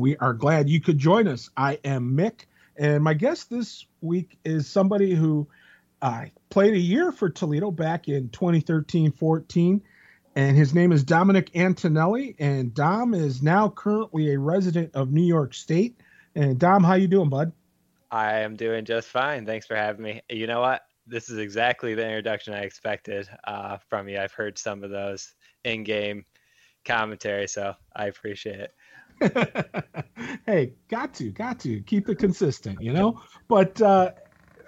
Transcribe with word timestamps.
we 0.00 0.16
are 0.16 0.32
glad 0.32 0.68
you 0.68 0.80
could 0.80 0.98
join 0.98 1.28
us. 1.28 1.50
I 1.56 1.78
am 1.84 2.16
Mick, 2.16 2.46
and 2.76 3.04
my 3.04 3.14
guest 3.14 3.50
this 3.50 3.86
week 4.00 4.38
is 4.44 4.66
somebody 4.66 5.14
who 5.14 5.46
uh, 6.00 6.24
played 6.48 6.72
a 6.72 6.78
year 6.78 7.12
for 7.12 7.28
Toledo 7.28 7.70
back 7.70 8.08
in 8.08 8.30
2013 8.30 9.12
14, 9.12 9.82
and 10.36 10.56
his 10.56 10.74
name 10.74 10.92
is 10.92 11.04
Dominic 11.04 11.54
Antonelli. 11.54 12.34
And 12.38 12.72
Dom 12.72 13.14
is 13.14 13.42
now 13.42 13.68
currently 13.68 14.32
a 14.32 14.38
resident 14.38 14.94
of 14.94 15.12
New 15.12 15.24
York 15.24 15.52
State. 15.54 16.00
And 16.34 16.58
Dom, 16.58 16.82
how 16.82 16.94
you 16.94 17.08
doing, 17.08 17.28
bud? 17.28 17.52
I 18.10 18.40
am 18.40 18.56
doing 18.56 18.84
just 18.84 19.08
fine. 19.08 19.44
Thanks 19.46 19.66
for 19.66 19.76
having 19.76 20.02
me. 20.02 20.22
You 20.30 20.46
know 20.46 20.60
what? 20.60 20.82
This 21.06 21.28
is 21.28 21.38
exactly 21.38 21.94
the 21.94 22.04
introduction 22.04 22.54
I 22.54 22.62
expected 22.62 23.28
uh, 23.44 23.78
from 23.88 24.08
you. 24.08 24.18
I've 24.18 24.32
heard 24.32 24.58
some 24.58 24.82
of 24.82 24.90
those 24.90 25.34
in-game 25.64 26.24
commentary, 26.84 27.48
so 27.48 27.74
I 27.94 28.06
appreciate 28.06 28.60
it. 28.60 28.72
hey, 30.46 30.72
got 30.88 31.14
to, 31.14 31.30
got 31.30 31.60
to 31.60 31.80
keep 31.82 32.08
it 32.08 32.18
consistent, 32.18 32.82
you 32.82 32.92
know. 32.92 33.20
But 33.48 33.80
uh, 33.80 34.12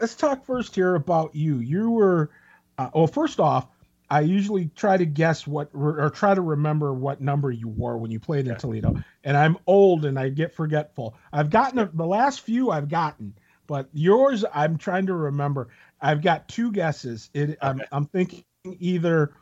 let's 0.01 0.15
talk 0.15 0.45
first 0.45 0.74
here 0.74 0.95
about 0.95 1.34
you. 1.34 1.59
You 1.59 1.91
were, 1.91 2.30
uh, 2.79 2.91
well, 2.95 3.07
first 3.07 3.41
off, 3.41 3.69
I 4.12 4.20
usually 4.20 4.66
try 4.77 4.98
to 4.98 5.07
guess 5.07 5.46
what 5.46 5.70
or 5.73 6.10
try 6.10 6.34
to 6.34 6.43
remember 6.43 6.93
what 6.93 7.23
number 7.23 7.51
you 7.51 7.69
wore 7.69 7.96
when 7.96 8.10
you 8.10 8.20
played 8.20 8.46
in 8.46 8.55
Toledo. 8.57 8.96
And 9.24 9.38
I'm 9.38 9.57
old 9.66 10.05
and 10.05 10.19
I 10.19 10.29
get 10.29 10.55
forgetful. 10.55 11.16
I've 11.32 11.48
gotten 11.48 11.79
a, 11.79 11.87
the 11.87 12.05
last 12.05 12.43
few 12.43 12.71
I've 12.71 12.91
gotten, 12.91 13.32
but 13.66 13.88
yours 13.95 14.45
I'm 14.52 14.77
trying 14.77 15.07
to 15.07 15.15
remember. 15.15 15.69
I've 15.98 16.21
got 16.21 16.46
two 16.46 16.73
guesses. 16.73 17.30
It. 17.32 17.57
I'm, 17.62 17.80
I'm 17.91 18.05
thinking 18.05 18.45
either 18.79 19.32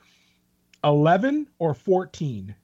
11 0.85 1.49
or 1.59 1.75
14. 1.75 2.55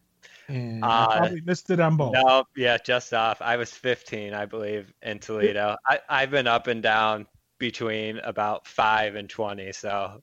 And 0.48 0.84
uh, 0.84 1.08
I 1.10 1.16
probably 1.18 1.40
missed 1.42 1.70
it 1.70 1.80
on 1.80 1.96
both. 1.96 2.12
No, 2.12 2.44
yeah, 2.56 2.78
just 2.78 3.12
off. 3.12 3.42
I 3.42 3.56
was 3.56 3.72
15, 3.72 4.32
I 4.32 4.46
believe, 4.46 4.92
in 5.02 5.18
Toledo. 5.18 5.76
I, 5.86 6.00
I've 6.08 6.30
been 6.30 6.46
up 6.46 6.66
and 6.66 6.82
down 6.82 7.26
between 7.58 8.18
about 8.18 8.66
five 8.66 9.14
and 9.14 9.28
20. 9.28 9.72
So 9.72 10.22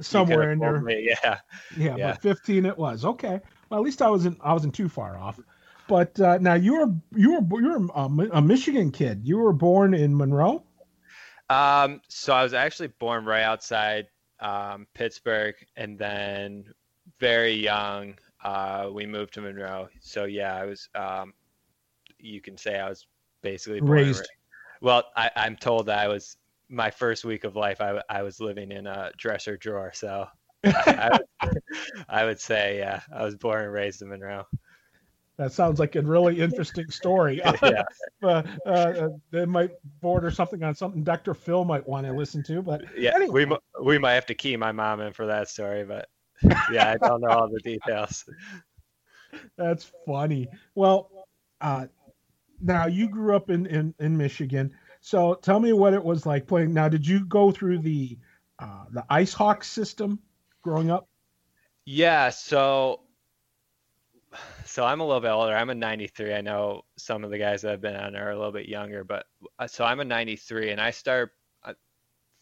somewhere 0.00 0.52
in 0.52 0.58
there. 0.58 0.80
Me, 0.80 1.06
yeah. 1.22 1.38
yeah. 1.76 1.96
yeah. 1.96 2.12
but 2.12 2.22
15 2.22 2.66
it 2.66 2.76
was. 2.76 3.04
Okay. 3.04 3.40
Well, 3.68 3.80
at 3.80 3.84
least 3.84 4.02
I 4.02 4.10
wasn't 4.10 4.38
I 4.42 4.52
wasn't 4.52 4.74
too 4.74 4.88
far 4.88 5.16
off. 5.16 5.38
But 5.88 6.18
uh, 6.20 6.38
now 6.38 6.54
you 6.54 6.78
were 6.78 6.94
you 7.14 7.40
were 7.40 7.60
you 7.60 7.68
were 7.68 7.88
a, 7.94 8.38
a 8.38 8.42
Michigan 8.42 8.90
kid. 8.90 9.22
You 9.24 9.38
were 9.38 9.52
born 9.52 9.94
in 9.94 10.16
Monroe. 10.16 10.64
Um, 11.50 12.00
so 12.08 12.32
I 12.32 12.42
was 12.42 12.54
actually 12.54 12.88
born 12.88 13.24
right 13.24 13.42
outside 13.42 14.06
um, 14.40 14.86
Pittsburgh, 14.94 15.54
and 15.76 15.98
then 15.98 16.64
very 17.18 17.52
young, 17.52 18.14
uh, 18.42 18.88
we 18.92 19.06
moved 19.06 19.34
to 19.34 19.40
Monroe. 19.40 19.88
So 20.00 20.24
yeah, 20.24 20.54
I 20.54 20.64
was. 20.64 20.88
Um, 20.94 21.32
you 22.18 22.40
can 22.40 22.56
say 22.56 22.78
I 22.78 22.88
was 22.88 23.06
basically 23.42 23.80
raised. 23.80 24.28
Well, 24.80 25.04
I, 25.16 25.30
I'm 25.36 25.56
told 25.56 25.86
that 25.86 25.98
I 25.98 26.08
was 26.08 26.36
my 26.68 26.90
first 26.90 27.24
week 27.24 27.44
of 27.44 27.56
life. 27.56 27.80
I, 27.80 28.00
I 28.08 28.22
was 28.22 28.40
living 28.40 28.72
in 28.72 28.86
a 28.86 29.12
dresser 29.16 29.56
drawer, 29.56 29.92
so 29.94 30.26
I, 30.64 31.10
I, 31.40 31.46
would, 31.46 31.62
I 32.08 32.24
would 32.24 32.40
say 32.40 32.78
yeah, 32.78 33.00
I 33.14 33.24
was 33.24 33.36
born 33.36 33.64
and 33.64 33.72
raised 33.72 34.02
in 34.02 34.08
Monroe. 34.08 34.46
That 35.38 35.52
sounds 35.52 35.80
like 35.80 35.96
a 35.96 36.02
really 36.02 36.40
interesting 36.40 36.90
story. 36.90 37.40
yeah. 37.62 37.82
uh, 38.22 38.42
uh, 38.66 39.08
they 39.30 39.46
might 39.46 39.70
border 40.00 40.30
something 40.30 40.62
on 40.62 40.74
something 40.74 41.02
Dr. 41.02 41.34
Phil 41.34 41.64
might 41.64 41.86
want 41.88 42.06
to 42.06 42.12
listen 42.12 42.42
to, 42.44 42.62
but 42.62 42.82
yeah, 42.96 43.12
anyway. 43.14 43.46
we 43.46 43.56
we 43.82 43.98
might 43.98 44.12
have 44.12 44.26
to 44.26 44.34
key 44.34 44.56
my 44.56 44.72
mom 44.72 45.00
in 45.00 45.12
for 45.12 45.26
that 45.26 45.48
story, 45.48 45.84
but 45.84 46.08
yeah, 46.70 46.90
I 46.90 46.96
don't 46.96 47.20
know 47.20 47.28
all 47.28 47.48
the 47.48 47.60
details. 47.60 48.24
That's 49.56 49.90
funny. 50.06 50.48
Well, 50.74 51.10
uh, 51.60 51.86
now 52.60 52.86
you 52.86 53.08
grew 53.08 53.34
up 53.34 53.50
in, 53.50 53.66
in 53.66 53.94
in 53.98 54.16
Michigan, 54.16 54.72
so 55.00 55.34
tell 55.34 55.58
me 55.60 55.72
what 55.72 55.94
it 55.94 56.04
was 56.04 56.26
like 56.26 56.46
playing. 56.46 56.74
Now, 56.74 56.88
did 56.88 57.06
you 57.06 57.24
go 57.24 57.50
through 57.50 57.78
the 57.78 58.18
uh, 58.58 58.84
the 58.90 59.04
Ice 59.10 59.32
Hawk 59.32 59.64
system 59.64 60.20
growing 60.62 60.90
up? 60.90 61.08
Yeah, 61.84 62.30
so 62.30 63.00
so 64.64 64.84
I'm 64.84 65.00
a 65.00 65.04
little 65.04 65.20
bit 65.20 65.30
older. 65.30 65.54
I'm 65.54 65.70
a 65.70 65.74
93. 65.74 66.34
I 66.34 66.40
know 66.40 66.82
some 66.96 67.24
of 67.24 67.30
the 67.30 67.38
guys 67.38 67.62
that 67.62 67.72
I've 67.72 67.80
been 67.80 67.96
on 67.96 68.16
are 68.16 68.30
a 68.30 68.36
little 68.36 68.52
bit 68.52 68.68
younger, 68.68 69.04
but 69.04 69.26
uh, 69.58 69.66
so 69.66 69.84
I'm 69.84 70.00
a 70.00 70.04
93, 70.04 70.70
and 70.70 70.80
I 70.80 70.90
start 70.90 71.32
uh, 71.64 71.74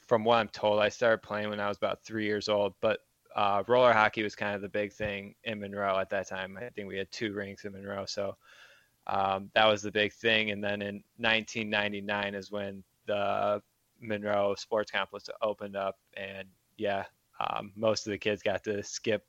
from 0.06 0.24
what 0.24 0.36
I'm 0.36 0.48
told, 0.48 0.80
I 0.80 0.88
started 0.88 1.22
playing 1.22 1.50
when 1.50 1.60
I 1.60 1.68
was 1.68 1.76
about 1.76 2.04
three 2.04 2.26
years 2.26 2.48
old. 2.48 2.74
But 2.80 3.00
uh, 3.36 3.62
roller 3.66 3.92
hockey 3.92 4.22
was 4.22 4.34
kind 4.34 4.54
of 4.54 4.62
the 4.62 4.68
big 4.68 4.92
thing 4.92 5.34
in 5.44 5.60
Monroe 5.60 5.98
at 5.98 6.10
that 6.10 6.28
time. 6.28 6.58
I 6.60 6.68
think 6.70 6.88
we 6.88 6.98
had 6.98 7.10
two 7.10 7.32
rinks 7.32 7.64
in 7.64 7.72
Monroe, 7.72 8.06
so 8.06 8.36
um, 9.06 9.50
that 9.54 9.66
was 9.66 9.82
the 9.82 9.90
big 9.90 10.12
thing. 10.12 10.50
And 10.50 10.62
then 10.62 10.82
in 10.82 11.02
1999 11.18 12.34
is 12.34 12.50
when 12.50 12.82
the 13.06 13.62
Monroe 14.00 14.54
Sports 14.56 14.90
Complex 14.90 15.28
opened 15.42 15.76
up, 15.76 15.98
and 16.16 16.48
yeah, 16.76 17.04
um, 17.40 17.72
most 17.76 18.06
of 18.06 18.10
the 18.10 18.18
kids 18.18 18.42
got 18.42 18.64
to 18.64 18.82
skip 18.82 19.24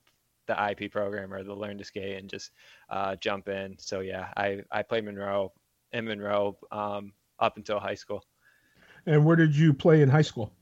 the 0.47 0.69
IP 0.69 0.91
program 0.91 1.33
or 1.33 1.43
the 1.43 1.53
Learn 1.53 1.77
to 1.77 1.83
Skate 1.83 2.17
and 2.17 2.29
just 2.29 2.51
uh, 2.89 3.15
jump 3.15 3.47
in. 3.47 3.75
So 3.79 3.99
yeah, 3.99 4.29
I 4.37 4.61
I 4.71 4.81
played 4.83 5.05
Monroe 5.05 5.53
in 5.93 6.05
Monroe 6.05 6.57
um, 6.71 7.13
up 7.39 7.57
until 7.57 7.79
high 7.79 7.95
school. 7.95 8.23
And 9.05 9.25
where 9.25 9.35
did 9.35 9.55
you 9.55 9.73
play 9.73 10.01
in 10.01 10.09
high 10.09 10.21
school? 10.21 10.53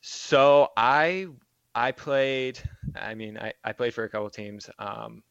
So 0.00 0.70
I 0.76 1.28
I 1.74 1.92
played. 1.92 2.58
I 2.94 3.14
mean, 3.14 3.38
I, 3.38 3.52
I 3.64 3.72
played 3.72 3.94
for 3.94 4.04
a 4.04 4.08
couple 4.08 4.30
teams. 4.30 4.68
Um, 4.78 5.22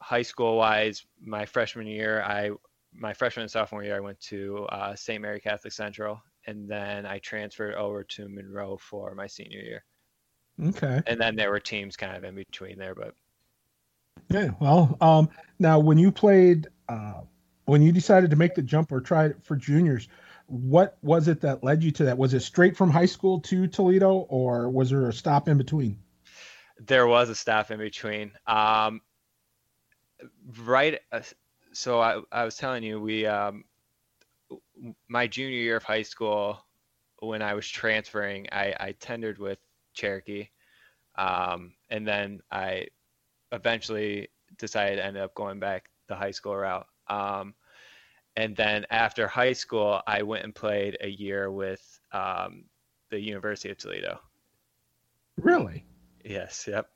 high 0.00 0.22
school 0.22 0.56
wise, 0.56 1.04
my 1.20 1.44
freshman 1.44 1.86
year, 1.86 2.22
I 2.22 2.50
my 2.92 3.12
freshman 3.12 3.42
and 3.42 3.50
sophomore 3.50 3.84
year, 3.84 3.96
I 3.96 4.00
went 4.00 4.20
to 4.20 4.66
uh, 4.70 4.94
St. 4.96 5.22
Mary 5.22 5.40
Catholic 5.40 5.72
Central, 5.72 6.20
and 6.46 6.68
then 6.68 7.06
I 7.06 7.18
transferred 7.18 7.74
over 7.74 8.02
to 8.02 8.28
Monroe 8.28 8.76
for 8.78 9.14
my 9.14 9.26
senior 9.26 9.60
year. 9.60 9.84
Okay. 10.62 11.00
And 11.06 11.20
then 11.20 11.36
there 11.36 11.50
were 11.50 11.60
teams 11.60 11.96
kind 11.96 12.16
of 12.16 12.24
in 12.24 12.34
between 12.34 12.78
there, 12.78 12.94
but 12.94 13.14
yeah. 14.28 14.50
Well, 14.60 14.96
um, 15.00 15.30
now 15.58 15.78
when 15.78 15.98
you 15.98 16.10
played, 16.10 16.68
uh, 16.88 17.20
when 17.64 17.82
you 17.82 17.92
decided 17.92 18.30
to 18.30 18.36
make 18.36 18.54
the 18.54 18.62
jump 18.62 18.92
or 18.92 19.00
try 19.00 19.26
it 19.26 19.36
for 19.42 19.56
juniors, 19.56 20.08
what 20.50 20.98
was 21.02 21.28
it 21.28 21.40
that 21.42 21.62
led 21.62 21.82
you 21.82 21.92
to 21.92 22.04
that? 22.04 22.18
Was 22.18 22.34
it 22.34 22.40
straight 22.40 22.76
from 22.76 22.90
high 22.90 23.06
school 23.06 23.40
to 23.42 23.68
Toledo, 23.68 24.26
or 24.28 24.68
was 24.68 24.90
there 24.90 25.08
a 25.08 25.12
stop 25.12 25.48
in 25.48 25.56
between? 25.56 25.96
There 26.78 27.06
was 27.06 27.28
a 27.28 27.36
stop 27.36 27.70
in 27.70 27.78
between. 27.78 28.32
Um, 28.48 29.00
right. 30.58 30.98
Uh, 31.12 31.20
so 31.72 32.00
I, 32.00 32.20
I 32.32 32.44
was 32.44 32.56
telling 32.56 32.82
you, 32.82 33.00
we, 33.00 33.26
um, 33.26 33.64
my 35.08 35.28
junior 35.28 35.58
year 35.58 35.76
of 35.76 35.84
high 35.84 36.02
school, 36.02 36.58
when 37.20 37.42
I 37.42 37.54
was 37.54 37.68
transferring, 37.68 38.48
I, 38.50 38.74
I 38.80 38.94
tendered 38.98 39.38
with 39.38 39.58
Cherokee, 39.94 40.48
um, 41.16 41.74
and 41.90 42.06
then 42.06 42.40
I 42.50 42.88
eventually 43.52 44.30
decided 44.58 44.96
to 44.96 45.04
end 45.04 45.16
up 45.16 45.34
going 45.34 45.60
back 45.60 45.90
the 46.08 46.16
high 46.16 46.32
school 46.32 46.56
route. 46.56 46.86
Um, 47.06 47.54
and 48.40 48.56
then 48.56 48.86
after 48.88 49.28
high 49.28 49.52
school, 49.52 50.00
I 50.06 50.22
went 50.22 50.44
and 50.44 50.54
played 50.54 50.96
a 51.02 51.08
year 51.08 51.50
with 51.50 52.00
um, 52.12 52.64
the 53.10 53.20
University 53.20 53.68
of 53.68 53.76
Toledo. 53.76 54.18
Really? 55.36 55.84
Yes. 56.24 56.64
Yep. 56.66 56.88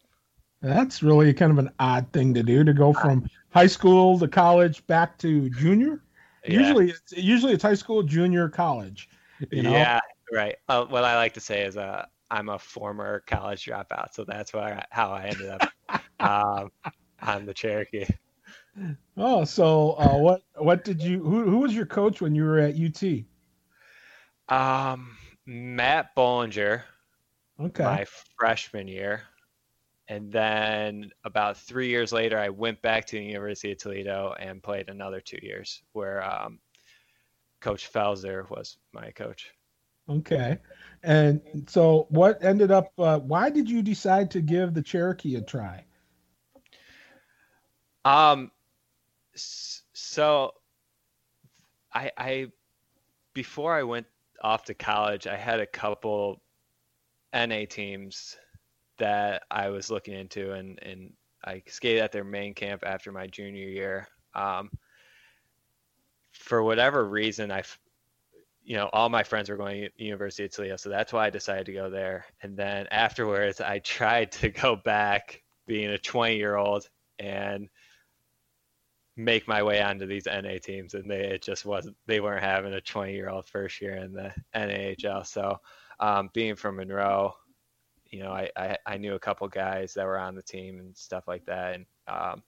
That's 0.63 1.03
really 1.03 1.35
kind 1.35 1.53
of 1.53 1.59
an 1.59 1.71
odd 1.79 2.11
thing 2.15 2.33
to 2.33 2.43
do 2.43 2.65
to 2.65 2.73
go 2.73 2.95
from 2.95 3.29
high 3.51 3.67
school 3.67 4.19
to 4.21 4.27
college 4.27 4.87
back 4.87 5.19
to 5.19 5.51
junior. 5.51 6.03
Yeah. 6.49 6.61
Usually, 6.61 6.91
it's, 6.91 7.13
usually 7.13 7.53
it's 7.53 7.63
high 7.63 7.75
school, 7.75 8.03
junior, 8.03 8.49
college. 8.49 9.11
You 9.51 9.65
know? 9.65 9.71
Yeah, 9.71 10.01
right. 10.33 10.57
Uh, 10.71 10.87
what 10.87 11.05
I 11.05 11.17
like 11.17 11.35
to 11.35 11.41
say 11.41 11.65
is, 11.65 11.77
uh, 11.77 12.07
I'm 12.31 12.49
a 12.49 12.59
former 12.59 13.23
college 13.27 13.67
dropout, 13.67 14.15
so 14.15 14.25
that's 14.25 14.55
why 14.55 14.83
how 14.91 15.11
I 15.11 15.25
ended 15.25 15.51
up 15.51 16.01
um, 16.21 16.71
on 17.23 17.45
the 17.45 17.53
Cherokee. 17.53 18.07
Oh, 19.17 19.45
so 19.45 19.93
uh, 19.93 20.17
what 20.17 20.43
what 20.57 20.85
did 20.85 21.01
you 21.01 21.23
who 21.23 21.45
who 21.45 21.59
was 21.59 21.75
your 21.75 21.87
coach 21.87 22.21
when 22.21 22.35
you 22.35 22.45
were 22.45 22.59
at 22.59 22.75
UT? 22.75 23.25
Um, 24.49 25.17
Matt 25.47 26.15
Bollinger. 26.17 26.83
Okay. 27.61 27.85
My 27.85 28.05
freshman 28.37 28.89
year, 28.89 29.23
and 30.09 30.33
then 30.33 31.11
about 31.25 31.57
three 31.57 31.89
years 31.89 32.13
later, 32.13 32.37
I 32.37 32.49
went 32.49 32.83
back 32.83 33.07
to 33.07 33.17
the 33.17 33.23
University 33.23 33.71
of 33.71 33.79
Toledo 33.79 34.35
and 34.41 34.61
played 34.61 34.89
another 34.89 35.21
two 35.21 35.39
years, 35.41 35.83
where 35.93 36.25
um, 36.25 36.59
Coach 37.61 37.93
Felser 37.93 38.51
was 38.51 38.79
my 38.93 39.13
coach. 39.13 39.53
Okay, 40.09 40.59
and 41.05 41.41
so 41.69 42.07
what 42.11 42.43
ended 42.43 42.73
up? 42.73 42.93
Uh, 42.99 43.21
why 43.21 43.51
did 43.51 43.71
you 43.71 43.83
decide 43.83 44.33
to 44.33 44.41
give 44.41 44.75
the 44.75 44.83
Cherokee 44.83 45.37
a 45.37 45.41
try? 45.41 45.85
Um, 48.05 48.51
so 49.35 50.53
I, 51.93 52.11
I 52.17 52.47
before 53.35 53.75
I 53.75 53.83
went 53.83 54.07
off 54.43 54.65
to 54.65 54.75
college, 54.75 55.27
I 55.27 55.37
had 55.37 55.61
a 55.61 55.67
couple 55.67 56.41
NA 57.33 57.65
teams 57.69 58.37
that 58.99 59.43
I 59.51 59.69
was 59.71 59.91
looking 59.91 60.15
into, 60.15 60.53
and 60.53 60.79
and 60.83 61.13
I 61.45 61.63
skated 61.67 62.03
at 62.03 62.13
their 62.13 62.25
main 62.25 62.55
camp 62.55 62.83
after 62.87 63.13
my 63.13 63.27
junior 63.27 63.69
year. 63.69 64.09
Um, 64.35 64.71
for 66.33 66.63
whatever 66.63 67.05
reason, 67.05 67.53
I, 67.53 67.63
you 68.65 68.77
know, 68.77 68.91
all 68.93 69.09
my 69.09 69.23
friends 69.23 69.49
were 69.49 69.57
going 69.57 69.83
to 69.83 70.05
University 70.05 70.45
of 70.45 70.53
Toledo, 70.53 70.77
so 70.77 70.89
that's 70.89 71.13
why 71.13 71.27
I 71.27 71.31
decided 71.31 71.67
to 71.67 71.73
go 71.73 71.91
there. 71.91 72.27
And 72.43 72.57
then 72.57 72.87
afterwards, 72.91 73.61
I 73.61 73.79
tried 73.81 74.33
to 74.33 74.49
go 74.49 74.77
back, 74.77 75.43
being 75.67 75.91
a 75.91 75.99
20 75.99 76.37
year 76.37 76.57
old, 76.57 76.89
and 77.19 77.69
make 79.17 79.47
my 79.47 79.63
way 79.63 79.81
onto 79.81 80.07
these 80.07 80.27
NA 80.27 80.59
teams, 80.63 80.95
and 80.95 81.11
they 81.11 81.25
it 81.25 81.43
just 81.43 81.65
wasn't. 81.65 81.97
They 82.07 82.21
weren't 82.21 82.43
having 82.43 82.75
a 82.75 82.81
20 82.81 83.13
year 83.13 83.31
old 83.31 83.47
first 83.47 83.81
year 83.81 83.97
in 83.97 84.13
the 84.13 84.33
NAHL. 84.55 85.27
So, 85.27 85.61
um, 86.01 86.31
being 86.33 86.57
from 86.57 86.77
Monroe, 86.77 87.35
you 88.07 88.21
know, 88.23 88.33
I, 88.33 88.51
I, 88.57 88.79
I 88.87 88.97
knew 88.97 89.15
a 89.15 89.21
couple 89.21 89.47
guys 89.49 89.95
that 89.95 90.07
were 90.07 90.19
on 90.19 90.35
the 90.35 90.43
team 90.43 90.79
and 90.79 90.97
stuff 90.97 91.29
like 91.29 91.45
that, 91.47 91.75
and 91.75 91.87
um, 92.09 92.43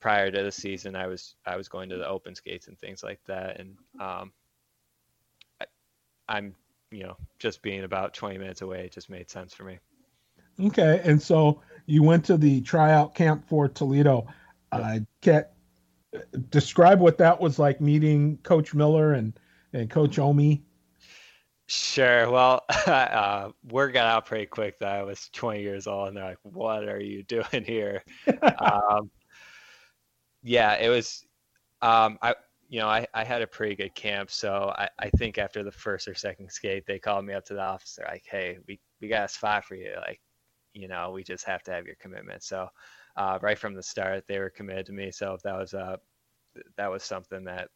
prior 0.00 0.30
to 0.30 0.42
the 0.42 0.52
season, 0.52 0.96
I 0.96 1.06
was 1.06 1.36
I 1.46 1.56
was 1.56 1.68
going 1.68 1.88
to 1.90 1.96
the 1.96 2.08
open 2.08 2.34
skates 2.34 2.68
and 2.68 2.78
things 2.78 3.02
like 3.02 3.20
that, 3.26 3.60
and 3.60 3.76
um, 4.00 4.32
I, 5.60 5.66
I'm 6.28 6.54
you 6.90 7.02
know 7.02 7.16
just 7.38 7.62
being 7.62 7.84
about 7.84 8.14
20 8.14 8.38
minutes 8.38 8.62
away, 8.62 8.84
it 8.84 8.92
just 8.92 9.10
made 9.10 9.30
sense 9.30 9.54
for 9.54 9.64
me. 9.64 9.78
Okay, 10.60 11.00
and 11.04 11.20
so 11.20 11.60
you 11.86 12.02
went 12.02 12.24
to 12.26 12.36
the 12.36 12.60
tryout 12.60 13.14
camp 13.14 13.46
for 13.48 13.68
Toledo. 13.68 14.26
Uh, 14.72 15.00
Kat, 15.20 15.52
describe 16.50 17.00
what 17.00 17.18
that 17.18 17.40
was 17.40 17.58
like 17.58 17.80
meeting 17.80 18.38
Coach 18.42 18.74
Miller 18.74 19.12
and 19.12 19.38
and 19.72 19.88
Coach 19.88 20.18
Omi. 20.18 20.64
Sure. 21.66 22.28
Well, 22.28 22.64
uh, 22.86 23.50
word 23.70 23.92
got 23.92 24.06
out 24.06 24.26
pretty 24.26 24.46
quick 24.46 24.80
that 24.80 24.88
I 24.88 25.02
was 25.04 25.28
20 25.32 25.62
years 25.62 25.86
old, 25.86 26.08
and 26.08 26.16
they're 26.16 26.24
like, 26.24 26.38
"What 26.42 26.88
are 26.88 27.00
you 27.00 27.22
doing 27.28 27.64
here?" 27.64 28.02
um, 28.58 29.10
yeah, 30.42 30.74
it 30.74 30.88
was. 30.88 31.24
Um, 31.82 32.18
I 32.22 32.34
you 32.68 32.80
know 32.80 32.88
I, 32.88 33.06
I 33.14 33.24
had 33.24 33.42
a 33.42 33.46
pretty 33.46 33.76
good 33.76 33.94
camp, 33.94 34.30
so 34.30 34.74
I, 34.76 34.88
I 34.98 35.10
think 35.10 35.38
after 35.38 35.62
the 35.62 35.72
first 35.72 36.08
or 36.08 36.14
second 36.14 36.50
skate, 36.50 36.86
they 36.86 36.98
called 36.98 37.24
me 37.24 37.34
up 37.34 37.44
to 37.46 37.54
the 37.54 37.62
office. 37.62 37.94
They're 37.94 38.08
like, 38.10 38.24
"Hey, 38.28 38.58
we 38.66 38.80
we 39.00 39.08
got 39.08 39.26
a 39.26 39.28
spot 39.28 39.64
for 39.64 39.76
you. 39.76 39.94
Like, 39.96 40.20
you 40.74 40.88
know, 40.88 41.12
we 41.12 41.22
just 41.22 41.44
have 41.44 41.62
to 41.64 41.72
have 41.72 41.86
your 41.86 41.96
commitment." 41.96 42.42
So 42.42 42.68
uh, 43.20 43.38
right 43.42 43.58
from 43.58 43.74
the 43.74 43.82
start, 43.82 44.24
they 44.26 44.38
were 44.38 44.48
committed 44.48 44.86
to 44.86 44.92
me. 44.92 45.10
So 45.10 45.36
that 45.44 45.54
was 45.54 45.74
uh, 45.74 45.98
that 46.78 46.90
was 46.90 47.04
something 47.04 47.44
that 47.44 47.68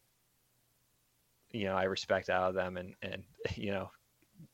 you 1.52 1.64
know 1.64 1.74
I 1.74 1.82
respect 1.84 2.30
out 2.30 2.48
of 2.48 2.54
them, 2.54 2.78
and 2.78 2.94
and 3.02 3.22
you 3.54 3.70
know 3.70 3.90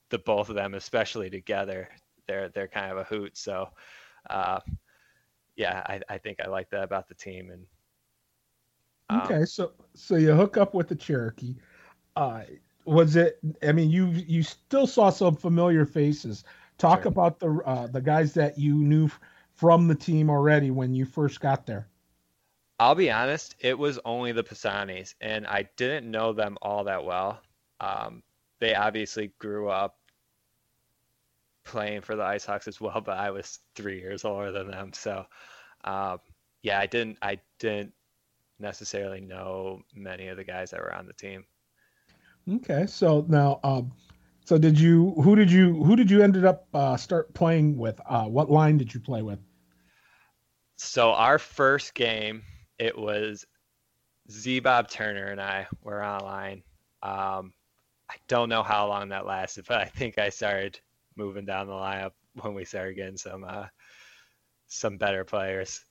the 0.09 0.19
both 0.19 0.49
of 0.49 0.57
them, 0.57 0.75
especially 0.75 1.31
together, 1.31 1.89
they're 2.27 2.49
they're 2.49 2.69
kind 2.69 2.91
of 2.91 2.99
a 2.99 3.05
hoot. 3.05 3.39
So. 3.39 3.69
Uh, 4.29 4.61
yeah, 5.57 5.83
I, 5.87 6.01
I 6.09 6.19
think 6.19 6.39
I 6.43 6.49
like 6.49 6.71
that 6.71 6.85
about 6.85 7.09
the 7.09 7.15
team, 7.15 7.51
and 7.51 7.67
um, 9.11 9.21
okay, 9.23 9.45
so 9.45 9.73
so 9.95 10.17
you 10.17 10.33
hook 10.35 10.57
up 10.57 10.73
with 10.73 10.89
the 10.89 10.95
Cherokee. 10.95 11.57
Uh, 12.17 12.43
was 12.87 13.17
it? 13.17 13.39
I 13.63 13.73
mean, 13.73 13.91
you 13.91 14.07
you 14.07 14.43
still 14.43 14.87
saw 14.87 15.11
some 15.11 15.37
familiar 15.37 15.85
faces. 15.85 16.45
Talk 16.79 17.03
sure. 17.03 17.09
about 17.09 17.41
the 17.41 17.61
uh, 17.67 17.89
the 17.89 18.01
guys 18.01 18.33
that 18.35 18.59
you 18.59 18.75
knew 18.75 19.11
from 19.61 19.89
the 19.89 19.95
team 19.95 20.31
already 20.31 20.71
when 20.71 20.95
you 20.95 21.05
first 21.05 21.39
got 21.39 21.67
there. 21.67 21.87
I'll 22.79 22.95
be 22.95 23.11
honest, 23.11 23.55
it 23.61 23.79
was 23.79 23.99
only 24.07 24.33
the 24.33 24.43
Pisanis, 24.43 25.15
and 25.21 25.47
I 25.47 25.69
didn't 25.77 26.11
know 26.11 26.33
them 26.33 26.57
all 26.63 26.85
that 26.85 27.05
well. 27.05 27.43
Um, 27.79 28.23
they 28.59 28.75
obviously 28.75 29.33
grew 29.39 29.69
up 29.69 29.99
playing 31.63 32.01
for 32.01 32.17
the 32.17 32.23
Ice 32.23 32.47
Hawks 32.47 32.69
as 32.69 32.81
well, 32.81 33.03
but 33.03 33.19
I 33.19 33.31
was 33.31 33.59
three 33.75 34.01
years 34.01 34.25
older 34.25 34.51
than 34.51 34.71
them, 34.71 34.95
so 34.95 35.27
um, 35.85 36.21
yeah, 36.63 36.81
I 36.81 36.87
didn't 36.87 37.19
I 37.21 37.39
didn't 37.59 37.93
necessarily 38.59 39.21
know 39.21 39.83
many 39.95 40.29
of 40.29 40.39
the 40.39 40.45
guys 40.45 40.71
that 40.71 40.81
were 40.81 40.95
on 40.95 41.07
the 41.07 41.13
team. 41.13 41.45
Okay, 42.51 42.87
so 42.87 43.27
now, 43.29 43.61
um, 43.63 43.93
so 44.47 44.57
did 44.57 44.81
you? 44.81 45.11
Who 45.23 45.37
did 45.37 45.53
you? 45.53 45.85
Who 45.85 45.97
did 45.97 46.11
you 46.11 46.23
ended 46.23 46.47
up 46.47 46.67
uh, 46.73 46.97
start 46.97 47.35
playing 47.35 47.77
with? 47.77 48.01
Uh, 48.07 48.25
what 48.25 48.51
line 48.51 48.79
did 48.79 48.95
you 48.95 49.01
play 49.01 49.21
with? 49.21 49.39
So 50.83 51.13
our 51.13 51.39
first 51.39 51.93
game, 51.93 52.43
it 52.79 52.97
was 52.97 53.45
Z 54.31 54.61
Bob 54.61 54.89
Turner 54.89 55.27
and 55.27 55.41
I 55.41 55.67
were 55.83 56.03
online. 56.03 56.63
Um, 57.03 57.53
I 58.09 58.15
don't 58.29 58.49
know 58.49 58.63
how 58.63 58.89
long 58.89 59.11
that 59.11 59.27
lasted, 59.27 59.67
but 59.69 59.77
I 59.77 59.85
think 59.85 60.19
I 60.19 60.31
started 60.31 60.81
moving 61.17 61.45
down 61.45 61.67
the 61.67 61.75
lineup 61.75 62.13
when 62.41 62.55
we 62.55 62.65
started 62.65 62.95
getting 62.95 63.19
some 63.19 63.45
uh, 63.45 63.67
some 64.69 64.97
better 64.97 65.23
players. 65.23 65.85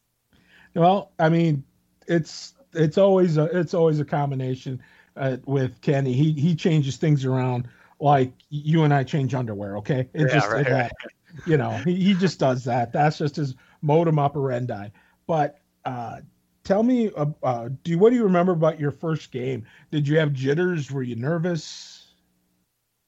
Well, 0.74 1.12
I 1.20 1.30
mean, 1.30 1.64
it's 2.08 2.56
it's 2.74 2.98
always 2.98 3.38
a 3.38 3.44
it's 3.58 3.76
always 3.76 4.00
a 4.00 4.06
combination 4.06 4.82
uh, 5.16 5.38
with 5.46 5.80
Kenny. 5.82 6.14
He 6.14 6.34
he 6.34 6.56
changes 6.56 6.98
things 6.98 7.26
around 7.26 7.68
like 8.00 8.34
you 8.50 8.86
and 8.86 8.94
I 8.94 9.04
change 9.04 9.36
underwear. 9.36 9.78
Okay, 9.78 10.10
it's 10.16 10.34
yeah, 10.34 10.40
just 10.40 10.52
right, 10.52 10.68
right. 10.68 10.92
you 11.46 11.58
know 11.58 11.78
he, 11.86 11.94
he 11.94 12.16
just 12.16 12.40
does 12.40 12.64
that. 12.64 12.92
That's 12.92 13.20
just 13.20 13.36
his 13.36 13.54
modem 13.82 14.20
operandi. 14.20 14.90
But 15.28 15.60
uh, 15.86 16.22
tell 16.64 16.84
me, 16.84 17.12
uh, 17.16 17.28
uh, 17.44 17.70
do 17.84 17.98
what 17.98 18.10
do 18.12 18.16
you 18.16 18.24
remember 18.24 18.52
about 18.52 18.80
your 18.80 18.92
first 18.92 19.32
game? 19.32 19.66
Did 19.92 20.08
you 20.08 20.18
have 20.18 20.34
jitters? 20.34 20.92
Were 20.92 21.04
you 21.04 21.16
nervous? 21.16 22.08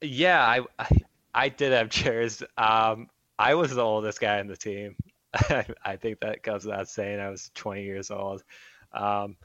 Yeah, 0.01 0.45
I 0.45 0.61
I, 0.79 0.89
I 1.33 1.49
did 1.49 1.71
have 1.73 1.89
jitters. 1.89 2.43
Um, 2.57 3.09
I 3.39 3.55
was 3.55 3.73
the 3.73 3.81
oldest 3.81 4.19
guy 4.19 4.39
in 4.39 4.47
the 4.47 4.57
team. 4.57 4.95
I 5.85 5.95
think 5.95 6.19
that 6.19 6.43
goes 6.43 6.65
without 6.65 6.89
saying. 6.89 7.19
I 7.19 7.29
was 7.29 7.49
20 7.55 7.83
years 7.83 8.11
old. 8.11 8.43
Um, 8.93 9.37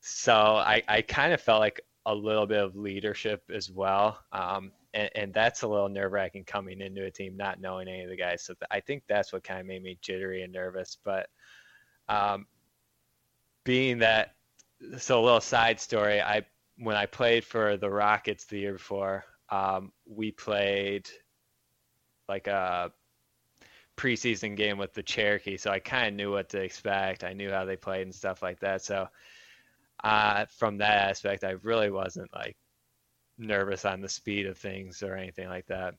so 0.00 0.34
I, 0.34 0.82
I 0.88 1.02
kind 1.02 1.32
of 1.32 1.40
felt 1.40 1.60
like 1.60 1.80
a 2.04 2.14
little 2.14 2.46
bit 2.46 2.58
of 2.58 2.76
leadership 2.76 3.44
as 3.54 3.70
well. 3.70 4.18
Um, 4.32 4.72
and, 4.94 5.10
and, 5.14 5.34
that's 5.34 5.62
a 5.62 5.68
little 5.68 5.88
nerve 5.88 6.12
wracking 6.12 6.44
coming 6.44 6.80
into 6.80 7.04
a 7.04 7.10
team, 7.10 7.36
not 7.36 7.60
knowing 7.60 7.88
any 7.88 8.02
of 8.02 8.10
the 8.10 8.16
guys. 8.16 8.42
So 8.42 8.54
I 8.70 8.80
think 8.80 9.04
that's 9.08 9.32
what 9.32 9.44
kind 9.44 9.60
of 9.60 9.66
made 9.66 9.82
me 9.82 9.98
jittery 10.00 10.42
and 10.42 10.52
nervous. 10.52 10.98
But 11.02 11.28
um, 12.08 12.46
being 13.64 13.98
that, 13.98 14.34
so 14.98 15.20
a 15.20 15.24
little 15.24 15.40
side 15.40 15.80
story, 15.80 16.20
I, 16.20 16.42
when 16.78 16.96
I 16.96 17.06
played 17.06 17.44
for 17.44 17.76
the 17.76 17.90
Rockets 17.90 18.44
the 18.44 18.58
year 18.58 18.74
before, 18.74 19.24
um, 19.50 19.92
we 20.06 20.30
played 20.30 21.08
like 22.28 22.46
a 22.46 22.92
preseason 23.96 24.56
game 24.56 24.78
with 24.78 24.94
the 24.94 25.02
Cherokee, 25.02 25.56
so 25.56 25.70
I 25.70 25.78
kind 25.78 26.08
of 26.08 26.14
knew 26.14 26.32
what 26.32 26.48
to 26.50 26.58
expect. 26.58 27.24
I 27.24 27.32
knew 27.34 27.50
how 27.50 27.64
they 27.64 27.76
played 27.76 28.02
and 28.02 28.14
stuff 28.14 28.42
like 28.42 28.60
that. 28.60 28.82
So 28.82 29.08
uh, 30.02 30.46
from 30.46 30.78
that 30.78 31.10
aspect, 31.10 31.44
I 31.44 31.52
really 31.62 31.90
wasn't 31.90 32.32
like 32.34 32.56
nervous 33.42 33.84
on 33.84 34.00
the 34.00 34.08
speed 34.08 34.46
of 34.46 34.56
things 34.56 35.02
or 35.02 35.14
anything 35.14 35.48
like 35.48 35.66
that. 35.66 35.94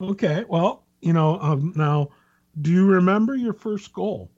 Okay, 0.00 0.44
well, 0.48 0.86
you 1.00 1.12
know, 1.12 1.38
um, 1.40 1.72
now, 1.76 2.10
do 2.60 2.70
you 2.70 2.86
remember 2.86 3.34
your 3.34 3.52
first 3.52 3.92
goal? 3.92 4.30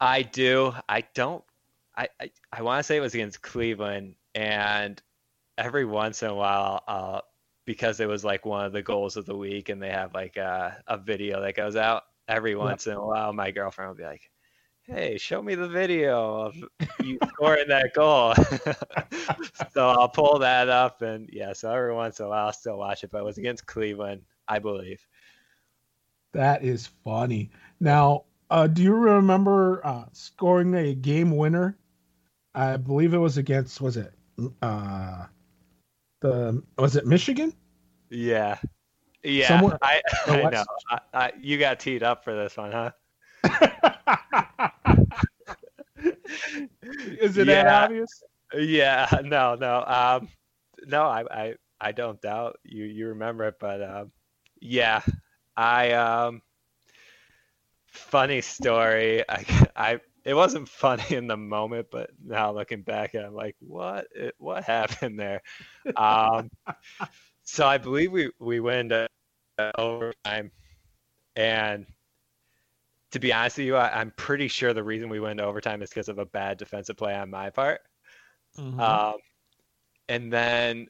I 0.00 0.22
do. 0.22 0.72
I 0.88 1.04
don't. 1.14 1.44
I 1.96 2.08
I, 2.20 2.30
I 2.52 2.62
want 2.62 2.78
to 2.80 2.82
say 2.82 2.96
it 2.96 3.00
was 3.00 3.14
against 3.14 3.42
Cleveland, 3.42 4.16
and 4.34 5.00
every 5.58 5.84
once 5.84 6.22
in 6.22 6.30
a 6.30 6.34
while, 6.34 6.82
uh, 6.86 7.20
because 7.64 8.00
it 8.00 8.08
was 8.08 8.24
like 8.24 8.46
one 8.46 8.64
of 8.64 8.72
the 8.72 8.82
goals 8.82 9.16
of 9.16 9.26
the 9.26 9.36
week, 9.36 9.68
and 9.68 9.82
they 9.82 9.90
have 9.90 10.14
like 10.14 10.36
a, 10.36 10.82
a 10.86 10.96
video 10.96 11.40
that 11.42 11.56
goes 11.56 11.76
out 11.76 12.04
every 12.28 12.54
once 12.54 12.86
in 12.86 12.94
a 12.94 13.04
while. 13.04 13.32
My 13.32 13.50
girlfriend 13.50 13.90
will 13.90 13.96
be 13.96 14.04
like, 14.04 14.30
hey, 14.86 15.18
show 15.18 15.42
me 15.42 15.54
the 15.54 15.68
video 15.68 16.40
of 16.42 16.56
you 17.02 17.18
scoring 17.28 17.68
that 17.68 17.92
goal. 17.94 18.34
so 19.72 19.88
I'll 19.90 20.08
pull 20.08 20.38
that 20.38 20.68
up, 20.68 21.02
and 21.02 21.28
yeah, 21.32 21.52
so 21.52 21.70
every 21.72 21.94
once 21.94 22.20
in 22.20 22.26
a 22.26 22.28
while 22.28 22.46
I'll 22.46 22.52
still 22.52 22.78
watch 22.78 23.04
it. 23.04 23.10
But 23.10 23.18
it 23.18 23.24
was 23.24 23.38
against 23.38 23.66
Cleveland, 23.66 24.22
I 24.48 24.58
believe. 24.58 25.04
That 26.32 26.62
is 26.62 26.88
funny. 27.04 27.50
Now, 27.80 28.24
uh, 28.50 28.66
do 28.66 28.82
you 28.82 28.94
remember 28.94 29.84
uh, 29.84 30.04
scoring 30.12 30.74
a 30.74 30.94
game 30.94 31.36
winner? 31.36 31.76
I 32.54 32.76
believe 32.76 33.14
it 33.14 33.18
was 33.18 33.38
against 33.38 33.80
was 33.80 33.96
it 33.96 34.12
uh, 34.62 35.26
the 36.20 36.62
was 36.78 36.96
it 36.96 37.06
Michigan? 37.06 37.52
Yeah, 38.08 38.58
yeah. 39.22 39.48
Somewhere, 39.48 39.78
I, 39.82 40.00
I 40.26 40.50
know. 40.50 40.64
I, 40.90 40.98
I, 41.12 41.32
you 41.40 41.58
got 41.58 41.80
teed 41.80 42.02
up 42.02 42.24
for 42.24 42.34
this 42.34 42.56
one, 42.56 42.72
huh? 42.72 42.92
Is 47.20 47.36
it 47.36 47.46
yeah. 47.46 47.62
that 47.64 47.82
obvious? 47.84 48.22
Yeah, 48.54 49.08
no, 49.24 49.54
no, 49.54 49.84
um, 49.86 50.28
no. 50.86 51.02
I, 51.02 51.24
I, 51.30 51.54
I 51.80 51.92
don't 51.92 52.20
doubt 52.20 52.58
you. 52.64 52.84
You 52.84 53.08
remember 53.08 53.44
it, 53.44 53.56
but 53.58 53.82
um, 53.82 54.12
yeah, 54.60 55.02
I 55.56 55.92
um, 55.92 56.42
funny 57.86 58.40
story. 58.40 59.24
I, 59.28 59.44
I, 59.74 60.00
it 60.24 60.34
wasn't 60.34 60.68
funny 60.68 61.14
in 61.16 61.26
the 61.26 61.36
moment, 61.36 61.88
but 61.90 62.10
now 62.24 62.52
looking 62.52 62.82
back, 62.82 63.14
I'm 63.14 63.34
like, 63.34 63.56
what, 63.60 64.06
it, 64.14 64.34
what 64.38 64.64
happened 64.64 65.18
there? 65.18 65.42
Um, 65.96 66.50
so 67.44 67.66
I 67.66 67.78
believe 67.78 68.12
we 68.12 68.30
we 68.38 68.60
went 68.60 68.90
to 68.90 69.08
overtime, 69.78 70.50
and 71.36 71.86
to 73.16 73.20
be 73.20 73.32
honest 73.32 73.56
with 73.56 73.66
you, 73.66 73.76
I, 73.76 73.98
am 73.98 74.12
pretty 74.16 74.46
sure 74.46 74.74
the 74.74 74.84
reason 74.84 75.08
we 75.08 75.20
went 75.20 75.38
to 75.38 75.44
overtime 75.46 75.80
is 75.80 75.88
because 75.88 76.10
of 76.10 76.18
a 76.18 76.26
bad 76.26 76.58
defensive 76.58 76.98
play 76.98 77.14
on 77.14 77.30
my 77.30 77.48
part. 77.48 77.80
Mm-hmm. 78.58 78.78
Um, 78.78 79.14
and 80.06 80.30
then 80.30 80.88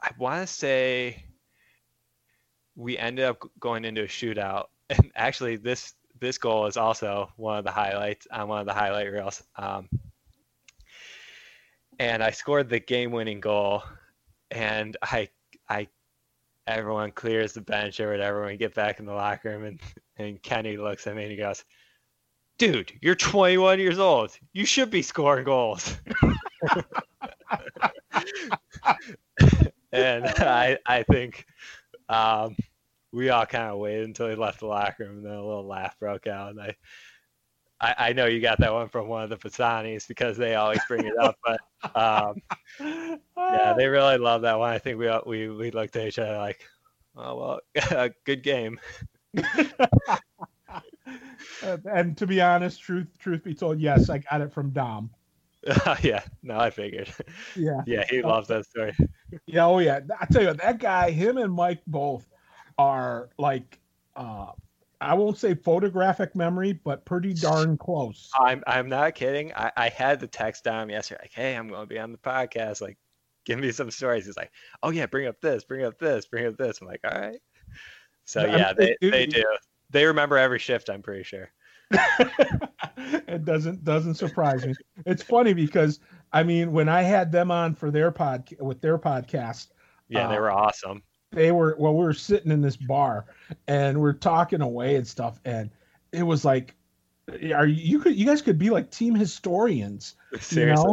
I 0.00 0.10
want 0.18 0.40
to 0.40 0.52
say 0.52 1.24
we 2.74 2.98
ended 2.98 3.26
up 3.26 3.48
going 3.60 3.84
into 3.84 4.02
a 4.02 4.08
shootout. 4.08 4.66
And 4.90 5.10
actually, 5.14 5.56
this 5.56 5.94
this 6.20 6.36
goal 6.36 6.66
is 6.66 6.76
also 6.76 7.32
one 7.36 7.56
of 7.56 7.64
the 7.64 7.70
highlights 7.70 8.26
on 8.30 8.46
one 8.46 8.60
of 8.60 8.66
the 8.66 8.74
highlight 8.74 9.10
reels. 9.10 9.42
Um, 9.56 9.88
and 11.98 12.22
I 12.22 12.30
scored 12.30 12.68
the 12.68 12.78
game-winning 12.78 13.40
goal, 13.40 13.84
and 14.50 14.94
I 15.00 15.30
I 15.70 15.88
everyone 16.66 17.10
clears 17.12 17.52
the 17.52 17.60
bench 17.60 18.00
or 18.00 18.10
whatever. 18.10 18.44
We 18.46 18.56
get 18.56 18.74
back 18.74 18.98
in 18.98 19.06
the 19.06 19.14
locker 19.14 19.50
room, 19.50 19.64
and 19.64 19.80
and 20.16 20.42
Kenny 20.42 20.76
looks 20.76 21.06
at 21.06 21.16
me 21.16 21.22
and 21.22 21.30
he 21.30 21.36
goes, 21.36 21.64
"Dude, 22.58 22.92
you're 23.00 23.14
21 23.14 23.78
years 23.78 23.98
old. 23.98 24.36
You 24.52 24.64
should 24.64 24.90
be 24.90 25.02
scoring 25.02 25.44
goals." 25.44 25.96
and 29.92 30.26
I 30.26 30.78
I 30.86 31.02
think 31.04 31.46
um, 32.08 32.56
we 33.12 33.30
all 33.30 33.46
kind 33.46 33.70
of 33.70 33.78
waited 33.78 34.06
until 34.06 34.28
he 34.28 34.34
left 34.34 34.60
the 34.60 34.66
locker 34.66 35.04
room, 35.04 35.18
and 35.18 35.26
then 35.26 35.32
a 35.32 35.46
little 35.46 35.66
laugh 35.66 35.98
broke 35.98 36.26
out. 36.26 36.50
And 36.50 36.60
I, 36.60 36.76
I, 37.82 37.94
I 37.98 38.12
know 38.12 38.26
you 38.26 38.40
got 38.40 38.60
that 38.60 38.72
one 38.72 38.88
from 38.88 39.08
one 39.08 39.24
of 39.24 39.30
the 39.30 39.36
Pisanis 39.36 40.06
because 40.06 40.36
they 40.36 40.54
always 40.54 40.80
bring 40.86 41.04
it 41.04 41.18
up, 41.18 41.36
but 41.44 41.60
um, 41.96 42.36
yeah, 43.36 43.74
they 43.76 43.88
really 43.88 44.18
love 44.18 44.42
that 44.42 44.58
one. 44.58 44.72
I 44.72 44.78
think 44.78 44.98
we 44.98 45.10
we 45.26 45.48
we 45.48 45.70
looked 45.72 45.96
at 45.96 46.06
each 46.06 46.18
other 46.20 46.38
like, 46.38 46.60
oh 47.16 47.60
well, 47.84 48.08
good 48.24 48.44
game. 48.44 48.78
and 51.62 52.16
to 52.16 52.26
be 52.26 52.40
honest, 52.40 52.80
truth 52.80 53.08
truth 53.18 53.42
be 53.42 53.54
told, 53.54 53.80
yes, 53.80 54.08
I 54.08 54.18
got 54.18 54.40
it 54.40 54.52
from 54.52 54.70
Dom. 54.70 55.10
yeah, 56.02 56.22
no, 56.42 56.58
I 56.58 56.70
figured. 56.70 57.12
Yeah, 57.56 57.82
yeah, 57.86 58.04
he 58.08 58.22
loves 58.22 58.48
that 58.48 58.64
story. 58.66 58.94
Yeah, 59.46 59.66
oh 59.66 59.78
yeah. 59.80 60.00
I 60.20 60.26
tell 60.26 60.42
you, 60.42 60.54
that 60.54 60.78
guy, 60.78 61.10
him 61.10 61.36
and 61.36 61.52
Mike 61.52 61.82
both 61.86 62.26
are 62.78 63.30
like, 63.38 63.80
uh, 64.14 64.52
I 65.02 65.14
won't 65.14 65.38
say 65.38 65.54
photographic 65.54 66.34
memory, 66.36 66.72
but 66.72 67.04
pretty 67.04 67.34
darn 67.34 67.76
close. 67.76 68.30
I'm 68.38 68.62
I'm 68.66 68.88
not 68.88 69.14
kidding. 69.14 69.52
I, 69.54 69.72
I 69.76 69.88
had 69.88 70.20
the 70.20 70.26
text 70.26 70.64
down 70.64 70.88
yesterday, 70.88 71.20
like, 71.22 71.32
hey, 71.34 71.56
I'm 71.56 71.68
going 71.68 71.82
to 71.82 71.86
be 71.86 71.98
on 71.98 72.12
the 72.12 72.18
podcast. 72.18 72.80
Like, 72.80 72.98
give 73.44 73.58
me 73.58 73.72
some 73.72 73.90
stories. 73.90 74.26
He's 74.26 74.36
like, 74.36 74.52
oh 74.82 74.90
yeah, 74.90 75.06
bring 75.06 75.26
up 75.26 75.40
this, 75.40 75.64
bring 75.64 75.84
up 75.84 75.98
this, 75.98 76.26
bring 76.26 76.46
up 76.46 76.56
this. 76.56 76.80
I'm 76.80 76.86
like, 76.86 77.00
all 77.04 77.20
right. 77.20 77.40
So 78.24 78.44
yeah, 78.44 78.72
they, 78.72 78.96
they 79.00 79.26
do. 79.26 79.44
They 79.90 80.06
remember 80.06 80.38
every 80.38 80.58
shift. 80.58 80.88
I'm 80.88 81.02
pretty 81.02 81.24
sure. 81.24 81.50
it 82.96 83.44
doesn't 83.44 83.84
doesn't 83.84 84.14
surprise 84.14 84.64
me. 84.64 84.74
It's 85.04 85.22
funny 85.22 85.52
because 85.52 86.00
I 86.32 86.42
mean, 86.42 86.72
when 86.72 86.88
I 86.88 87.02
had 87.02 87.30
them 87.30 87.50
on 87.50 87.74
for 87.74 87.90
their 87.90 88.10
pod 88.10 88.48
with 88.60 88.80
their 88.80 88.98
podcast, 88.98 89.68
yeah, 90.08 90.28
they 90.28 90.36
uh, 90.36 90.40
were 90.40 90.50
awesome. 90.50 91.02
They 91.32 91.50
were 91.50 91.76
well, 91.78 91.94
we 91.94 92.04
were 92.04 92.12
sitting 92.12 92.52
in 92.52 92.60
this 92.60 92.76
bar 92.76 93.26
and 93.66 94.00
we're 94.00 94.12
talking 94.12 94.60
away 94.60 94.96
and 94.96 95.06
stuff, 95.06 95.40
and 95.44 95.70
it 96.12 96.22
was 96.22 96.44
like, 96.44 96.74
are 97.54 97.66
you, 97.66 97.98
could 98.00 98.16
you 98.16 98.26
guys 98.26 98.42
could 98.42 98.58
be 98.58 98.70
like 98.70 98.90
team 98.90 99.14
historians? 99.14 100.14
Seriously, 100.40 100.84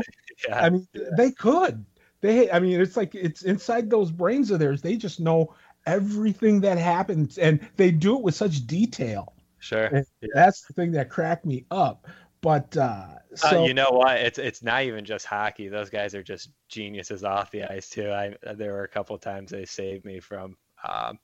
you 0.46 0.50
know? 0.50 0.58
yeah. 0.58 0.65
I 0.65 0.69
mean, 0.69 0.88
yeah. 0.93 1.03
they 1.17 1.31
could. 1.31 1.86
They, 2.22 2.51
I 2.51 2.60
mean, 2.60 2.79
it's 2.79 2.98
like 2.98 3.15
it's 3.15 3.43
inside 3.43 3.89
those 3.89 4.12
brains 4.12 4.51
of 4.51 4.60
theirs. 4.60 4.81
They 4.81 4.98
just 4.98 5.19
know 5.19 5.53
everything 5.86 6.62
that 6.62 6.77
happens, 6.77 7.38
and 7.38 7.60
they 7.77 7.91
do 7.91 8.15
it 8.17 8.24
with 8.24 8.36
such 8.36 8.67
detail. 8.67 9.34
Sure. 9.60 9.89
Yeah. 9.93 10.27
That's 10.34 10.65
the 10.65 10.74
thing 10.74 10.91
that 10.93 11.10
cracked 11.10 11.46
me 11.46 11.65
up. 11.72 12.08
But 12.41 12.75
uh, 12.77 12.81
uh 12.81 13.36
so 13.36 13.63
uh, 13.63 13.65
you 13.65 13.74
know 13.74 13.91
what? 13.91 14.17
It's 14.17 14.39
it's 14.39 14.63
not 14.63 14.84
even 14.84 15.05
just 15.05 15.25
hockey. 15.25 15.67
Those 15.67 15.89
guys 15.89 16.15
are 16.15 16.24
just 16.24 16.50
geniuses 16.67 17.24
off 17.24 17.51
the 17.51 17.63
ice 17.63 17.89
too. 17.89 18.12
I 18.12 18.36
there 18.55 18.74
were 18.74 18.84
a 18.84 18.89
couple 18.89 19.17
times 19.17 19.51
they 19.51 19.65
saved 19.65 20.05
me 20.05 20.19
from 20.19 20.55
um, 20.88 21.19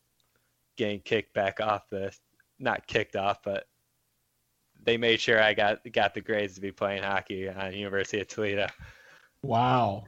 getting 0.76 1.00
kicked 1.00 1.34
back 1.34 1.62
off 1.62 1.90
the, 1.90 2.16
not 2.60 2.86
kicked 2.88 3.16
off, 3.16 3.42
but 3.44 3.68
they 4.84 4.98
made 4.98 5.20
sure 5.20 5.42
I 5.42 5.54
got 5.54 5.80
got 5.92 6.14
the 6.14 6.22
grades 6.22 6.56
to 6.56 6.62
be 6.62 6.72
playing 6.72 7.04
hockey 7.04 7.50
on 7.50 7.74
University 7.74 8.20
of 8.20 8.28
Toledo. 8.28 8.68
Wow. 9.42 10.06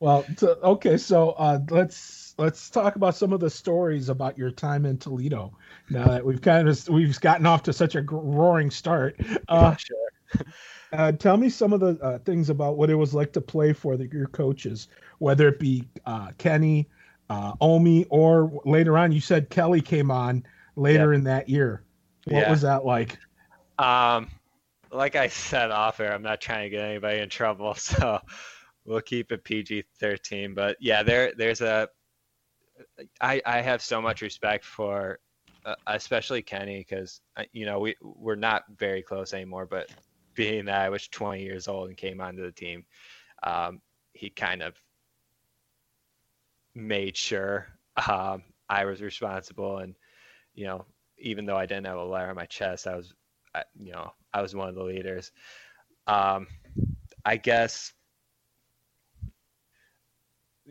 Well, 0.00 0.26
okay, 0.42 0.98
so 0.98 1.30
uh, 1.30 1.60
let's 1.70 2.34
let's 2.38 2.68
talk 2.68 2.96
about 2.96 3.16
some 3.16 3.32
of 3.32 3.40
the 3.40 3.48
stories 3.48 4.08
about 4.08 4.36
your 4.36 4.50
time 4.50 4.84
in 4.84 4.98
Toledo. 4.98 5.56
Now 5.88 6.06
that 6.08 6.24
we've 6.24 6.40
kind 6.40 6.68
of 6.68 6.88
we've 6.88 7.18
gotten 7.20 7.46
off 7.46 7.62
to 7.64 7.72
such 7.72 7.94
a 7.94 8.02
roaring 8.02 8.70
start, 8.70 9.18
uh, 9.48 9.74
sure. 9.76 9.96
uh, 10.92 11.12
tell 11.12 11.36
me 11.36 11.48
some 11.48 11.72
of 11.72 11.80
the 11.80 11.98
uh, 12.02 12.18
things 12.20 12.50
about 12.50 12.76
what 12.76 12.90
it 12.90 12.94
was 12.94 13.14
like 13.14 13.32
to 13.32 13.40
play 13.40 13.72
for 13.72 13.96
the, 13.96 14.06
your 14.08 14.26
coaches, 14.26 14.88
whether 15.18 15.48
it 15.48 15.58
be 15.58 15.84
uh, 16.04 16.30
Kenny, 16.38 16.88
uh, 17.30 17.52
Omi, 17.60 18.06
or 18.10 18.60
later 18.64 18.96
on 18.98 19.12
you 19.12 19.20
said 19.20 19.50
Kelly 19.50 19.80
came 19.80 20.10
on 20.10 20.44
later 20.76 21.12
yep. 21.12 21.18
in 21.18 21.24
that 21.24 21.48
year. 21.48 21.82
What 22.24 22.40
yeah. 22.40 22.50
was 22.50 22.62
that 22.62 22.84
like? 22.84 23.18
Um, 23.78 24.30
like 24.90 25.16
I 25.16 25.28
said 25.28 25.70
off 25.70 26.00
air, 26.00 26.12
I'm 26.12 26.22
not 26.22 26.40
trying 26.40 26.64
to 26.64 26.70
get 26.70 26.82
anybody 26.82 27.18
in 27.20 27.28
trouble, 27.28 27.74
so 27.76 28.20
we'll 28.84 29.00
keep 29.00 29.32
it 29.32 29.44
PG 29.44 29.84
thirteen. 29.98 30.54
But 30.54 30.76
yeah, 30.80 31.02
there 31.02 31.32
there's 31.36 31.60
a 31.60 31.88
I 33.20 33.40
I 33.44 33.60
have 33.60 33.82
so 33.82 34.00
much 34.00 34.22
respect 34.22 34.64
for 34.64 35.18
uh, 35.64 35.74
especially 35.88 36.42
Kenny 36.42 36.78
because 36.78 37.20
uh, 37.36 37.44
you 37.52 37.66
know 37.66 37.80
we 37.80 37.96
we're 38.00 38.36
not 38.36 38.64
very 38.76 39.02
close 39.02 39.34
anymore. 39.34 39.66
But 39.66 39.90
being 40.36 40.66
that 40.66 40.80
I 40.80 40.90
was 40.90 41.08
20 41.08 41.42
years 41.42 41.68
old 41.68 41.88
and 41.88 41.96
came 41.96 42.20
onto 42.20 42.42
the 42.42 42.52
team, 42.52 42.84
um, 43.42 43.80
he 44.12 44.30
kind 44.30 44.62
of 44.62 44.74
made 46.74 47.16
sure 47.16 47.66
um, 48.08 48.42
I 48.68 48.84
was 48.84 49.00
responsible 49.02 49.78
and 49.78 49.94
you 50.54 50.66
know 50.66 50.84
even 51.18 51.46
though 51.46 51.56
I 51.56 51.66
didn't 51.66 51.86
have 51.86 51.96
a 51.98 52.04
letter 52.04 52.28
on 52.30 52.36
my 52.36 52.46
chest, 52.46 52.86
I 52.86 52.96
was 52.96 53.14
I, 53.54 53.64
you 53.78 53.92
know 53.92 54.12
I 54.32 54.42
was 54.42 54.54
one 54.54 54.68
of 54.68 54.74
the 54.74 54.82
leaders. 54.84 55.32
Um, 56.06 56.46
I 57.24 57.36
guess 57.36 57.92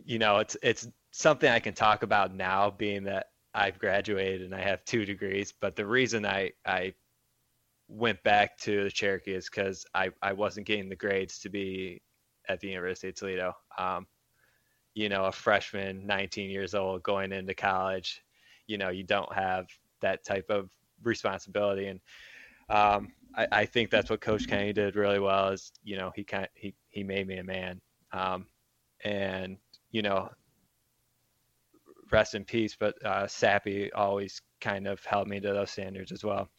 you 0.03 0.19
know, 0.19 0.37
it's 0.39 0.57
it's 0.61 0.87
something 1.11 1.49
I 1.49 1.59
can 1.59 1.73
talk 1.73 2.03
about 2.03 2.33
now, 2.33 2.69
being 2.71 3.03
that 3.05 3.27
I've 3.53 3.79
graduated 3.79 4.41
and 4.41 4.53
I 4.53 4.61
have 4.61 4.83
two 4.85 5.05
degrees. 5.05 5.53
But 5.59 5.75
the 5.75 5.85
reason 5.85 6.25
I 6.25 6.51
I 6.65 6.93
went 7.87 8.21
back 8.23 8.57
to 8.57 8.83
the 8.83 8.91
Cherokee 8.91 9.33
is 9.33 9.49
because 9.49 9.85
I 9.93 10.09
I 10.21 10.33
wasn't 10.33 10.67
getting 10.67 10.89
the 10.89 10.95
grades 10.95 11.39
to 11.39 11.49
be 11.49 12.01
at 12.47 12.59
the 12.59 12.67
University 12.67 13.09
of 13.09 13.15
Toledo. 13.15 13.53
Um, 13.77 14.07
you 14.93 15.09
know, 15.09 15.25
a 15.25 15.31
freshman, 15.31 16.07
19 16.07 16.49
years 16.49 16.73
old, 16.73 17.03
going 17.03 17.33
into 17.33 17.53
college, 17.53 18.23
you 18.67 18.77
know, 18.77 18.89
you 18.89 19.03
don't 19.03 19.31
have 19.33 19.67
that 20.01 20.23
type 20.23 20.49
of 20.49 20.69
responsibility, 21.03 21.87
and 21.87 21.99
um, 22.69 23.11
I, 23.35 23.47
I, 23.51 23.65
think 23.65 23.91
that's 23.91 24.09
what 24.09 24.21
Coach 24.21 24.47
Kenny 24.47 24.73
did 24.73 24.95
really 24.95 25.19
well. 25.19 25.49
Is 25.49 25.71
you 25.83 25.97
know, 25.97 26.11
he 26.15 26.23
kind 26.23 26.47
he 26.55 26.73
he 26.89 27.03
made 27.03 27.27
me 27.27 27.37
a 27.37 27.43
man, 27.43 27.81
um, 28.13 28.47
and 29.03 29.57
you 29.91 30.01
know, 30.01 30.29
rest 32.11 32.33
in 32.33 32.45
peace. 32.45 32.75
But 32.79 33.03
uh, 33.05 33.27
Sappy 33.27 33.91
always 33.93 34.41
kind 34.61 34.87
of 34.87 35.03
held 35.05 35.27
me 35.27 35.39
to 35.41 35.53
those 35.53 35.71
standards 35.71 36.11
as 36.11 36.23
well. 36.23 36.49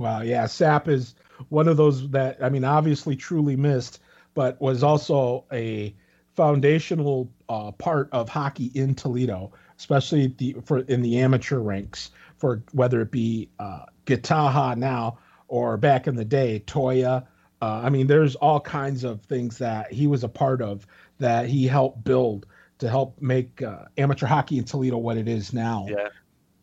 Wow, 0.00 0.22
yeah, 0.22 0.46
Sap 0.46 0.88
is 0.88 1.14
one 1.50 1.68
of 1.68 1.76
those 1.76 2.08
that 2.08 2.42
I 2.42 2.48
mean, 2.48 2.64
obviously 2.64 3.16
truly 3.16 3.54
missed, 3.54 4.00
but 4.32 4.58
was 4.58 4.82
also 4.82 5.44
a 5.52 5.94
foundational 6.34 7.30
uh, 7.50 7.72
part 7.72 8.08
of 8.10 8.30
hockey 8.30 8.70
in 8.74 8.94
Toledo, 8.94 9.52
especially 9.76 10.28
the 10.38 10.56
for 10.64 10.78
in 10.78 11.02
the 11.02 11.18
amateur 11.18 11.58
ranks 11.58 12.12
for 12.38 12.64
whether 12.72 13.02
it 13.02 13.10
be 13.10 13.50
uh, 13.58 13.84
Gitaha 14.06 14.74
now 14.74 15.18
or 15.48 15.76
back 15.76 16.06
in 16.06 16.16
the 16.16 16.24
day 16.24 16.62
Toya. 16.66 17.26
Uh, 17.60 17.82
I 17.84 17.90
mean, 17.90 18.06
there's 18.06 18.36
all 18.36 18.58
kinds 18.58 19.04
of 19.04 19.20
things 19.24 19.58
that 19.58 19.92
he 19.92 20.06
was 20.06 20.24
a 20.24 20.30
part 20.30 20.62
of 20.62 20.86
that 21.18 21.46
he 21.46 21.66
helped 21.66 22.04
build 22.04 22.46
to 22.78 22.88
help 22.88 23.20
make 23.20 23.60
uh, 23.60 23.84
amateur 23.98 24.24
hockey 24.24 24.56
in 24.56 24.64
Toledo 24.64 24.96
what 24.96 25.18
it 25.18 25.28
is 25.28 25.52
now. 25.52 25.86
Yeah. 25.90 26.08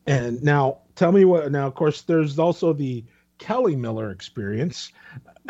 And 0.08 0.42
now, 0.42 0.80
tell 0.96 1.12
me 1.12 1.24
what. 1.24 1.52
Now, 1.52 1.68
of 1.68 1.76
course, 1.76 2.02
there's 2.02 2.40
also 2.40 2.74
the 2.74 3.06
Kelly 3.38 3.76
Miller 3.76 4.12
experience. 4.12 4.92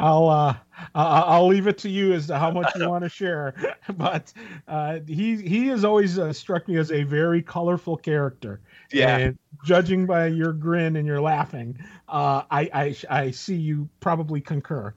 I'll 0.00 0.28
uh, 0.28 0.56
I'll 0.94 1.46
leave 1.46 1.68
it 1.68 1.78
to 1.78 1.88
you 1.88 2.14
as 2.14 2.26
to 2.26 2.38
how 2.38 2.50
much 2.50 2.74
you 2.74 2.88
want 2.88 3.04
to 3.04 3.08
share. 3.08 3.54
But 3.96 4.32
uh, 4.66 5.00
he 5.06 5.36
he 5.36 5.66
has 5.68 5.84
always 5.84 6.18
uh, 6.18 6.32
struck 6.32 6.66
me 6.66 6.76
as 6.78 6.90
a 6.90 7.02
very 7.02 7.42
colorful 7.42 7.96
character. 7.96 8.60
Yeah. 8.92 9.18
And 9.18 9.38
judging 9.64 10.06
by 10.06 10.26
your 10.28 10.52
grin 10.52 10.96
and 10.96 11.06
your 11.06 11.20
laughing, 11.20 11.78
uh, 12.08 12.42
I, 12.50 12.70
I 12.72 12.96
I 13.10 13.30
see 13.30 13.56
you 13.56 13.88
probably 14.00 14.40
concur. 14.40 14.94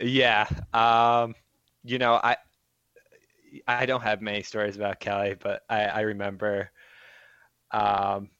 Yeah. 0.00 0.46
Um 0.74 1.34
you 1.84 1.98
know, 1.98 2.14
I 2.14 2.36
I 3.66 3.86
don't 3.86 4.02
have 4.02 4.20
many 4.20 4.42
stories 4.42 4.76
about 4.76 5.00
Kelly, 5.00 5.36
but 5.40 5.62
I, 5.70 5.84
I 5.84 6.00
remember 6.00 6.70
um, 7.70 8.30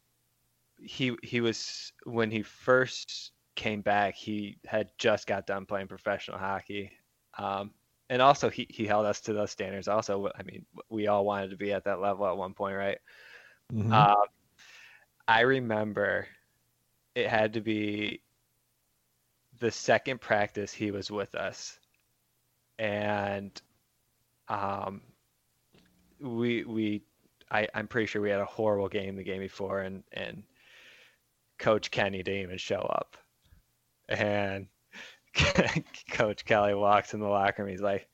he 0.78 1.16
he 1.22 1.40
was 1.40 1.92
when 2.04 2.30
he 2.30 2.42
first 2.42 3.32
came 3.54 3.80
back, 3.80 4.14
he 4.14 4.58
had 4.66 4.90
just 4.98 5.26
got 5.26 5.46
done 5.46 5.66
playing 5.66 5.88
professional 5.88 6.38
hockey. 6.38 6.92
Um, 7.38 7.72
and 8.08 8.22
also 8.22 8.48
he, 8.48 8.66
he 8.70 8.86
held 8.86 9.06
us 9.06 9.20
to 9.22 9.32
those 9.32 9.50
standards. 9.50 9.88
Also, 9.88 10.28
I 10.38 10.42
mean, 10.42 10.64
we 10.88 11.08
all 11.08 11.24
wanted 11.24 11.50
to 11.50 11.56
be 11.56 11.72
at 11.72 11.84
that 11.84 12.00
level 12.00 12.26
at 12.26 12.36
one 12.36 12.54
point, 12.54 12.76
right? 12.76 12.98
Mm-hmm. 13.72 13.92
Um, 13.92 14.26
I 15.26 15.40
remember 15.40 16.28
it 17.14 17.28
had 17.28 17.54
to 17.54 17.60
be 17.60 18.20
the 19.58 19.70
second 19.70 20.20
practice 20.20 20.72
he 20.72 20.90
was 20.90 21.10
with 21.10 21.34
us, 21.34 21.78
and 22.78 23.60
um, 24.48 25.00
we 26.20 26.62
we 26.64 27.02
I, 27.50 27.66
I'm 27.74 27.88
pretty 27.88 28.06
sure 28.06 28.22
we 28.22 28.30
had 28.30 28.40
a 28.40 28.44
horrible 28.44 28.88
game 28.88 29.16
the 29.16 29.24
game 29.24 29.40
before, 29.40 29.80
and 29.80 30.04
and 30.12 30.44
Coach 31.58 31.90
Kenny 31.90 32.22
didn't 32.22 32.42
even 32.42 32.58
show 32.58 32.80
up, 32.80 33.16
and 34.08 34.66
Coach 36.10 36.44
Kelly 36.44 36.74
walks 36.74 37.14
in 37.14 37.20
the 37.20 37.28
locker 37.28 37.62
room. 37.62 37.70
He's 37.70 37.80
like, 37.80 38.08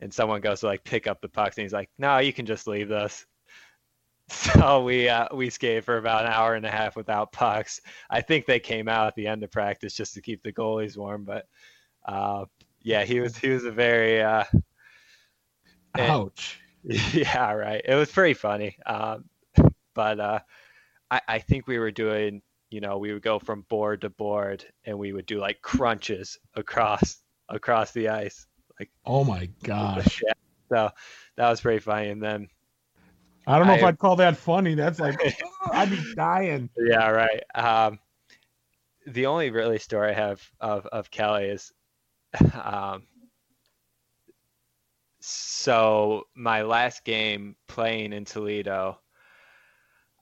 and 0.00 0.12
someone 0.12 0.40
goes 0.40 0.60
to 0.60 0.66
like 0.66 0.84
pick 0.84 1.06
up 1.06 1.20
the 1.20 1.28
pucks, 1.28 1.56
and 1.56 1.62
he's 1.62 1.72
like, 1.72 1.90
"No, 1.98 2.18
you 2.18 2.32
can 2.32 2.46
just 2.46 2.66
leave 2.66 2.88
this." 2.88 3.26
So 4.30 4.82
we 4.82 5.06
uh, 5.06 5.28
we 5.34 5.50
skated 5.50 5.84
for 5.84 5.98
about 5.98 6.24
an 6.24 6.32
hour 6.32 6.54
and 6.54 6.64
a 6.64 6.70
half 6.70 6.96
without 6.96 7.30
pucks. 7.30 7.82
I 8.08 8.22
think 8.22 8.46
they 8.46 8.58
came 8.58 8.88
out 8.88 9.06
at 9.06 9.14
the 9.16 9.26
end 9.26 9.42
of 9.42 9.50
practice 9.50 9.92
just 9.92 10.14
to 10.14 10.22
keep 10.22 10.42
the 10.42 10.50
goalies 10.50 10.96
warm, 10.96 11.24
but 11.24 11.46
uh, 12.06 12.46
yeah, 12.80 13.04
he 13.04 13.20
was 13.20 13.36
he 13.36 13.50
was 13.50 13.64
a 13.64 13.70
very 13.70 14.22
uh, 14.22 14.44
ouch. 15.94 16.58
yeah, 16.84 17.52
right. 17.52 17.82
It 17.84 17.94
was 17.94 18.10
pretty 18.10 18.32
funny, 18.32 18.78
um, 18.86 19.24
but 19.94 20.20
uh, 20.20 20.38
I, 21.10 21.20
I 21.28 21.38
think 21.38 21.66
we 21.66 21.78
were 21.78 21.90
doing 21.90 22.40
you 22.74 22.80
know 22.80 22.98
we 22.98 23.12
would 23.12 23.22
go 23.22 23.38
from 23.38 23.64
board 23.68 24.00
to 24.00 24.10
board 24.10 24.64
and 24.84 24.98
we 24.98 25.12
would 25.12 25.26
do 25.26 25.38
like 25.38 25.62
crunches 25.62 26.36
across 26.56 27.18
across 27.48 27.92
the 27.92 28.08
ice 28.08 28.48
like 28.80 28.90
oh 29.06 29.22
my 29.22 29.48
gosh. 29.62 30.20
Yeah. 30.26 30.32
So 30.70 30.90
that 31.36 31.50
was 31.50 31.60
pretty 31.60 31.78
funny. 31.78 32.08
And 32.08 32.20
then 32.20 32.48
i 33.46 33.58
don't 33.58 33.68
know 33.68 33.74
I, 33.74 33.76
if 33.76 33.84
i'd 33.84 33.98
call 33.98 34.16
that 34.16 34.36
funny. 34.36 34.74
That's 34.74 34.98
like 34.98 35.16
i'd 35.72 35.90
be 35.90 36.02
dying. 36.16 36.68
Yeah 36.76 37.10
right. 37.10 37.44
Um 37.54 38.00
the 39.06 39.26
only 39.26 39.50
really 39.50 39.78
story 39.78 40.10
i 40.10 40.14
have 40.14 40.42
of 40.58 40.86
of 40.86 41.10
kelly 41.12 41.44
is 41.44 41.72
um 42.60 43.04
so 45.20 46.24
my 46.34 46.62
last 46.62 47.04
game 47.04 47.54
playing 47.68 48.12
in 48.12 48.24
toledo 48.24 48.98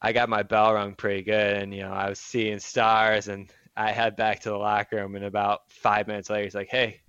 I 0.02 0.12
got 0.12 0.28
my 0.28 0.42
bell 0.42 0.74
rung 0.74 0.94
pretty 0.94 1.22
good, 1.22 1.56
and 1.58 1.72
you 1.72 1.82
know 1.82 1.92
I 1.92 2.08
was 2.08 2.18
seeing 2.18 2.58
stars, 2.58 3.28
and 3.28 3.50
I 3.76 3.92
head 3.92 4.16
back 4.16 4.40
to 4.40 4.50
the 4.50 4.58
locker 4.58 4.96
room, 4.96 5.14
and 5.14 5.24
about 5.24 5.60
five 5.70 6.08
minutes 6.08 6.28
later, 6.28 6.44
he's 6.44 6.54
like, 6.56 6.68
"Hey, 6.70 7.02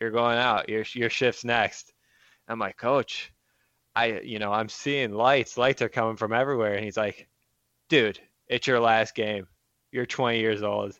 you're 0.00 0.10
going 0.10 0.36
out. 0.38 0.68
Your 0.68 0.84
your 0.92 1.10
shift's 1.10 1.44
next." 1.44 1.92
I'm 2.46 2.58
like, 2.58 2.76
"Coach, 2.76 3.32
I 3.96 4.20
you 4.20 4.38
know 4.38 4.52
I'm 4.52 4.68
seeing 4.68 5.12
lights. 5.14 5.56
Lights 5.58 5.82
are 5.82 5.88
coming 5.88 6.16
from 6.16 6.32
everywhere," 6.34 6.74
and 6.74 6.84
he's 6.84 6.96
like, 6.98 7.28
"Dude, 7.88 8.20
it's 8.48 8.66
your 8.66 8.80
last 8.80 9.14
game. 9.14 9.46
You're 9.92 10.06
20 10.06 10.40
years 10.40 10.62
old. 10.62 10.98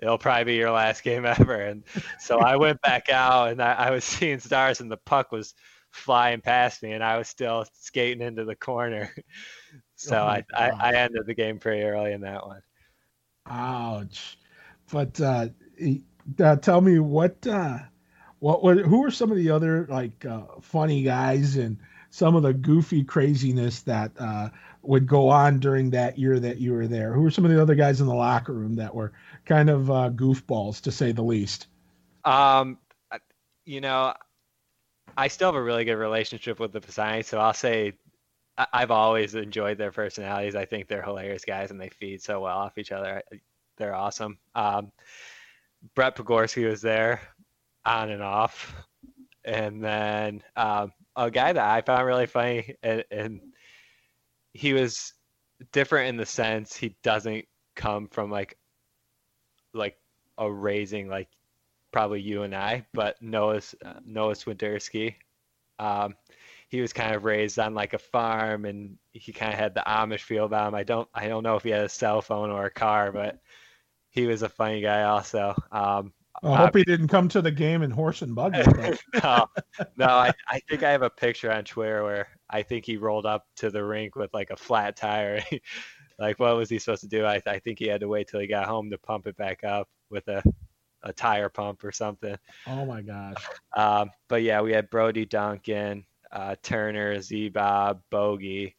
It'll 0.00 0.18
probably 0.18 0.44
be 0.44 0.54
your 0.56 0.72
last 0.72 1.02
game 1.04 1.26
ever." 1.26 1.54
And 1.54 1.84
so 2.18 2.38
I 2.40 2.56
went 2.56 2.80
back 2.82 3.10
out, 3.10 3.50
and 3.50 3.62
I, 3.62 3.72
I 3.74 3.90
was 3.90 4.04
seeing 4.06 4.40
stars, 4.40 4.80
and 4.80 4.90
the 4.90 4.96
puck 4.96 5.32
was 5.32 5.54
flying 5.90 6.40
past 6.40 6.82
me, 6.82 6.92
and 6.92 7.04
I 7.04 7.18
was 7.18 7.28
still 7.28 7.66
skating 7.74 8.26
into 8.26 8.44
the 8.44 8.56
corner. 8.56 9.14
So 10.02 10.16
oh 10.16 10.26
I, 10.26 10.44
I, 10.52 10.70
I 10.80 10.92
ended 10.94 11.26
the 11.26 11.34
game 11.34 11.58
pretty 11.58 11.82
early 11.82 12.12
in 12.12 12.22
that 12.22 12.44
one. 12.44 12.60
Ouch! 13.48 14.36
But 14.90 15.20
uh, 15.20 15.46
uh, 16.40 16.56
tell 16.56 16.80
me 16.80 16.98
what 16.98 17.46
uh, 17.46 17.78
what 18.40 18.64
what 18.64 18.78
who 18.78 19.04
are 19.04 19.12
some 19.12 19.30
of 19.30 19.36
the 19.36 19.50
other 19.50 19.86
like 19.88 20.24
uh, 20.24 20.42
funny 20.60 21.04
guys 21.04 21.56
and 21.56 21.78
some 22.10 22.34
of 22.34 22.42
the 22.42 22.52
goofy 22.52 23.04
craziness 23.04 23.82
that 23.82 24.10
uh, 24.18 24.48
would 24.82 25.06
go 25.06 25.28
on 25.28 25.60
during 25.60 25.90
that 25.90 26.18
year 26.18 26.40
that 26.40 26.58
you 26.58 26.72
were 26.72 26.88
there? 26.88 27.12
Who 27.12 27.22
were 27.22 27.30
some 27.30 27.44
of 27.44 27.52
the 27.52 27.62
other 27.62 27.76
guys 27.76 28.00
in 28.00 28.08
the 28.08 28.14
locker 28.14 28.52
room 28.52 28.74
that 28.74 28.92
were 28.92 29.12
kind 29.44 29.70
of 29.70 29.88
uh, 29.88 30.10
goofballs 30.10 30.80
to 30.80 30.90
say 30.90 31.12
the 31.12 31.22
least? 31.22 31.68
Um, 32.24 32.76
you 33.64 33.80
know, 33.80 34.14
I 35.16 35.28
still 35.28 35.46
have 35.46 35.54
a 35.54 35.62
really 35.62 35.84
good 35.84 35.94
relationship 35.94 36.58
with 36.58 36.72
the 36.72 36.80
Pisani, 36.80 37.22
so 37.22 37.38
I'll 37.38 37.54
say 37.54 37.92
I've 38.58 38.90
always 38.90 39.34
enjoyed 39.34 39.78
their 39.78 39.92
personalities. 39.92 40.54
I 40.54 40.64
think 40.64 40.86
they're 40.86 41.02
hilarious 41.02 41.44
guys 41.44 41.70
and 41.70 41.80
they 41.80 41.88
feed 41.88 42.22
so 42.22 42.40
well 42.40 42.58
off 42.58 42.78
each 42.78 42.92
other. 42.92 43.22
They're 43.78 43.94
awesome. 43.94 44.38
Um, 44.54 44.92
Brett 45.94 46.16
Pogorski 46.16 46.68
was 46.68 46.82
there 46.82 47.20
on 47.84 48.10
and 48.10 48.22
off. 48.22 48.74
And 49.44 49.82
then 49.82 50.42
um, 50.56 50.92
a 51.16 51.30
guy 51.30 51.52
that 51.52 51.64
I 51.64 51.80
found 51.80 52.06
really 52.06 52.26
funny, 52.26 52.76
and, 52.82 53.04
and 53.10 53.40
he 54.52 54.72
was 54.72 55.14
different 55.72 56.08
in 56.08 56.16
the 56.16 56.26
sense 56.26 56.76
he 56.76 56.96
doesn't 57.02 57.46
come 57.74 58.08
from 58.08 58.30
like 58.30 58.58
like 59.74 59.96
a 60.38 60.50
raising 60.50 61.08
like 61.08 61.28
probably 61.92 62.20
you 62.20 62.42
and 62.42 62.54
I, 62.54 62.86
but 62.92 63.20
Noah 63.20 63.60
uh, 63.84 63.94
Noah 64.04 64.34
Swinderski. 64.34 65.14
Um, 65.78 66.14
he 66.72 66.80
was 66.80 66.94
kind 66.94 67.14
of 67.14 67.24
raised 67.24 67.58
on 67.58 67.74
like 67.74 67.92
a 67.92 67.98
farm 67.98 68.64
and 68.64 68.96
he 69.12 69.30
kind 69.30 69.52
of 69.52 69.58
had 69.58 69.74
the 69.74 69.82
Amish 69.86 70.22
feel 70.22 70.46
about 70.46 70.68
him. 70.68 70.74
I 70.74 70.84
don't 70.84 71.06
I 71.12 71.28
don't 71.28 71.42
know 71.42 71.56
if 71.56 71.64
he 71.64 71.68
had 71.68 71.84
a 71.84 71.88
cell 71.88 72.22
phone 72.22 72.48
or 72.48 72.64
a 72.64 72.70
car, 72.70 73.12
but 73.12 73.40
he 74.08 74.26
was 74.26 74.40
a 74.40 74.48
funny 74.48 74.80
guy 74.80 75.02
also. 75.02 75.54
Um, 75.70 76.14
I 76.42 76.56
hope 76.56 76.74
he 76.74 76.82
didn't 76.82 77.08
come 77.08 77.28
to 77.28 77.42
the 77.42 77.50
game 77.50 77.82
in 77.82 77.90
horse 77.90 78.22
and 78.22 78.34
buggy. 78.34 78.62
no, 79.22 79.46
no 79.98 80.06
I, 80.06 80.32
I 80.48 80.60
think 80.60 80.82
I 80.82 80.90
have 80.90 81.02
a 81.02 81.10
picture 81.10 81.52
on 81.52 81.64
Twitter 81.64 82.04
where 82.04 82.26
I 82.48 82.62
think 82.62 82.86
he 82.86 82.96
rolled 82.96 83.26
up 83.26 83.44
to 83.56 83.68
the 83.68 83.84
rink 83.84 84.16
with 84.16 84.32
like 84.32 84.48
a 84.48 84.56
flat 84.56 84.96
tire. 84.96 85.44
like, 86.18 86.38
what 86.38 86.56
was 86.56 86.70
he 86.70 86.78
supposed 86.78 87.02
to 87.02 87.08
do? 87.08 87.26
I, 87.26 87.42
I 87.46 87.58
think 87.58 87.80
he 87.80 87.86
had 87.86 88.00
to 88.00 88.08
wait 88.08 88.28
till 88.28 88.40
he 88.40 88.46
got 88.46 88.66
home 88.66 88.90
to 88.92 88.98
pump 88.98 89.26
it 89.26 89.36
back 89.36 89.62
up 89.62 89.90
with 90.08 90.26
a, 90.28 90.42
a 91.02 91.12
tire 91.12 91.50
pump 91.50 91.84
or 91.84 91.92
something. 91.92 92.36
Oh 92.66 92.86
my 92.86 93.02
gosh. 93.02 93.46
Um, 93.76 94.10
but 94.30 94.42
yeah, 94.42 94.62
we 94.62 94.72
had 94.72 94.88
Brody 94.88 95.26
Duncan, 95.26 96.06
uh, 96.32 96.56
Turner, 96.62 97.20
Z 97.20 97.50
Bob, 97.50 98.02
Bogey, 98.10 98.76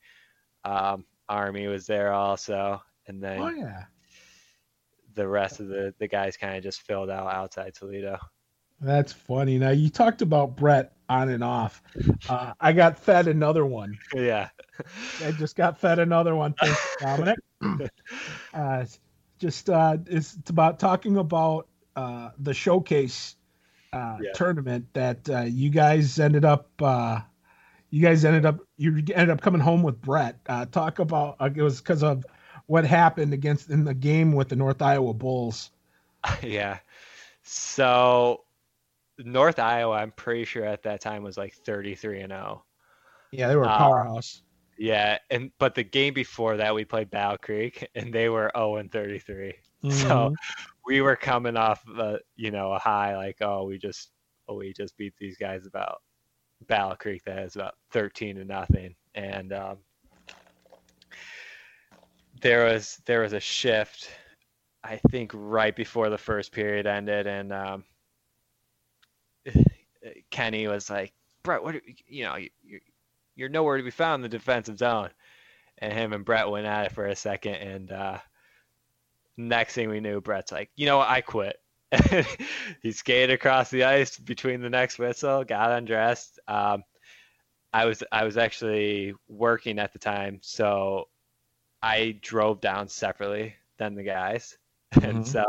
um, 0.66 1.06
Army 1.30 1.68
was 1.68 1.86
there 1.86 2.12
also, 2.14 2.82
and 3.08 3.22
then 3.22 3.40
oh 3.40 3.50
yeah, 3.50 3.84
the 5.16 5.28
rest 5.28 5.60
of 5.60 5.68
the 5.68 5.94
the 6.00 6.08
guys 6.08 6.38
kind 6.38 6.58
of 6.58 6.64
just 6.64 6.82
filled 6.82 7.10
out 7.10 7.32
outside 7.32 7.74
Toledo. 7.74 8.18
That's 8.82 9.14
funny. 9.14 9.58
Now 9.58 9.70
you 9.70 9.90
talked 9.90 10.22
about 10.22 10.56
Brett 10.56 10.94
on 11.08 11.30
and 11.30 11.44
off. 11.44 11.82
Uh, 12.28 12.54
I 12.60 12.74
got 12.74 13.00
fed 13.00 13.28
another 13.28 13.66
one. 13.66 13.98
Yeah, 14.16 14.50
I 15.24 15.32
just 15.32 15.56
got 15.56 15.80
fed 15.80 16.00
another 16.00 16.36
one. 16.36 16.54
Thanks, 16.60 16.96
Dominic. 17.00 17.40
uh, 18.54 18.86
just 19.40 19.70
uh, 19.70 19.98
it's, 20.08 20.36
it's 20.36 20.50
about 20.50 20.80
talking 20.80 21.18
about 21.18 21.68
uh, 21.96 22.30
the 22.38 22.54
showcase 22.54 23.36
uh, 23.92 24.18
yeah. 24.22 24.32
tournament 24.34 24.88
that 24.94 25.30
uh, 25.30 25.42
you 25.42 25.70
guys 25.70 26.20
ended 26.20 26.46
up 26.46 26.70
uh, 26.82 27.20
you 27.94 28.02
guys 28.02 28.26
ended 28.26 28.44
up 28.44 28.60
you 28.76 29.04
ended 29.14 29.30
up 29.30 29.40
coming 29.40 29.62
home 29.62 29.84
with 29.84 30.02
Brett. 30.02 30.40
Uh, 30.48 30.66
talk 30.66 30.98
about 30.98 31.36
uh, 31.40 31.48
it 31.56 31.62
was 31.62 31.80
because 31.80 32.02
of 32.02 32.26
what 32.66 32.86
happened 32.86 33.34
against 33.34 33.70
in 33.70 33.84
the 33.84 33.94
game 33.94 34.34
with 34.34 34.50
the 34.50 34.56
North 34.56 34.82
Iowa 34.82 35.14
Bulls. 35.14 35.70
Yeah, 36.42 36.80
so 37.44 38.46
North 39.20 39.60
Iowa, 39.60 39.98
I'm 39.98 40.12
pretty 40.12 40.46
sure 40.46 40.66
at 40.66 40.82
that 40.84 41.02
time 41.02 41.22
was 41.22 41.38
like 41.38 41.54
33 41.54 42.22
and 42.22 42.32
0. 42.32 42.64
Yeah, 43.32 43.50
they 43.50 43.58
were 43.58 43.64
a 43.64 43.68
uh, 43.68 43.78
powerhouse. 43.78 44.42
yeah, 44.78 45.20
and 45.30 45.52
but 45.60 45.76
the 45.76 45.84
game 45.84 46.16
before 46.16 46.58
that 46.58 46.74
we 46.74 46.86
played 46.86 47.12
Battle 47.12 47.38
Creek 47.38 47.88
and 47.94 48.12
they 48.12 48.30
were 48.30 48.52
0 48.56 48.78
and 48.78 48.92
33. 48.92 49.54
Mm-hmm. 49.84 50.08
So 50.08 50.34
we 50.86 51.02
were 51.02 51.18
coming 51.18 51.58
off, 51.58 51.84
uh, 51.98 52.16
you 52.38 52.52
know, 52.52 52.72
a 52.72 52.80
high 52.80 53.18
like, 53.18 53.40
oh, 53.42 53.66
we 53.66 53.78
just, 53.78 54.12
oh, 54.48 54.56
we 54.56 54.72
just 54.72 54.96
beat 54.96 55.14
these 55.20 55.36
guys 55.36 55.66
about 55.66 56.02
Battle 56.68 56.96
Creek 56.96 57.24
that 57.26 57.38
has 57.38 57.56
about 57.56 57.76
13 57.92 58.36
to 58.38 58.46
nothing. 58.46 58.96
And 59.16 59.54
um, 59.54 59.78
there 62.44 62.66
was 62.66 63.02
there 63.06 63.22
was 63.22 63.34
a 63.34 63.40
shift, 63.40 64.10
I 64.84 65.00
think, 65.10 65.32
right 65.34 65.76
before 65.76 66.10
the 66.10 66.18
first 66.18 66.52
period 66.52 66.86
ended, 66.86 67.26
and 67.26 67.54
um, 67.54 67.84
Kenny 70.30 70.68
was 70.68 70.90
like, 70.90 71.14
"Brett, 71.42 71.64
what? 71.64 71.76
Are, 71.76 71.82
you 72.06 72.26
know, 72.26 72.36
you, 72.36 72.50
you're 73.36 73.50
nowhere 73.50 73.78
to 73.78 73.84
be 73.84 73.92
found 73.92 74.24
in 74.24 74.30
the 74.30 74.38
defensive 74.38 74.78
zone." 74.78 75.10
And 75.80 75.92
him 75.92 76.14
and 76.14 76.24
Brett 76.24 76.50
went 76.50 76.68
at 76.68 76.88
it 76.88 76.92
for 76.92 77.08
a 77.08 77.16
second, 77.16 77.56
and 77.56 77.92
uh, 77.92 78.18
next 79.38 79.74
thing 79.74 79.90
we 79.90 80.02
knew, 80.02 80.22
Brett's 80.22 80.52
like, 80.52 80.70
"You 80.76 80.86
know 80.86 80.98
what? 80.98 81.10
I 81.10 81.22
quit." 81.22 81.63
he 82.82 82.92
skated 82.92 83.32
across 83.32 83.70
the 83.70 83.84
ice 83.84 84.18
between 84.18 84.62
the 84.62 84.70
next 84.70 85.00
whistle, 85.00 85.44
got 85.44 85.72
undressed. 85.72 86.40
Um, 86.48 86.84
I 87.74 87.86
was 87.86 88.04
I 88.12 88.24
was 88.24 88.38
actually 88.38 89.14
working 89.28 89.80
at 89.80 89.94
the 89.94 90.00
time, 90.00 90.40
so 90.42 91.10
I 91.82 92.20
drove 92.22 92.62
down 92.62 92.88
separately 92.88 93.56
than 93.78 93.96
the 93.96 94.04
guys, 94.04 94.58
mm-hmm. 94.94 95.10
and 95.10 95.28
so 95.28 95.46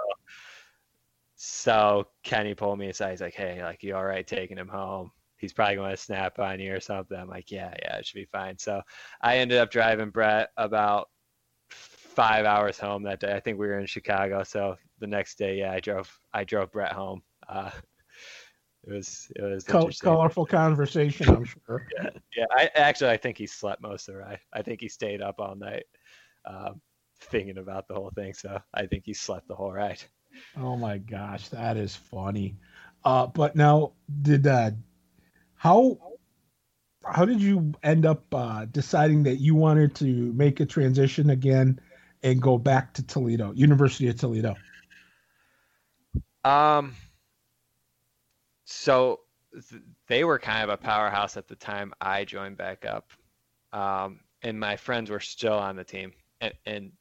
so 1.36 2.06
Kenny 2.22 2.54
pulled 2.54 2.78
me 2.78 2.88
aside. 2.88 3.10
He's 3.10 3.20
like, 3.20 3.34
"Hey, 3.34 3.62
like 3.62 3.82
you 3.82 3.94
all 3.94 4.04
right 4.04 4.26
taking 4.26 4.56
him 4.56 4.68
home? 4.68 5.10
He's 5.36 5.52
probably 5.52 5.76
going 5.76 5.90
to 5.90 5.96
snap 5.96 6.38
on 6.38 6.60
you 6.60 6.74
or 6.74 6.80
something." 6.80 7.18
I'm 7.18 7.28
like, 7.28 7.50
"Yeah, 7.50 7.74
yeah, 7.82 7.98
it 7.98 8.06
should 8.06 8.16
be 8.16 8.24
fine." 8.24 8.58
So 8.58 8.80
I 9.20 9.38
ended 9.38 9.58
up 9.58 9.70
driving 9.70 10.10
Brett 10.10 10.48
about 10.56 11.10
five 11.68 12.46
hours 12.46 12.78
home 12.78 13.02
that 13.02 13.20
day. 13.20 13.34
I 13.34 13.40
think 13.40 13.58
we 13.58 13.66
were 13.66 13.78
in 13.78 13.86
Chicago, 13.86 14.44
so 14.44 14.76
the 15.04 15.16
next 15.16 15.36
day, 15.36 15.58
yeah, 15.58 15.72
I 15.72 15.80
drove 15.80 16.10
I 16.32 16.44
drove 16.44 16.72
Brett 16.72 16.92
home. 16.92 17.22
Uh, 17.46 17.70
it 18.86 18.92
was 18.92 19.30
it 19.36 19.42
was 19.42 19.64
Col- 19.64 19.90
colorful 20.02 20.46
conversation, 20.46 21.28
I'm 21.28 21.44
sure. 21.44 21.86
yeah, 21.98 22.10
yeah. 22.36 22.44
I 22.50 22.70
actually 22.74 23.10
I 23.10 23.18
think 23.18 23.36
he 23.36 23.46
slept 23.46 23.82
most 23.82 24.08
of 24.08 24.14
the 24.14 24.20
ride. 24.20 24.40
I 24.52 24.62
think 24.62 24.80
he 24.80 24.88
stayed 24.88 25.20
up 25.20 25.36
all 25.38 25.54
night, 25.56 25.84
um, 26.46 26.80
thinking 27.20 27.58
about 27.58 27.86
the 27.86 27.94
whole 27.94 28.12
thing. 28.14 28.32
So 28.32 28.58
I 28.72 28.86
think 28.86 29.04
he 29.04 29.12
slept 29.12 29.46
the 29.46 29.54
whole 29.54 29.72
ride. 29.72 30.02
Oh 30.56 30.76
my 30.76 30.98
gosh, 30.98 31.48
that 31.50 31.76
is 31.76 31.94
funny. 31.94 32.56
Uh, 33.04 33.26
but 33.26 33.54
now, 33.56 33.92
did 34.22 34.46
uh, 34.46 34.70
how 35.56 35.98
how 37.04 37.26
did 37.26 37.42
you 37.42 37.74
end 37.82 38.06
up 38.06 38.24
uh, 38.32 38.64
deciding 38.66 39.22
that 39.24 39.36
you 39.36 39.54
wanted 39.54 39.94
to 39.96 40.32
make 40.32 40.60
a 40.60 40.66
transition 40.66 41.28
again 41.30 41.78
and 42.22 42.40
go 42.40 42.56
back 42.56 42.94
to 42.94 43.06
Toledo, 43.06 43.52
University 43.52 44.08
of 44.08 44.16
Toledo? 44.16 44.56
Um, 46.44 46.94
so 48.64 49.20
th- 49.52 49.82
they 50.08 50.24
were 50.24 50.38
kind 50.38 50.62
of 50.62 50.70
a 50.70 50.76
powerhouse 50.76 51.36
at 51.36 51.48
the 51.48 51.56
time 51.56 51.92
I 52.00 52.24
joined 52.24 52.56
back 52.56 52.84
up. 52.84 53.10
Um, 53.72 54.20
and 54.42 54.58
my 54.58 54.76
friends 54.76 55.10
were 55.10 55.20
still 55.20 55.58
on 55.58 55.76
the 55.76 55.84
team. 55.84 56.12
And, 56.40 56.54
and 56.66 56.92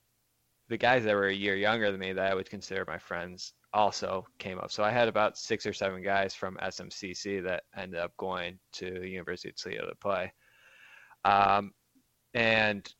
the 0.70 0.78
guys 0.78 1.04
that 1.04 1.14
were 1.14 1.28
a 1.28 1.34
year 1.34 1.56
younger 1.56 1.92
than 1.92 2.00
me 2.00 2.14
that 2.14 2.32
I 2.32 2.36
would 2.36 2.50
consider 2.50 2.86
my 2.88 2.98
friends 2.98 3.54
also 3.74 4.26
came 4.40 4.60
up. 4.60 4.72
So 4.72 4.84
I 4.84 4.92
had 4.92 5.08
about 5.08 5.38
six 5.38 5.66
or 5.66 5.74
seven 5.74 6.02
guys 6.04 6.34
from 6.34 6.58
SMCC 6.58 7.44
that 7.44 7.64
ended 7.76 8.00
up 8.00 8.16
going 8.18 8.60
to 8.74 9.00
the 9.00 9.10
University 9.10 9.50
of 9.50 9.56
Toledo 9.56 9.88
to 9.88 9.96
play. 9.96 10.32
Um, 11.26 11.74
and 12.34 12.92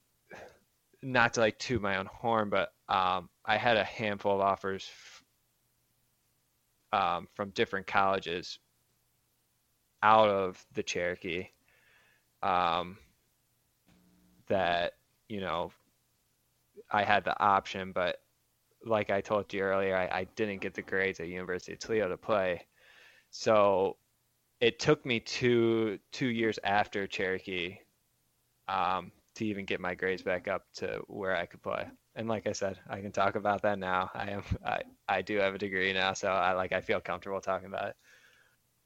not 1.02 1.34
to 1.34 1.42
like 1.42 1.60
toot 1.60 1.82
my 1.82 1.98
own 1.98 2.08
horn, 2.08 2.50
but 2.50 2.74
um, 2.90 3.30
I 3.46 3.58
had 3.58 3.78
a 3.78 3.84
handful 3.84 4.36
of 4.36 4.42
offers 4.42 4.90
um, 6.94 7.28
from 7.34 7.50
different 7.50 7.88
colleges 7.88 8.60
out 10.04 10.30
of 10.30 10.64
the 10.74 10.84
Cherokee 10.84 11.48
um, 12.44 12.98
that 14.48 14.94
you 15.28 15.42
know 15.42 15.72
I 16.92 17.04
had 17.04 17.26
the 17.26 17.38
option, 17.42 17.92
but 17.92 18.22
like 18.86 19.10
I 19.10 19.22
told 19.22 19.52
you 19.54 19.62
earlier, 19.62 19.96
I, 19.96 20.20
I 20.20 20.24
didn't 20.36 20.62
get 20.62 20.76
the 20.76 20.82
grades 20.84 21.20
at 21.20 21.28
University 21.28 21.74
of 21.74 21.80
Toledo 21.80 22.10
to 22.10 22.18
play, 22.18 22.62
so 23.32 23.98
it 24.62 24.80
took 24.80 25.04
me 25.04 25.20
two 25.20 25.98
two 26.12 26.28
years 26.28 26.60
after 26.64 27.08
Cherokee 27.08 27.78
um, 28.68 29.12
to 29.36 29.46
even 29.46 29.66
get 29.66 29.80
my 29.80 29.96
grades 29.96 30.22
back 30.22 30.48
up 30.48 30.68
to 30.76 31.02
where 31.08 31.36
I 31.36 31.48
could 31.48 31.64
play 31.64 31.88
and 32.16 32.28
like 32.28 32.48
I 32.48 32.52
said, 32.52 32.80
I 32.90 33.02
can 33.02 33.12
talk 33.12 33.36
about 33.36 33.62
that 33.64 33.80
now. 33.80 34.12
I 34.14 34.32
am 34.32 34.44
I, 34.66 34.82
I 35.08 35.22
do 35.22 35.38
have 35.38 35.56
a 35.56 35.58
degree 35.58 35.94
now, 35.94 36.14
so 36.14 36.30
I 36.30 36.54
like 36.54 36.72
I 36.72 36.82
feel 36.82 37.00
comfortable 37.00 37.42
talking 37.42 37.68
about 37.68 37.90
it. 37.90 37.96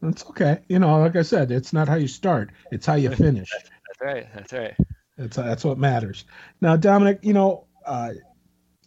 That's 0.02 0.26
okay. 0.28 0.60
You 0.70 0.80
know, 0.80 1.00
like 1.00 1.16
I 1.16 1.24
said, 1.24 1.52
it's 1.52 1.74
not 1.74 1.88
how 1.88 1.96
you 1.96 2.08
start; 2.08 2.52
it's 2.72 2.86
how 2.86 2.96
you 2.96 3.10
finish. 3.16 3.50
that's 3.52 4.02
right. 4.02 4.28
That's 4.34 4.54
right. 4.54 4.76
That's 5.18 5.36
that's 5.36 5.64
what 5.64 5.78
matters. 5.78 6.26
Now, 6.62 6.78
Dominic, 6.78 7.20
you 7.22 7.34
know, 7.34 7.66
uh, 7.86 8.12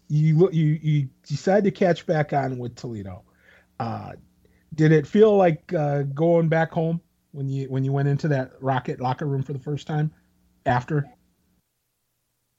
you 0.08 0.50
you 0.52 0.78
you 0.82 1.08
decide 1.26 1.64
to 1.64 1.70
catch 1.70 2.06
back 2.06 2.32
on 2.32 2.58
with 2.58 2.76
Toledo. 2.76 3.22
Uh, 3.78 4.12
did 4.74 4.92
it 4.92 5.06
feel 5.06 5.36
like 5.36 5.72
uh, 5.72 6.02
going 6.02 6.48
back 6.48 6.70
home 6.70 7.00
when 7.32 7.48
you 7.48 7.68
when 7.68 7.84
you 7.84 7.92
went 7.92 8.08
into 8.08 8.28
that 8.28 8.52
Rocket 8.60 9.00
locker 9.00 9.26
room 9.26 9.42
for 9.42 9.52
the 9.52 9.58
first 9.58 9.86
time 9.86 10.12
after? 10.66 11.08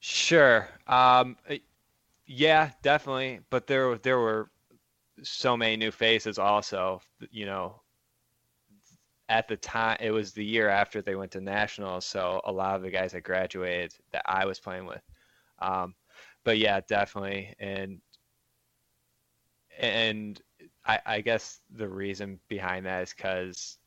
Sure. 0.00 0.68
Um, 0.86 1.36
yeah, 2.32 2.70
definitely. 2.82 3.40
But 3.50 3.66
there 3.66 3.98
there 3.98 4.18
were 4.18 4.50
so 5.22 5.56
many 5.56 5.76
new 5.76 5.90
faces 5.90 6.38
also. 6.38 7.00
You 7.30 7.46
know, 7.46 7.82
at 9.28 9.48
the 9.48 9.56
time 9.56 9.98
it 10.00 10.10
was 10.10 10.32
the 10.32 10.44
year 10.44 10.68
after 10.68 11.02
they 11.02 11.14
went 11.14 11.32
to 11.32 11.40
nationals, 11.40 12.06
so 12.06 12.40
a 12.44 12.52
lot 12.52 12.76
of 12.76 12.82
the 12.82 12.90
guys 12.90 13.12
that 13.12 13.22
graduated 13.22 13.94
that 14.12 14.22
I 14.26 14.46
was 14.46 14.60
playing 14.60 14.86
with. 14.86 15.02
Um, 15.60 15.94
but 16.44 16.58
yeah, 16.58 16.80
definitely, 16.88 17.54
and 17.60 18.00
and 19.78 20.40
I, 20.84 21.00
I 21.06 21.20
guess 21.20 21.60
the 21.70 21.88
reason 21.88 22.38
behind 22.48 22.86
that 22.86 23.02
is 23.04 23.14
because 23.14 23.78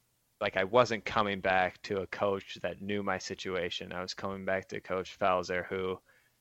like 0.41 0.57
I 0.57 0.63
wasn't 0.65 1.05
coming 1.05 1.39
back 1.39 1.81
to 1.83 1.99
a 2.01 2.07
coach 2.07 2.57
that 2.61 2.81
knew 2.81 3.03
my 3.03 3.17
situation. 3.17 3.91
I 3.93 4.01
was 4.01 4.13
coming 4.13 4.45
back 4.45 4.67
to 4.69 4.81
Coach 4.81 5.17
Felser, 5.19 5.65
who, 5.65 5.99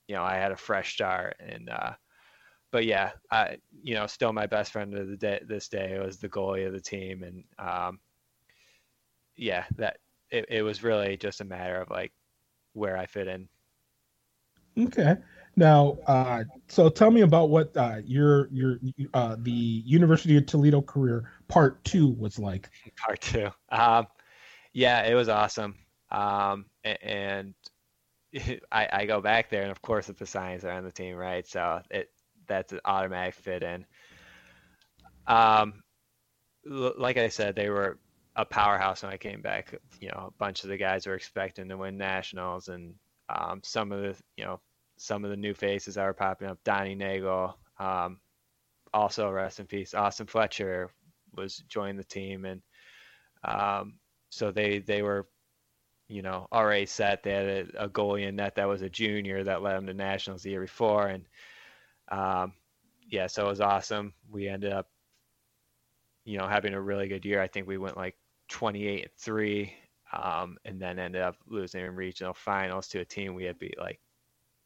you 0.09 0.15
know, 0.15 0.23
I 0.23 0.35
had 0.35 0.53
a 0.53 0.57
fresh 0.57 0.95
start, 0.95 1.37
and 1.41 1.69
uh, 1.69 1.93
but 2.71 2.85
yeah, 2.85 3.13
I 3.31 3.59
you 3.83 3.95
know 3.95 4.07
still 4.07 4.33
my 4.33 4.47
best 4.47 4.73
friend 4.73 4.95
of 4.95 5.09
the 5.09 5.17
day 5.17 5.41
this 5.47 5.69
day 5.69 5.99
was 5.99 6.19
the 6.19 6.29
goalie 6.29 6.67
of 6.67 6.73
the 6.73 6.81
team, 6.81 7.23
and 7.23 7.45
um, 7.59 8.01
yeah, 9.37 9.65
that 9.77 9.99
it, 10.31 10.47
it 10.49 10.63
was 10.63 10.83
really 10.83 11.17
just 11.17 11.41
a 11.41 11.45
matter 11.45 11.81
of 11.81 11.91
like 11.91 12.13
where 12.73 12.97
I 12.97 13.07
fit 13.07 13.29
in. 13.29 13.49
Okay. 14.77 15.17
Now, 15.57 15.99
uh, 16.09 16.43
so 16.69 16.89
tell 16.89 17.13
me 17.13 17.21
about 17.21 17.49
what 17.49 17.77
uh, 17.77 17.99
your 18.05 18.49
your 18.51 18.81
uh, 19.15 19.37
the 19.39 19.51
University 19.51 20.37
of 20.37 20.47
Toledo 20.47 20.83
career 20.83 21.31
part 21.47 21.83
two 21.85 22.09
was 22.19 22.39
like. 22.39 22.69
Part 22.97 23.21
two, 23.21 23.51
um, 23.71 24.07
yeah, 24.73 25.03
it 25.07 25.15
was 25.15 25.29
awesome, 25.29 25.77
um, 26.11 26.67
and, 26.83 27.55
I, 28.73 28.89
I 28.93 29.07
go 29.07 29.21
back 29.21 29.51
there, 29.51 29.63
and 29.63 29.71
of 29.71 29.83
course, 29.83 30.09
if 30.09 30.19
the 30.19 30.25
Pisanis 30.25 30.65
are 30.65 30.71
on 30.71 30.85
the 30.85 30.93
team, 30.93 31.17
right? 31.17 31.47
So 31.47 31.81
it 31.91 32.11
that's 32.47 32.73
an 32.73 32.81
automatic 32.85 33.35
fit 33.35 33.63
in. 33.63 33.87
Um, 35.27 35.83
like 36.67 37.17
I 37.17 37.29
said, 37.29 37.55
they 37.55 37.71
were 37.71 37.99
a 38.37 38.45
powerhouse 38.45 39.03
when 39.03 39.13
I 39.13 39.17
came 39.17 39.41
back. 39.41 39.75
You 40.01 40.09
know, 40.09 40.29
a 40.29 40.39
bunch 40.39 40.65
of 40.65 40.71
the 40.71 40.77
guys 40.77 41.07
were 41.07 41.15
expecting 41.15 41.69
to 41.69 41.77
win 41.77 41.97
nationals, 41.97 42.69
and 42.69 42.95
um, 43.29 43.61
some 43.63 43.93
of 43.93 44.01
the 44.01 44.23
you 44.37 44.45
know 44.45 44.61
some 44.97 45.25
of 45.25 45.31
the 45.31 45.37
new 45.37 45.55
faces 45.55 45.95
that 45.95 46.05
were 46.05 46.15
popping 46.15 46.49
up. 46.49 46.59
Donnie 46.65 46.95
Nagel, 46.95 47.57
um, 47.79 48.19
also 48.93 49.31
rest 49.31 49.61
in 49.61 49.67
peace. 49.67 49.95
Austin 49.95 50.27
Fletcher 50.27 50.91
was 51.35 51.59
joining 51.69 51.97
the 51.97 52.05
team, 52.05 52.45
and 52.45 52.63
um, 53.45 53.95
so 54.31 54.51
they 54.51 54.79
they 54.81 55.03
were 55.03 55.29
you 56.15 56.23
know 56.23 56.47
already 56.53 56.87
set. 56.87 57.23
They 57.25 57.33
had 57.33 57.47
a, 57.47 57.85
a 57.85 57.89
goalie 57.89 58.29
in 58.29 58.37
net 58.37 58.55
that 58.57 58.69
was 58.69 58.83
a 58.83 58.89
junior 58.89 59.43
that 59.45 59.63
led 59.63 59.77
them 59.77 59.87
to 59.87 59.95
nationals 59.95 60.43
the 60.45 60.51
year 60.51 60.61
before, 60.61 61.09
and 61.09 61.27
um, 62.11 62.53
yeah, 63.09 63.27
so 63.27 63.47
it 63.47 63.49
was 63.51 63.61
awesome. 63.61 64.15
We 64.31 64.49
ended 64.49 64.73
up, 64.73 64.89
you 66.25 66.39
know, 66.39 66.47
having 66.47 66.75
a 66.75 66.81
really 66.81 67.09
good 67.09 67.25
year. 67.25 67.41
I 67.43 67.49
think 67.49 67.67
we 67.67 67.79
went 67.79 67.97
like 67.97 68.17
28 68.49 69.03
and 69.03 69.13
three, 69.17 69.75
um, 70.13 70.57
and 70.65 70.81
then 70.81 70.99
ended 70.99 71.23
up 71.23 71.37
losing 71.47 71.85
in 71.85 71.95
regional 71.95 72.35
finals 72.35 72.89
to 72.89 73.01
a 73.01 73.05
team 73.05 73.35
we 73.35 73.45
had 73.45 73.59
beat. 73.59 73.79
Like, 73.79 74.01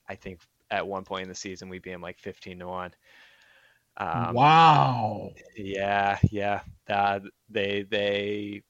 I 0.09 0.15
think 0.17 0.41
at 0.71 0.87
one 0.87 1.05
point 1.05 1.25
in 1.25 1.29
the 1.29 1.35
season 1.35 1.69
we 1.69 1.79
beat 1.79 1.93
them 1.93 2.03
like 2.03 2.19
15 2.19 2.59
to 2.61 2.69
one. 2.69 2.93
Um, 3.97 4.35
wow. 4.35 5.31
Yeah, 5.57 6.19
yeah. 6.31 6.63
Uh, 6.89 7.21
they 7.49 7.83
they 7.83 8.63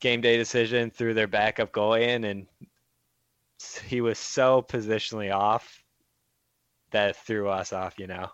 game 0.00 0.20
day 0.20 0.36
decision 0.36 0.90
threw 0.90 1.14
their 1.14 1.26
backup 1.26 1.72
goalie 1.72 2.08
in, 2.08 2.24
and 2.24 2.46
he 3.86 4.00
was 4.00 4.18
so 4.18 4.62
positionally 4.62 5.34
off 5.34 5.82
that 6.90 7.16
threw 7.16 7.48
us 7.48 7.72
off, 7.72 7.98
you 7.98 8.06
know. 8.06 8.28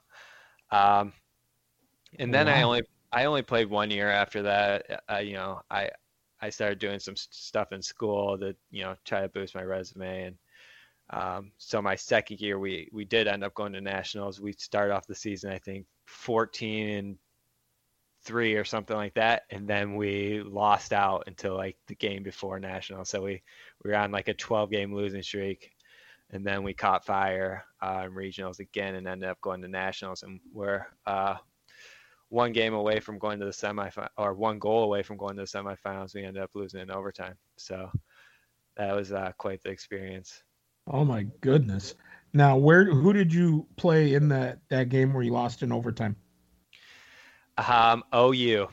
Um, 0.71 1.13
and 2.19 2.33
then 2.33 2.47
wow. 2.47 2.55
I 2.55 2.63
only 2.63 2.83
I 3.13 3.25
only 3.27 3.43
played 3.43 3.69
one 3.69 3.91
year 3.91 4.09
after 4.09 4.43
that. 4.43 5.03
Uh, 5.11 5.19
you 5.19 5.35
know, 5.35 5.61
I 5.71 5.91
I 6.41 6.51
started 6.51 6.79
doing 6.79 6.99
some 6.99 7.17
stuff 7.17 7.73
in 7.73 7.83
school 7.83 8.39
to 8.39 8.55
you 8.71 8.83
know 8.83 8.97
try 9.05 9.21
to 9.21 9.29
boost 9.29 9.55
my 9.55 9.63
resume, 9.63 10.25
and 10.25 10.37
um, 11.11 11.53
so 11.59 11.81
my 11.83 11.95
second 11.95 12.41
year 12.41 12.59
we 12.59 12.89
we 12.93 13.05
did 13.05 13.29
end 13.29 13.45
up 13.45 13.55
going 13.55 13.73
to 13.75 13.81
nationals. 13.81 14.41
We 14.41 14.53
started 14.53 14.95
off 14.95 15.07
the 15.07 15.15
season 15.15 15.53
I 15.53 15.59
think 15.59 15.87
14 16.07 16.89
and 16.89 17.19
three 18.25 18.55
or 18.55 18.65
something 18.65 18.97
like 18.97 19.15
that, 19.15 19.43
and 19.51 19.69
then 19.69 19.97
we 19.97 20.43
lost 20.43 20.93
out 20.93 21.25
until 21.27 21.57
like 21.57 21.77
the 21.89 21.95
game 21.95 22.23
before 22.23 22.59
nationals. 22.59 23.11
So 23.11 23.23
we 23.23 23.43
we 23.85 23.91
were 23.91 23.97
on 23.97 24.13
like 24.13 24.29
a 24.29 24.35
12 24.35 24.71
game 24.71 24.95
losing 24.95 25.23
streak 25.23 25.73
and 26.33 26.47
then 26.47 26.63
we 26.63 26.73
caught 26.73 27.05
fire 27.05 27.65
uh, 27.83 28.03
in 28.07 28.13
regionals 28.13 28.59
again 28.59 28.95
and 28.95 29.07
ended 29.07 29.29
up 29.29 29.41
going 29.41 29.61
to 29.63 29.69
nationals 29.69 30.23
and 30.23 30.41
we're 30.53 30.87
uh, 31.07 31.37
one 32.31 32.53
game 32.53 32.73
away 32.73 32.99
from 32.99 33.19
going 33.19 33.39
to 33.39 33.45
the 33.45 33.53
semi 33.53 33.91
or 34.17 34.33
one 34.33 34.59
goal 34.59 34.85
away 34.85 35.03
from 35.03 35.19
going 35.19 35.37
to 35.37 35.43
the 35.43 35.47
semifinals. 35.47 36.15
We 36.15 36.25
ended 36.25 36.43
up 36.43 36.51
losing 36.55 36.81
in 36.81 36.91
overtime. 36.91 37.35
So 37.59 37.91
that 38.77 38.97
was 38.97 39.13
uh, 39.13 39.33
quite 39.37 39.63
the 39.63 39.69
experience. 39.69 40.43
Oh 40.91 41.05
my 41.05 41.27
goodness. 41.43 41.95
Now 42.33 42.57
where 42.57 42.87
who 42.87 43.13
did 43.13 43.33
you 43.33 43.67
play 43.77 44.15
in 44.15 44.29
that 44.29 44.61
that 44.71 44.89
game 44.89 45.13
where 45.13 45.23
you 45.23 45.33
lost 45.33 45.63
in 45.63 45.71
overtime 45.71 46.17
Um, 47.69 48.05
OU, 48.15 48.69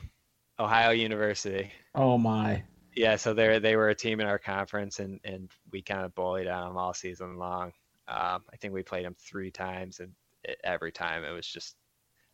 Ohio 0.58 0.90
University. 0.90 1.70
Oh 1.94 2.18
my. 2.18 2.62
Yeah, 2.94 3.16
so 3.16 3.32
they 3.32 3.58
they 3.58 3.76
were 3.76 3.88
a 3.90 3.94
team 3.94 4.20
in 4.20 4.26
our 4.26 4.38
conference, 4.38 4.98
and 4.98 5.20
and 5.24 5.50
we 5.70 5.82
kind 5.82 6.04
of 6.04 6.14
bullied 6.14 6.48
on 6.48 6.68
them 6.68 6.76
all 6.76 6.92
season 6.92 7.36
long. 7.36 7.72
Um, 8.08 8.42
I 8.52 8.56
think 8.60 8.74
we 8.74 8.82
played 8.82 9.04
them 9.04 9.14
three 9.18 9.50
times, 9.50 10.00
and 10.00 10.12
it, 10.42 10.58
every 10.64 10.90
time 10.90 11.24
it 11.24 11.30
was 11.30 11.46
just, 11.46 11.76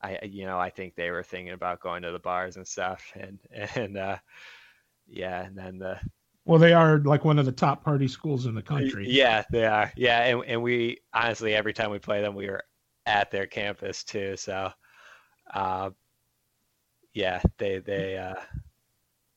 I 0.03 0.19
you 0.25 0.47
know 0.47 0.59
I 0.59 0.71
think 0.71 0.95
they 0.95 1.11
were 1.11 1.23
thinking 1.23 1.53
about 1.53 1.81
going 1.81 2.03
to 2.03 2.13
the 2.13 2.19
bars 2.19 2.57
and 2.57 2.67
stuff, 2.67 3.13
and 3.15 3.39
and 3.75 3.99
uh, 3.99 4.17
yeah, 5.07 5.45
and 5.45 5.57
then 5.57 5.79
the 5.79 6.01
well, 6.47 6.61
they 6.61 6.73
are 6.73 6.99
like 7.01 7.25
one 7.25 7.41
of 7.41 7.45
the 7.45 7.53
top 7.53 7.85
party 7.85 8.07
schools 8.07 8.47
in 8.47 8.55
the 8.55 8.63
country. 8.63 9.07
Yeah, 9.09 9.43
they 9.51 9.67
are. 9.67 9.93
Yeah, 9.97 10.23
and 10.23 10.45
and 10.47 10.63
we 10.63 10.99
honestly 11.13 11.55
every 11.55 11.75
time 11.75 11.91
we 11.91 11.99
play 11.99 12.23
them, 12.23 12.35
we 12.35 12.49
were 12.49 12.63
at 13.05 13.31
their 13.33 13.47
campus 13.47 14.05
too. 14.05 14.37
So, 14.37 14.71
uh, 15.53 15.91
yeah, 17.17 17.41
they 17.57 17.79
they 17.79 18.19
uh, 18.19 18.35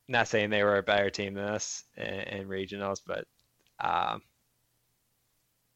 not 0.09 0.27
saying 0.27 0.49
they 0.49 0.63
were 0.63 0.77
a 0.77 0.83
better 0.83 1.09
team 1.09 1.35
than 1.35 1.45
us 1.45 1.85
in, 1.95 2.03
in 2.03 2.47
regionals, 2.49 2.99
but 3.07 3.23
um, 3.79 4.21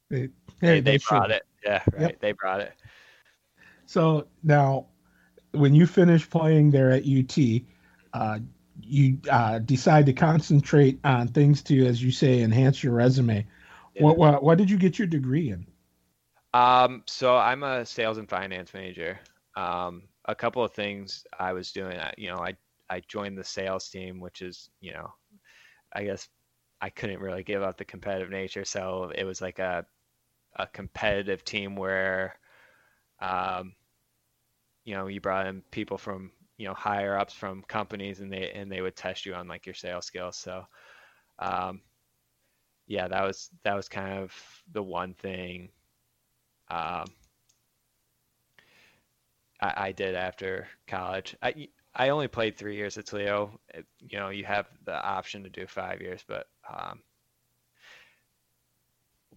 they, 0.09 0.27
they, 0.59 0.81
they, 0.81 0.97
brought 0.97 1.31
it. 1.31 1.43
Yeah, 1.65 1.81
right. 1.93 2.01
Yep. 2.01 2.19
They 2.19 2.33
brought 2.33 2.59
it. 2.59 2.73
So 3.85 4.27
now, 4.43 4.87
when 5.53 5.73
you 5.73 5.87
finish 5.87 6.29
playing 6.29 6.71
there 6.71 6.91
at 6.91 7.03
UT, 7.07 7.37
uh, 8.11 8.39
you 8.81 9.17
uh, 9.31 9.59
decide 9.59 10.05
to 10.07 10.13
concentrate 10.13 10.99
on 11.05 11.29
things 11.29 11.61
to, 11.63 11.87
as 11.87 12.03
you 12.03 12.11
say, 12.11 12.41
enhance 12.41 12.83
your 12.83 12.93
resume. 12.93 13.47
Yeah. 13.95 14.03
What, 14.03 14.17
what 14.17 14.43
what 14.43 14.57
did 14.57 14.69
you 14.69 14.77
get 14.77 14.99
your 14.99 15.07
degree 15.07 15.51
in? 15.51 15.65
Um, 16.53 17.03
so 17.07 17.37
I'm 17.37 17.63
a 17.63 17.85
sales 17.85 18.17
and 18.17 18.27
finance 18.27 18.73
major. 18.73 19.19
Um, 19.55 20.03
a 20.25 20.35
couple 20.35 20.63
of 20.63 20.73
things 20.73 21.25
I 21.39 21.53
was 21.53 21.71
doing, 21.71 21.99
you 22.17 22.29
know, 22.29 22.39
I 22.39 22.55
I 22.89 23.01
joined 23.07 23.37
the 23.37 23.43
sales 23.43 23.89
team, 23.89 24.19
which 24.19 24.41
is, 24.41 24.69
you 24.81 24.93
know, 24.93 25.13
I 25.93 26.03
guess 26.05 26.29
I 26.81 26.89
couldn't 26.91 27.21
really 27.21 27.43
give 27.43 27.63
up 27.63 27.77
the 27.77 27.85
competitive 27.85 28.29
nature, 28.31 28.65
so 28.65 29.11
it 29.15 29.25
was 29.25 29.41
like 29.41 29.59
a 29.59 29.85
a 30.57 30.67
competitive 30.67 31.43
team 31.45 31.75
where, 31.75 32.39
um, 33.21 33.75
you 34.85 34.93
know, 34.95 35.07
you 35.07 35.21
brought 35.21 35.47
in 35.47 35.61
people 35.71 35.97
from 35.97 36.31
you 36.57 36.67
know 36.67 36.73
higher 36.73 37.17
ups 37.17 37.33
from 37.33 37.63
companies, 37.63 38.19
and 38.19 38.31
they 38.31 38.51
and 38.51 38.71
they 38.71 38.81
would 38.81 38.95
test 38.95 39.25
you 39.25 39.33
on 39.33 39.47
like 39.47 39.65
your 39.65 39.75
sales 39.75 40.05
skills. 40.05 40.37
So, 40.37 40.65
um, 41.39 41.81
yeah, 42.87 43.07
that 43.07 43.23
was 43.23 43.49
that 43.63 43.75
was 43.75 43.87
kind 43.87 44.19
of 44.19 44.33
the 44.71 44.83
one 44.83 45.13
thing. 45.13 45.69
Um, 46.69 47.05
I, 49.63 49.73
I 49.88 49.91
did 49.93 50.15
after 50.15 50.67
college. 50.88 51.36
I 51.41 51.69
I 51.95 52.10
only 52.10 52.28
played 52.28 52.58
three 52.58 52.76
years 52.76 52.97
at 52.97 53.06
Toledo. 53.06 53.60
It, 53.73 53.86
you 53.99 54.19
know, 54.19 54.30
you 54.30 54.43
have 54.45 54.67
the 54.86 55.02
option 55.02 55.43
to 55.43 55.49
do 55.49 55.65
five 55.67 56.02
years, 56.02 56.23
but 56.28 56.47
um, 56.69 57.02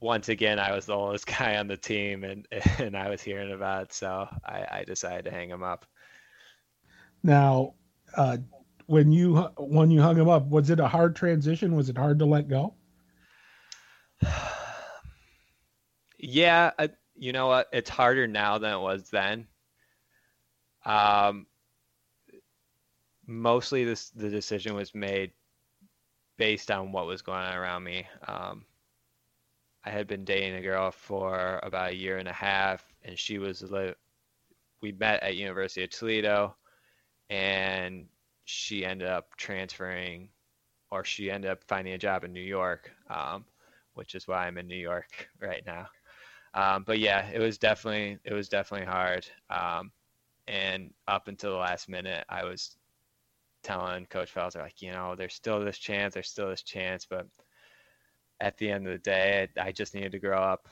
once 0.00 0.28
again, 0.28 0.58
I 0.58 0.72
was 0.74 0.86
the 0.86 0.94
oldest 0.94 1.26
guy 1.38 1.56
on 1.56 1.68
the 1.68 1.76
team, 1.76 2.24
and 2.24 2.46
and 2.78 2.96
I 2.96 3.08
was 3.08 3.22
hearing 3.22 3.52
about 3.52 3.84
it, 3.84 3.92
so 3.92 4.26
I, 4.44 4.66
I 4.70 4.84
decided 4.84 5.26
to 5.26 5.30
hang 5.30 5.48
him 5.48 5.62
up. 5.62 5.86
Now, 7.22 7.74
uh, 8.16 8.38
when 8.86 9.12
you 9.12 9.36
when 9.58 9.90
you 9.90 10.02
hung 10.02 10.16
him 10.16 10.28
up, 10.28 10.46
was 10.48 10.70
it 10.70 10.80
a 10.80 10.88
hard 10.88 11.14
transition? 11.14 11.76
Was 11.76 11.88
it 11.88 11.96
hard 11.96 12.18
to 12.18 12.26
let 12.26 12.48
go? 12.48 12.74
yeah, 16.18 16.72
I, 16.78 16.90
you 17.14 17.32
know 17.32 17.46
what? 17.46 17.68
It's 17.72 17.90
harder 17.90 18.26
now 18.26 18.58
than 18.58 18.72
it 18.72 18.80
was 18.80 19.08
then. 19.10 19.46
Um, 20.86 21.46
mostly 23.26 23.84
this 23.84 24.10
the 24.10 24.30
decision 24.30 24.74
was 24.74 24.94
made 24.94 25.32
based 26.38 26.70
on 26.70 26.92
what 26.92 27.06
was 27.06 27.22
going 27.22 27.40
on 27.40 27.54
around 27.54 27.82
me. 27.84 28.06
Um, 28.26 28.64
I 29.84 29.90
had 29.90 30.06
been 30.06 30.24
dating 30.24 30.54
a 30.54 30.62
girl 30.62 30.90
for 30.90 31.60
about 31.62 31.90
a 31.90 31.96
year 31.96 32.18
and 32.18 32.28
a 32.28 32.32
half, 32.32 32.84
and 33.04 33.18
she 33.18 33.38
was 33.38 33.64
we 34.80 34.92
met 34.92 35.22
at 35.22 35.36
University 35.36 35.84
of 35.84 35.90
Toledo, 35.90 36.56
and 37.30 38.06
she 38.44 38.84
ended 38.84 39.08
up 39.08 39.34
transferring, 39.36 40.28
or 40.90 41.04
she 41.04 41.30
ended 41.30 41.50
up 41.50 41.64
finding 41.64 41.94
a 41.94 41.98
job 41.98 42.24
in 42.24 42.32
New 42.32 42.40
York, 42.40 42.92
um, 43.10 43.44
which 43.94 44.14
is 44.14 44.28
why 44.28 44.46
I'm 44.46 44.58
in 44.58 44.68
New 44.68 44.76
York 44.76 45.28
right 45.40 45.64
now. 45.66 45.88
Um, 46.54 46.84
but 46.86 46.98
yeah, 46.98 47.28
it 47.30 47.38
was 47.40 47.58
definitely 47.58 48.18
it 48.24 48.32
was 48.32 48.48
definitely 48.48 48.86
hard. 48.86 49.26
Um, 49.50 49.90
and 50.48 50.92
up 51.08 51.28
until 51.28 51.52
the 51.52 51.56
last 51.58 51.88
minute, 51.88 52.24
I 52.28 52.44
was 52.44 52.76
telling 53.62 54.06
Coach 54.06 54.32
Felser, 54.32 54.60
like, 54.60 54.80
you 54.80 54.92
know, 54.92 55.14
there's 55.16 55.34
still 55.34 55.64
this 55.64 55.78
chance, 55.78 56.14
there's 56.14 56.28
still 56.28 56.48
this 56.48 56.62
chance, 56.62 57.04
but 57.04 57.26
at 58.40 58.56
the 58.58 58.70
end 58.70 58.86
of 58.86 58.92
the 58.92 58.98
day, 58.98 59.48
I 59.60 59.72
just 59.72 59.94
needed 59.94 60.12
to 60.12 60.18
grow 60.18 60.38
up. 60.38 60.68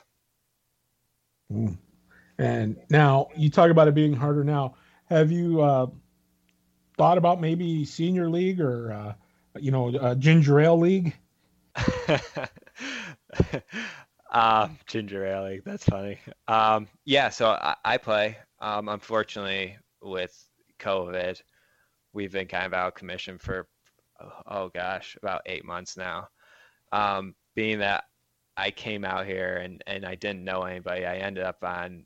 Mm. 1.53 1.77
And 2.39 2.77
now 2.91 3.29
you 3.37 3.51
talk 3.51 3.71
about 3.71 3.89
it 3.89 3.95
being 3.95 4.15
harder 4.15 4.45
now. 4.45 4.75
Have 5.07 5.31
you 5.31 5.61
uh, 5.61 5.87
thought 6.97 7.19
about 7.19 7.41
maybe 7.41 7.85
senior 7.85 8.29
league 8.29 8.61
or, 8.61 8.93
uh, 8.93 9.15
you 9.59 9.71
know, 9.71 9.95
uh, 9.97 10.15
ginger 10.15 10.61
ale 10.61 10.79
league? 10.79 11.17
um, 14.31 14.79
ginger 14.87 15.25
ale 15.27 15.45
league. 15.45 15.63
That's 15.65 15.85
funny. 15.85 16.19
Um, 16.49 16.89
yeah, 17.05 17.29
so 17.29 17.51
I, 17.51 17.77
I 17.85 17.97
play. 17.99 18.39
Um, 18.65 18.89
unfortunately, 18.89 19.77
with 20.01 20.35
COVID, 20.79 21.41
we've 22.15 22.33
been 22.33 22.47
kind 22.47 22.65
of 22.65 22.73
out 22.73 22.89
of 22.89 22.95
commission 22.95 23.39
for 23.39 23.69
oh 24.47 24.71
gosh 24.71 25.17
about 25.21 25.43
eight 25.45 25.65
months 25.65 25.97
now. 25.99 26.29
Um, 26.93 27.35
being 27.55 27.79
that 27.79 28.05
i 28.57 28.71
came 28.71 29.05
out 29.05 29.27
here 29.27 29.57
and, 29.57 29.83
and 29.87 30.05
i 30.05 30.15
didn't 30.15 30.45
know 30.45 30.63
anybody 30.63 31.05
i 31.05 31.17
ended 31.17 31.45
up 31.45 31.63
on 31.63 32.05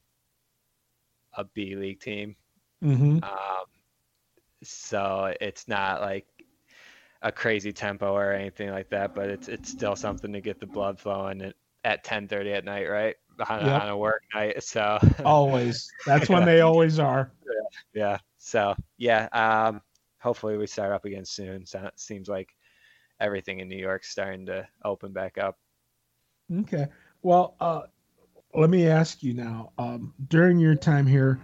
a 1.34 1.44
b 1.44 1.76
league 1.76 2.00
team. 2.00 2.36
Mm-hmm. 2.82 3.22
um, 3.22 3.66
so 4.62 5.34
it's 5.40 5.68
not 5.68 6.00
like 6.00 6.26
a 7.22 7.32
crazy 7.32 7.72
tempo 7.72 8.12
or 8.12 8.32
anything 8.32 8.70
like 8.70 8.88
that 8.90 9.14
but 9.14 9.28
it's 9.28 9.48
it's 9.48 9.70
still 9.70 9.96
something 9.96 10.32
to 10.32 10.40
get 10.40 10.60
the 10.60 10.66
blood 10.66 10.98
flowing 10.98 11.52
at 11.84 12.04
10:30 12.04 12.56
at 12.56 12.64
night 12.64 12.88
right 12.88 13.16
on, 13.48 13.66
yep. 13.66 13.82
on, 13.82 13.88
a 13.88 13.96
work 13.96 14.22
night 14.34 14.62
so 14.62 14.98
always 15.24 15.90
that's 16.06 16.28
when 16.28 16.44
they 16.46 16.60
always 16.60 16.98
are 16.98 17.30
yeah, 17.94 18.00
yeah. 18.00 18.18
so 18.38 18.74
yeah 18.96 19.28
um 19.32 19.80
hopefully 20.18 20.56
we 20.56 20.66
start 20.66 20.92
up 20.92 21.04
again 21.04 21.24
soon. 21.24 21.64
So 21.66 21.80
it 21.84 21.98
seems 21.98 22.28
like 22.28 22.50
everything 23.20 23.60
in 23.60 23.68
New 23.68 23.78
York's 23.78 24.10
starting 24.10 24.46
to 24.46 24.66
open 24.84 25.12
back 25.12 25.38
up. 25.38 25.58
Okay. 26.60 26.86
Well, 27.22 27.56
uh, 27.60 27.82
let 28.54 28.70
me 28.70 28.86
ask 28.86 29.22
you 29.22 29.34
now. 29.34 29.72
Um, 29.78 30.14
during 30.28 30.58
your 30.58 30.74
time 30.74 31.06
here, 31.06 31.40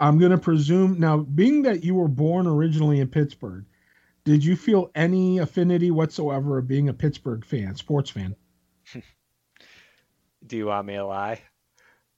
I'm 0.00 0.18
going 0.18 0.32
to 0.32 0.38
presume 0.38 0.98
now, 0.98 1.18
being 1.18 1.62
that 1.62 1.84
you 1.84 1.94
were 1.94 2.08
born 2.08 2.46
originally 2.46 3.00
in 3.00 3.08
Pittsburgh, 3.08 3.64
did 4.24 4.44
you 4.44 4.56
feel 4.56 4.90
any 4.94 5.38
affinity 5.38 5.90
whatsoever 5.90 6.58
of 6.58 6.66
being 6.66 6.88
a 6.88 6.94
Pittsburgh 6.94 7.44
fan, 7.44 7.76
sports 7.76 8.10
fan? 8.10 8.34
Do 10.46 10.56
you 10.56 10.66
want 10.66 10.86
me 10.86 10.94
to 10.94 11.06
lie? 11.06 11.40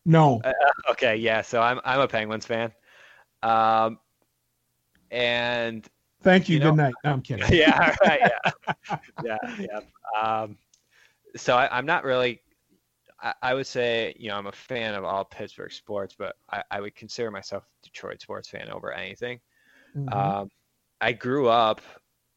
No. 0.05 0.41
Uh, 0.45 0.53
okay, 0.91 1.17
yeah. 1.17 1.43
So 1.43 1.61
I'm 1.61 1.81
I'm 1.85 2.01
a 2.01 2.09
Penguins 2.09 2.47
fan, 2.47 2.73
um, 3.43 3.99
and 5.11 5.87
Thank 6.23 6.49
you. 6.49 6.55
you 6.55 6.61
know, 6.61 6.71
good 6.71 6.77
night. 6.77 6.95
No, 7.05 7.13
I'm 7.13 7.23
kidding. 7.23 7.45
Yeah. 7.53 7.95
Right, 8.03 8.21
yeah. 8.21 8.97
yeah. 9.25 9.39
Yeah. 9.59 9.81
Um, 10.21 10.57
so 11.37 11.57
I, 11.57 11.79
am 11.79 11.87
not 11.87 12.05
really. 12.05 12.41
I, 13.21 13.35
I, 13.43 13.55
would 13.55 13.67
say 13.67 14.15
you 14.19 14.29
know 14.29 14.37
I'm 14.37 14.47
a 14.47 14.53
fan 14.53 14.95
of 14.95 15.05
all 15.05 15.25
Pittsburgh 15.25 15.73
sports, 15.73 16.15
but 16.19 16.37
I, 16.51 16.63
I 16.71 16.81
would 16.81 16.95
consider 16.95 17.31
myself 17.31 17.65
a 17.65 17.87
Detroit 17.87 18.21
sports 18.21 18.49
fan 18.49 18.69
over 18.71 18.93
anything. 18.93 19.41
Mm-hmm. 19.97 20.13
Um, 20.13 20.51
I 21.01 21.13
grew 21.13 21.49
up 21.49 21.81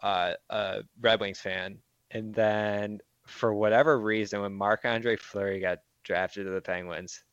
uh, 0.04 0.34
a 0.50 0.84
Red 1.02 1.20
Wings 1.20 1.40
fan, 1.40 1.80
and 2.12 2.34
then 2.34 3.00
for 3.30 3.54
whatever 3.54 4.00
reason, 4.00 4.42
when 4.42 4.54
Marc 4.54 4.86
Andre 4.86 5.16
Fleury 5.16 5.60
got 5.60 5.80
drafted 6.04 6.46
to 6.46 6.52
the 6.52 6.62
Penguins, 6.62 7.24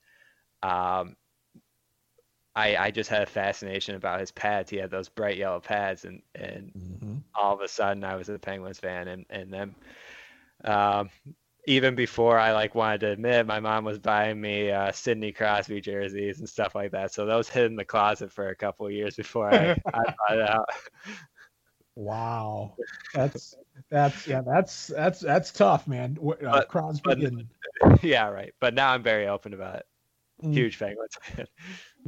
um, 0.62 1.16
I, 2.54 2.76
I 2.76 2.90
just 2.90 3.10
had 3.10 3.22
a 3.22 3.26
fascination 3.26 3.96
about 3.96 4.20
his 4.20 4.30
pads. 4.30 4.70
He 4.70 4.78
had 4.78 4.90
those 4.90 5.08
bright 5.08 5.36
yellow 5.36 5.60
pads, 5.60 6.04
and 6.04 6.22
and 6.34 6.72
mm-hmm. 6.72 7.16
all 7.34 7.54
of 7.54 7.60
a 7.60 7.68
sudden 7.68 8.02
I 8.04 8.16
was 8.16 8.28
a 8.28 8.38
Penguins 8.38 8.78
fan, 8.78 9.08
and 9.08 9.26
and 9.28 9.52
then 9.52 9.74
um, 10.64 11.10
even 11.66 11.94
before 11.94 12.38
I 12.38 12.52
like 12.52 12.74
wanted 12.74 13.00
to 13.00 13.10
admit, 13.10 13.46
my 13.46 13.60
mom 13.60 13.84
was 13.84 13.98
buying 13.98 14.40
me 14.40 14.70
uh, 14.70 14.92
Sidney 14.92 15.32
Crosby 15.32 15.80
jerseys 15.80 16.38
and 16.38 16.48
stuff 16.48 16.74
like 16.74 16.92
that. 16.92 17.12
So 17.12 17.26
those 17.26 17.48
hid 17.48 17.66
in 17.66 17.76
the 17.76 17.84
closet 17.84 18.32
for 18.32 18.48
a 18.48 18.56
couple 18.56 18.86
of 18.86 18.92
years 18.92 19.16
before 19.16 19.52
I, 19.52 19.72
I 19.72 19.74
bought 20.28 20.38
it 20.38 20.48
out. 20.48 20.68
Wow, 21.94 22.76
that's 23.12 23.54
that's 23.90 24.26
yeah, 24.26 24.42
that's 24.42 24.88
that's 24.88 25.20
that's 25.20 25.52
tough, 25.52 25.86
man. 25.86 26.18
Uh, 26.20 26.34
but, 26.40 26.68
Crosby 26.68 27.02
but, 27.80 28.02
yeah, 28.02 28.28
right. 28.28 28.52
But 28.60 28.74
now 28.74 28.92
I'm 28.92 29.02
very 29.02 29.28
open 29.28 29.54
about 29.54 29.76
it. 29.76 29.86
Mm. 30.42 30.52
Huge 30.52 30.78
Penguins. 30.78 31.16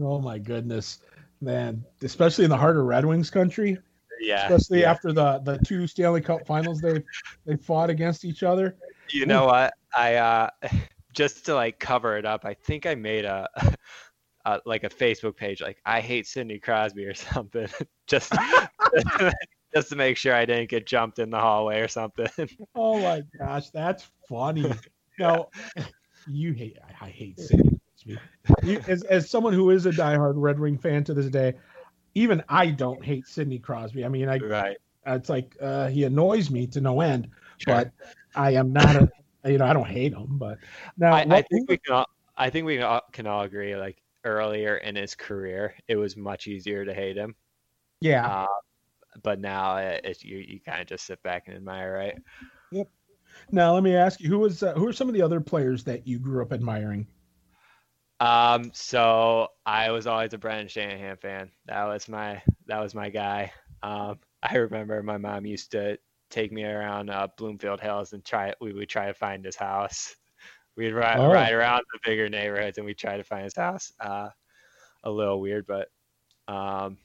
Oh 0.00 0.20
my 0.20 0.38
goodness. 0.38 1.00
Man, 1.40 1.84
especially 2.02 2.44
in 2.44 2.50
the 2.50 2.56
heart 2.56 2.76
of 2.76 2.84
Red 2.84 3.04
Wings 3.04 3.30
country. 3.30 3.78
Yeah. 4.20 4.44
Especially 4.44 4.82
yeah. 4.82 4.92
after 4.92 5.12
the 5.12 5.40
the 5.40 5.58
two 5.66 5.88
Stanley 5.88 6.20
Cup 6.20 6.46
finals 6.46 6.80
they 6.80 7.02
they 7.44 7.56
fought 7.56 7.90
against 7.90 8.24
each 8.24 8.44
other. 8.44 8.76
You 9.10 9.26
know 9.26 9.46
what? 9.46 9.74
I 9.96 10.14
uh 10.14 10.50
just 11.14 11.46
to 11.46 11.54
like 11.56 11.80
cover 11.80 12.16
it 12.16 12.24
up, 12.24 12.44
I 12.44 12.54
think 12.54 12.86
I 12.86 12.94
made 12.94 13.24
a, 13.24 13.48
a 14.44 14.60
like 14.64 14.84
a 14.84 14.88
Facebook 14.88 15.36
page 15.36 15.60
like 15.60 15.78
I 15.84 16.00
hate 16.00 16.28
Sidney 16.28 16.60
Crosby 16.60 17.04
or 17.06 17.14
something. 17.14 17.66
just 18.06 18.32
just 19.74 19.88
to 19.90 19.96
make 19.96 20.16
sure 20.16 20.34
I 20.34 20.44
didn't 20.44 20.70
get 20.70 20.86
jumped 20.86 21.18
in 21.18 21.30
the 21.30 21.38
hallway 21.38 21.80
or 21.80 21.88
something. 21.88 22.28
Oh 22.74 23.00
my 23.00 23.22
gosh, 23.38 23.70
that's 23.70 24.06
funny. 24.28 24.72
No, 25.20 25.50
you 26.28 26.52
hate 26.52 26.78
I, 26.86 27.06
I 27.06 27.08
hate 27.10 27.40
Sidney 27.40 27.76
Crosby. 27.96 28.20
You, 28.62 28.80
as 28.86 29.02
as 29.02 29.28
someone 29.28 29.52
who 29.52 29.70
is 29.70 29.84
a 29.84 29.90
diehard 29.90 30.34
Red 30.36 30.60
Wing 30.60 30.78
fan 30.78 31.02
to 31.02 31.14
this 31.14 31.26
day, 31.26 31.54
even 32.14 32.40
I 32.48 32.66
don't 32.66 33.04
hate 33.04 33.26
Sidney 33.26 33.58
Crosby. 33.58 34.04
I 34.04 34.08
mean, 34.08 34.28
I 34.28 34.38
right. 34.38 34.76
it's 35.06 35.28
like 35.28 35.56
uh, 35.60 35.88
he 35.88 36.04
annoys 36.04 36.52
me 36.52 36.68
to 36.68 36.80
no 36.80 37.00
end, 37.00 37.30
Sure. 37.58 37.74
but 37.74 37.90
I 38.36 38.52
am 38.52 38.72
not 38.72 38.94
a 38.94 39.10
you 39.50 39.58
know 39.58 39.66
I 39.66 39.72
don't 39.72 39.88
hate 39.88 40.12
him. 40.12 40.38
But 40.38 40.58
now 40.96 41.14
I, 41.14 41.26
I 41.28 41.42
think 41.42 41.68
we 41.68 41.78
can 41.78 41.94
all, 41.94 42.06
I 42.36 42.48
think 42.48 42.64
we 42.64 42.76
can 42.76 42.84
all, 42.84 43.02
can 43.12 43.26
all 43.26 43.42
agree 43.42 43.76
like 43.76 44.00
earlier 44.24 44.76
in 44.76 44.94
his 44.94 45.16
career 45.16 45.74
it 45.88 45.96
was 45.96 46.16
much 46.16 46.46
easier 46.46 46.84
to 46.84 46.94
hate 46.94 47.16
him. 47.16 47.34
yeah, 48.00 48.24
Uh, 48.24 48.46
but 49.22 49.40
now 49.40 49.76
it, 49.78 50.00
it's 50.04 50.24
you 50.24 50.38
you 50.38 50.60
kind 50.60 50.80
of 50.80 50.86
just 50.86 51.06
sit 51.06 51.22
back 51.22 51.44
and 51.46 51.56
admire, 51.56 51.92
right? 51.92 52.18
Yep. 52.72 52.88
Now 53.52 53.74
let 53.74 53.82
me 53.82 53.94
ask 53.94 54.20
you, 54.20 54.28
who 54.28 54.38
was 54.38 54.62
uh, 54.62 54.74
who 54.74 54.86
are 54.86 54.92
some 54.92 55.08
of 55.08 55.14
the 55.14 55.22
other 55.22 55.40
players 55.40 55.84
that 55.84 56.06
you 56.06 56.18
grew 56.18 56.42
up 56.42 56.52
admiring? 56.52 57.06
Um, 58.20 58.70
so 58.74 59.48
I 59.64 59.90
was 59.92 60.06
always 60.06 60.32
a 60.34 60.38
Brendan 60.38 60.68
Shanahan 60.68 61.16
fan. 61.18 61.50
That 61.66 61.84
was 61.84 62.08
my 62.08 62.42
that 62.66 62.80
was 62.80 62.94
my 62.94 63.10
guy. 63.10 63.52
Um, 63.82 64.18
I 64.42 64.56
remember 64.56 65.02
my 65.02 65.18
mom 65.18 65.46
used 65.46 65.70
to 65.72 65.98
take 66.30 66.52
me 66.52 66.64
around 66.64 67.10
uh, 67.10 67.28
Bloomfield 67.36 67.80
Hills 67.80 68.12
and 68.12 68.24
try 68.24 68.54
we 68.60 68.72
would 68.72 68.88
try 68.88 69.06
to 69.06 69.14
find 69.14 69.44
his 69.44 69.56
house. 69.56 70.14
We'd 70.76 70.92
ride, 70.92 71.18
Oh. 71.18 71.32
ride 71.32 71.52
around 71.52 71.82
the 71.92 71.98
bigger 72.08 72.28
neighborhoods 72.28 72.78
and 72.78 72.86
we'd 72.86 72.98
try 72.98 73.16
to 73.16 73.24
find 73.24 73.42
his 73.42 73.56
house. 73.56 73.92
Uh, 73.98 74.28
a 75.02 75.10
little 75.10 75.40
weird, 75.40 75.66
but 75.66 75.88
um, 76.46 76.98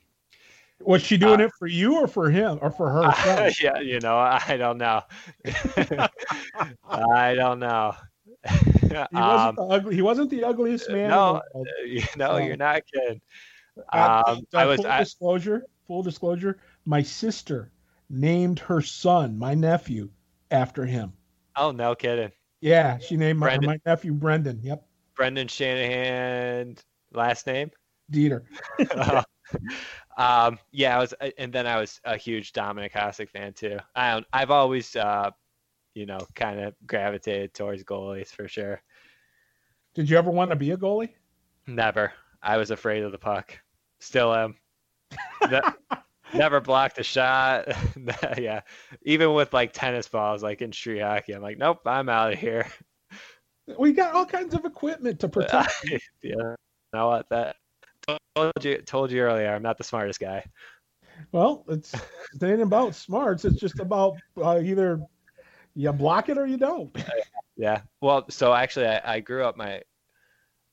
Was 0.85 1.01
she 1.01 1.17
doing 1.17 1.41
Uh, 1.41 1.45
it 1.45 1.51
for 1.57 1.67
you 1.67 1.95
or 1.99 2.07
for 2.07 2.29
him 2.29 2.59
or 2.61 2.71
for 2.71 2.89
her? 2.89 3.49
yeah, 3.61 3.79
you 3.79 3.99
know, 3.99 4.17
I 4.17 4.57
don't 4.57 4.77
know. 4.77 5.01
I 6.89 7.33
don't 7.35 7.59
know. 7.59 7.95
He 8.47 8.89
wasn't 8.91 9.15
um, 9.17 9.55
the 9.55 9.67
ugly. 9.69 9.95
He 9.95 10.01
wasn't 10.01 10.29
the 10.29 10.43
ugliest 10.43 10.89
man. 10.89 11.09
no, 11.09 11.41
world. 11.53 11.67
you 11.85 12.03
know, 12.17 12.31
Oh. 12.31 12.37
you're 12.37 12.57
not 12.57 12.81
kidding. 12.91 13.21
Uh, 13.91 14.23
Um, 14.27 14.45
uh, 14.53 14.57
I 14.57 14.65
was 14.65 14.77
full 14.81 14.87
I, 14.87 14.99
disclosure. 14.99 15.65
Full 15.87 16.03
disclosure. 16.03 16.59
My 16.85 17.01
sister 17.01 17.71
named 18.09 18.59
her 18.59 18.81
son, 18.81 19.37
my 19.37 19.53
nephew, 19.55 20.09
after 20.51 20.85
him. 20.85 21.13
oh 21.55 21.71
no 21.71 21.95
kidding. 21.95 22.31
Yeah, 22.61 22.97
she 22.99 23.17
named 23.17 23.39
my, 23.39 23.57
my 23.59 23.79
nephew 23.85 24.13
Brendan. 24.13 24.59
Yep, 24.61 24.85
Brendan 25.15 25.47
Shanahan 25.47 26.77
last 27.13 27.47
name. 27.47 27.71
Dieter. 28.11 28.43
um, 30.17 30.59
yeah, 30.71 30.97
I 30.97 30.99
was, 30.99 31.13
and 31.37 31.51
then 31.51 31.67
I 31.67 31.79
was 31.79 31.99
a 32.03 32.17
huge 32.17 32.53
Dominik 32.53 32.91
Hasek 32.91 33.29
fan 33.29 33.53
too. 33.53 33.77
I 33.95 34.11
don't, 34.13 34.25
I've 34.33 34.51
always, 34.51 34.95
uh, 34.95 35.31
you 35.93 36.05
know, 36.05 36.19
kind 36.35 36.59
of 36.59 36.73
gravitated 36.85 37.53
towards 37.53 37.83
goalies 37.83 38.29
for 38.29 38.47
sure. 38.47 38.81
Did 39.95 40.09
you 40.09 40.17
ever 40.17 40.31
want 40.31 40.49
to 40.51 40.55
be 40.55 40.71
a 40.71 40.77
goalie? 40.77 41.13
Never. 41.67 42.13
I 42.41 42.57
was 42.57 42.71
afraid 42.71 43.03
of 43.03 43.11
the 43.11 43.17
puck. 43.17 43.57
Still 43.99 44.33
am. 44.33 44.55
Ne- 45.49 45.61
Never 46.33 46.59
blocked 46.61 46.97
a 46.97 47.03
shot. 47.03 47.67
yeah. 48.37 48.61
Even 49.03 49.33
with 49.33 49.53
like 49.53 49.71
tennis 49.71 50.07
balls, 50.07 50.41
like 50.41 50.61
in 50.61 50.71
street 50.71 51.01
hockey, 51.01 51.33
I'm 51.33 51.41
like, 51.43 51.57
nope, 51.59 51.81
I'm 51.85 52.09
out 52.09 52.33
of 52.33 52.39
here. 52.39 52.67
We 53.77 53.93
got 53.93 54.13
all 54.13 54.25
kinds 54.25 54.53
of 54.53 54.65
equipment 54.65 55.19
to 55.21 55.29
protect. 55.29 55.85
yeah. 56.21 56.55
Know 56.91 57.07
what? 57.07 57.29
That 57.29 57.55
told 58.35 58.51
you 58.63 58.77
told 58.81 59.11
you 59.11 59.21
earlier. 59.21 59.53
I'm 59.53 59.63
not 59.63 59.77
the 59.77 59.83
smartest 59.83 60.19
guy. 60.19 60.45
Well, 61.31 61.65
it's 61.67 61.93
it 62.33 62.43
ain't 62.43 62.61
about 62.61 62.95
smarts. 62.95 63.45
It's 63.45 63.59
just 63.59 63.79
about 63.79 64.17
uh, 64.37 64.59
either 64.59 65.01
you 65.75 65.91
block 65.93 66.29
it 66.29 66.37
or 66.37 66.45
you 66.45 66.57
don't. 66.57 66.95
Yeah. 67.55 67.83
Well, 68.01 68.25
so 68.29 68.51
actually, 68.51 68.87
I, 68.87 69.15
I 69.15 69.19
grew 69.19 69.43
up. 69.43 69.55
My 69.57 69.83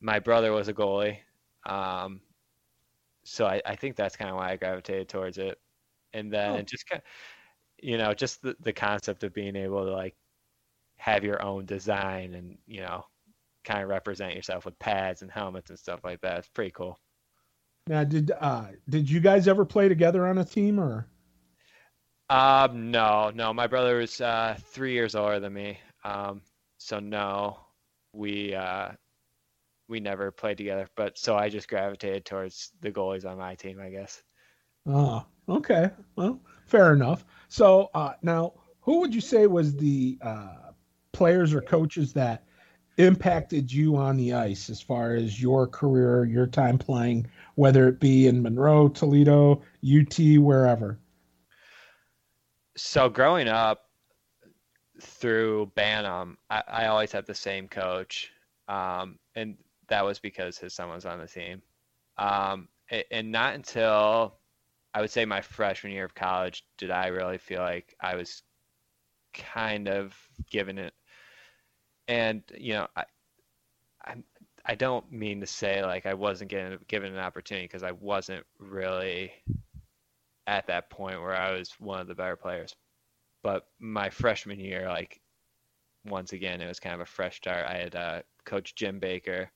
my 0.01 0.19
brother 0.19 0.51
was 0.51 0.67
a 0.67 0.73
goalie, 0.73 1.19
um, 1.65 2.21
so 3.23 3.45
I, 3.45 3.61
I 3.65 3.75
think 3.75 3.95
that's 3.95 4.15
kind 4.15 4.29
of 4.31 4.37
why 4.37 4.51
I 4.51 4.55
gravitated 4.57 5.09
towards 5.09 5.37
it. 5.37 5.59
And 6.13 6.31
then 6.33 6.61
Oh. 6.61 6.61
just 6.63 6.87
kind, 6.87 7.01
you 7.81 7.97
know, 7.97 8.13
just 8.13 8.41
the, 8.41 8.55
the 8.59 8.73
concept 8.73 9.23
of 9.23 9.33
being 9.33 9.55
able 9.55 9.85
to 9.85 9.91
like 9.91 10.15
have 10.97 11.23
your 11.23 11.41
own 11.43 11.65
design 11.65 12.35
and 12.35 12.57
you 12.67 12.81
know, 12.81 13.05
kind 13.63 13.83
of 13.83 13.89
represent 13.89 14.35
yourself 14.35 14.65
with 14.65 14.79
pads 14.79 15.21
and 15.21 15.31
helmets 15.31 15.69
and 15.69 15.79
stuff 15.79 16.01
like 16.03 16.21
that. 16.21 16.39
It's 16.39 16.49
pretty 16.49 16.71
cool. 16.71 16.99
Now, 17.87 18.03
did 18.03 18.31
uh, 18.39 18.67
did 18.89 19.09
you 19.09 19.19
guys 19.19 19.47
ever 19.47 19.65
play 19.65 19.89
together 19.89 20.27
on 20.27 20.37
a 20.37 20.45
team 20.45 20.79
or? 20.79 21.07
Um, 22.29 22.91
no, 22.91 23.31
no. 23.33 23.53
My 23.53 23.67
brother 23.67 23.97
was 23.97 24.21
uh, 24.21 24.57
three 24.67 24.93
years 24.93 25.15
older 25.15 25.39
than 25.39 25.53
me. 25.53 25.79
Um, 26.03 26.41
so 26.77 26.99
no, 26.99 27.59
we 28.13 28.55
uh, 28.55 28.91
we 29.89 29.99
never 29.99 30.31
played 30.31 30.57
together. 30.57 30.87
But 30.95 31.17
so 31.17 31.35
I 31.35 31.49
just 31.49 31.67
gravitated 31.67 32.25
towards 32.25 32.71
the 32.81 32.91
goalies 32.91 33.25
on 33.25 33.37
my 33.37 33.55
team, 33.55 33.79
I 33.81 33.89
guess. 33.89 34.23
Oh, 34.87 35.25
okay. 35.49 35.89
Well, 36.15 36.39
fair 36.65 36.93
enough. 36.93 37.25
So 37.49 37.89
uh, 37.93 38.13
now, 38.21 38.53
who 38.81 38.99
would 38.99 39.13
you 39.13 39.21
say 39.21 39.47
was 39.47 39.75
the 39.75 40.17
uh, 40.21 40.71
players 41.11 41.53
or 41.53 41.61
coaches 41.61 42.13
that 42.13 42.45
impacted 42.97 43.71
you 43.71 43.95
on 43.95 44.17
the 44.17 44.33
ice 44.33 44.69
as 44.69 44.81
far 44.81 45.13
as 45.13 45.41
your 45.41 45.67
career, 45.67 46.25
your 46.25 46.47
time 46.47 46.77
playing, 46.77 47.27
whether 47.55 47.87
it 47.87 47.99
be 47.99 48.27
in 48.27 48.41
Monroe, 48.41 48.89
Toledo, 48.89 49.61
UT, 49.83 50.19
wherever? 50.39 50.99
So 52.77 53.09
growing 53.09 53.47
up 53.47 53.89
through 55.01 55.71
Bantam, 55.75 56.37
I, 56.49 56.63
I 56.67 56.85
always 56.87 57.11
had 57.11 57.25
the 57.25 57.35
same 57.35 57.67
coach, 57.67 58.31
um, 58.67 59.19
and 59.35 59.57
that 59.87 60.05
was 60.05 60.19
because 60.19 60.57
his 60.57 60.73
son 60.73 60.89
was 60.89 61.05
on 61.05 61.19
the 61.19 61.27
team. 61.27 61.61
Um, 62.17 62.69
a- 62.91 63.11
and 63.13 63.31
not 63.31 63.55
until 63.55 64.35
I 64.93 65.01
would 65.01 65.11
say 65.11 65.25
my 65.25 65.41
freshman 65.41 65.93
year 65.93 66.05
of 66.05 66.15
college 66.15 66.65
did 66.77 66.91
I 66.91 67.07
really 67.07 67.37
feel 67.37 67.61
like 67.61 67.95
I 67.99 68.15
was 68.15 68.43
kind 69.33 69.87
of 69.87 70.15
given 70.49 70.77
it. 70.77 70.93
And 72.11 72.43
you 72.57 72.73
know, 72.73 72.87
I, 72.93 73.05
I, 74.03 74.15
I 74.65 74.75
don't 74.75 75.09
mean 75.09 75.39
to 75.39 75.47
say 75.47 75.81
like 75.81 76.05
I 76.05 76.13
wasn't 76.13 76.49
given 76.49 76.77
given 76.89 77.13
an 77.13 77.19
opportunity 77.19 77.65
because 77.67 77.83
I 77.83 77.93
wasn't 77.93 78.45
really 78.59 79.31
at 80.45 80.67
that 80.67 80.89
point 80.89 81.21
where 81.21 81.35
I 81.37 81.53
was 81.53 81.71
one 81.79 82.01
of 82.01 82.07
the 82.07 82.15
better 82.15 82.35
players. 82.35 82.75
But 83.43 83.65
my 83.79 84.09
freshman 84.09 84.59
year, 84.59 84.89
like 84.89 85.21
once 86.05 86.33
again, 86.33 86.59
it 86.59 86.67
was 86.67 86.81
kind 86.81 86.95
of 86.95 86.99
a 86.99 87.05
fresh 87.05 87.37
start. 87.37 87.65
I 87.65 87.77
had 87.77 87.95
uh, 87.95 88.21
Coach 88.43 88.75
Jim 88.75 88.99
Baker, 88.99 89.49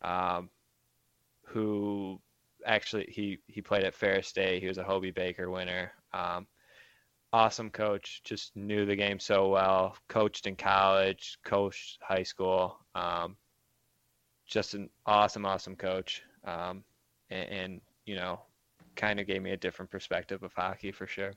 um, 0.00 0.50
who 1.42 2.20
actually 2.64 3.06
he 3.08 3.38
he 3.48 3.60
played 3.60 3.82
at 3.82 3.94
Ferris 3.94 4.28
State. 4.28 4.62
He 4.62 4.68
was 4.68 4.78
a 4.78 4.84
Hobey 4.84 5.10
Baker 5.10 5.50
winner. 5.50 5.90
Um, 6.12 6.46
awesome 7.34 7.68
coach, 7.68 8.20
just 8.22 8.54
knew 8.54 8.86
the 8.86 8.94
game 8.94 9.18
so 9.18 9.48
well. 9.48 9.96
Coached 10.08 10.46
in 10.46 10.54
college, 10.54 11.36
coached 11.44 11.98
high 12.00 12.22
school. 12.22 12.78
Um, 12.94 13.36
just 14.46 14.74
an 14.74 14.88
awesome, 15.04 15.44
awesome 15.44 15.74
coach. 15.74 16.22
Um, 16.44 16.84
and, 17.30 17.48
and 17.48 17.80
you 18.06 18.14
know, 18.14 18.40
kind 18.94 19.18
of 19.18 19.26
gave 19.26 19.42
me 19.42 19.50
a 19.50 19.56
different 19.56 19.90
perspective 19.90 20.44
of 20.44 20.52
hockey 20.54 20.92
for 20.92 21.08
sure. 21.08 21.32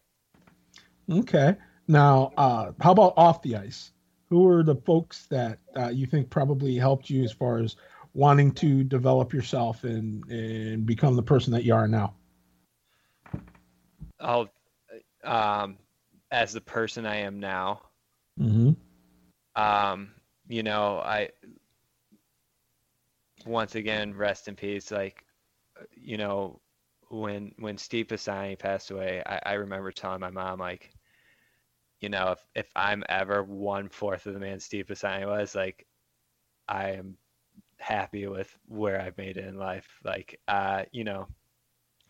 Okay. 1.12 1.56
Now, 1.88 2.32
uh, 2.38 2.74
how 2.80 2.92
about 2.92 3.14
off 3.18 3.42
the 3.42 3.56
ice? 3.56 3.92
Who 4.30 4.48
are 4.48 4.62
the 4.62 4.76
folks 4.76 5.26
that 5.32 5.58
uh, 5.76 5.88
you 5.88 6.06
think 6.06 6.30
probably 6.30 6.76
helped 6.76 7.10
you 7.10 7.24
as 7.24 7.32
far 7.32 7.58
as 7.58 7.76
wanting 8.14 8.52
to 8.52 8.84
develop 8.84 9.34
yourself 9.34 9.84
and 9.84 10.24
and 10.30 10.86
become 10.86 11.16
the 11.16 11.24
person 11.24 11.54
that 11.54 11.64
you 11.64 11.74
are 11.74 11.88
now? 11.88 12.14
I'll, 14.20 14.50
um, 15.24 15.78
as 16.32 16.54
the 16.54 16.62
person 16.62 17.06
I 17.06 17.18
am 17.18 17.40
now, 17.40 17.82
Mm-hmm. 18.40 18.72
um, 19.56 20.12
you 20.48 20.64
know, 20.64 21.00
I 21.00 21.30
once 23.46 23.76
again 23.76 24.14
rest 24.16 24.48
in 24.48 24.56
peace. 24.56 24.92
Like, 24.92 25.24
you 25.96 26.18
know, 26.18 26.62
when 27.10 27.54
when 27.60 27.78
Steve 27.78 28.08
Pisani 28.10 28.56
passed 28.56 28.92
away, 28.92 29.22
I, 29.26 29.40
I 29.46 29.54
remember 29.54 29.92
telling 29.92 30.20
my 30.22 30.30
mom 30.32 30.60
like, 30.60 30.92
you 32.00 32.10
know, 32.10 32.32
if 32.32 32.40
if 32.56 32.72
I'm 32.76 33.04
ever 33.10 33.44
one 33.44 33.90
fourth 33.90 34.26
of 34.28 34.34
the 34.34 34.40
man 34.40 34.60
Steve 34.60 34.88
Pisani 34.88 35.26
was, 35.26 35.56
like, 35.56 35.86
I 36.68 36.92
am 36.92 37.18
happy 37.78 38.28
with 38.28 38.56
where 38.68 39.02
I've 39.02 39.18
made 39.18 39.38
it 39.38 39.46
in 39.46 39.58
life. 39.58 39.88
Like, 40.04 40.40
uh, 40.48 40.84
you 40.92 41.04
know, 41.04 41.28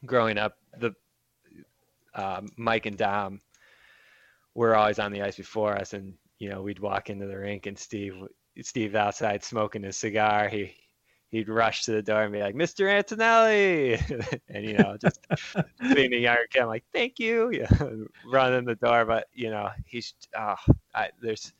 growing 0.06 0.38
up, 0.38 0.58
the 0.78 0.92
uh, 2.14 2.42
Mike 2.58 2.86
and 2.86 2.98
Dom 2.98 3.42
were 4.58 4.76
always 4.76 4.98
on 4.98 5.12
the 5.12 5.22
ice 5.22 5.38
before 5.38 5.78
us, 5.78 5.94
and 5.94 6.16
you 6.40 6.50
know 6.50 6.64
we'd 6.64 6.80
walk 6.80 7.12
into 7.12 7.28
the 7.28 7.38
rink 7.38 7.68
and 7.68 7.78
Steve 7.78 8.16
Steve 8.64 8.96
outside 8.96 9.44
smoking 9.44 9.84
his 9.84 9.96
cigar. 9.96 10.50
He 10.50 10.74
he'd 11.30 11.48
rush 11.48 11.84
to 11.84 11.92
the 11.92 12.02
door 12.02 12.24
and 12.24 12.34
be 12.34 12.42
like, 12.42 12.56
"Mr. 12.56 12.92
Antonelli," 12.92 13.94
and 14.50 14.66
you 14.66 14.74
know, 14.74 14.98
just 15.00 15.20
being 15.94 16.12
a 16.12 16.18
younger 16.18 16.48
kid, 16.50 16.64
I'm 16.64 16.68
like, 16.68 16.86
"Thank 16.92 17.20
you," 17.20 17.52
yeah, 17.52 17.70
run 18.32 18.56
in 18.56 18.66
the 18.66 18.76
door. 18.76 19.06
But 19.06 19.28
you 19.32 19.52
know, 19.52 19.70
he's 19.86 20.16
oh, 20.36 20.56
I, 20.94 21.12
there's, 21.22 21.54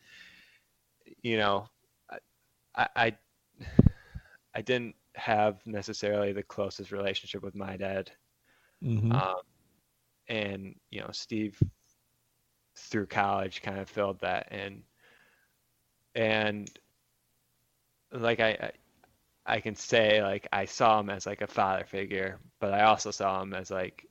you 1.22 1.38
know, 1.38 1.70
I, 2.76 2.88
I 2.96 3.18
I 4.56 4.62
didn't 4.62 4.96
have 5.14 5.60
necessarily 5.68 6.34
the 6.34 6.44
closest 6.44 6.92
relationship 6.92 7.44
with 7.44 7.54
my 7.54 7.78
dad, 7.78 8.10
mm-hmm. 8.84 9.12
um, 9.12 9.42
and 10.30 10.74
you 10.90 11.02
know, 11.02 11.10
Steve 11.12 11.62
through 12.78 13.08
college 13.08 13.62
kind 13.62 13.80
of 13.80 13.90
filled 13.90 14.20
that 14.20 14.48
and 14.52 14.84
and 16.16 16.70
like 18.12 18.40
I 18.40 18.72
I 19.46 19.60
can 19.62 19.76
say 19.76 20.22
like 20.22 20.48
I 20.52 20.66
saw 20.66 21.00
him 21.00 21.10
as 21.10 21.26
like 21.26 21.42
a 21.42 21.48
father 21.48 21.86
figure, 21.86 22.40
but 22.60 22.74
I 22.74 22.84
also 22.84 23.12
saw 23.12 23.42
him 23.42 23.54
as 23.54 23.72
like 23.72 24.06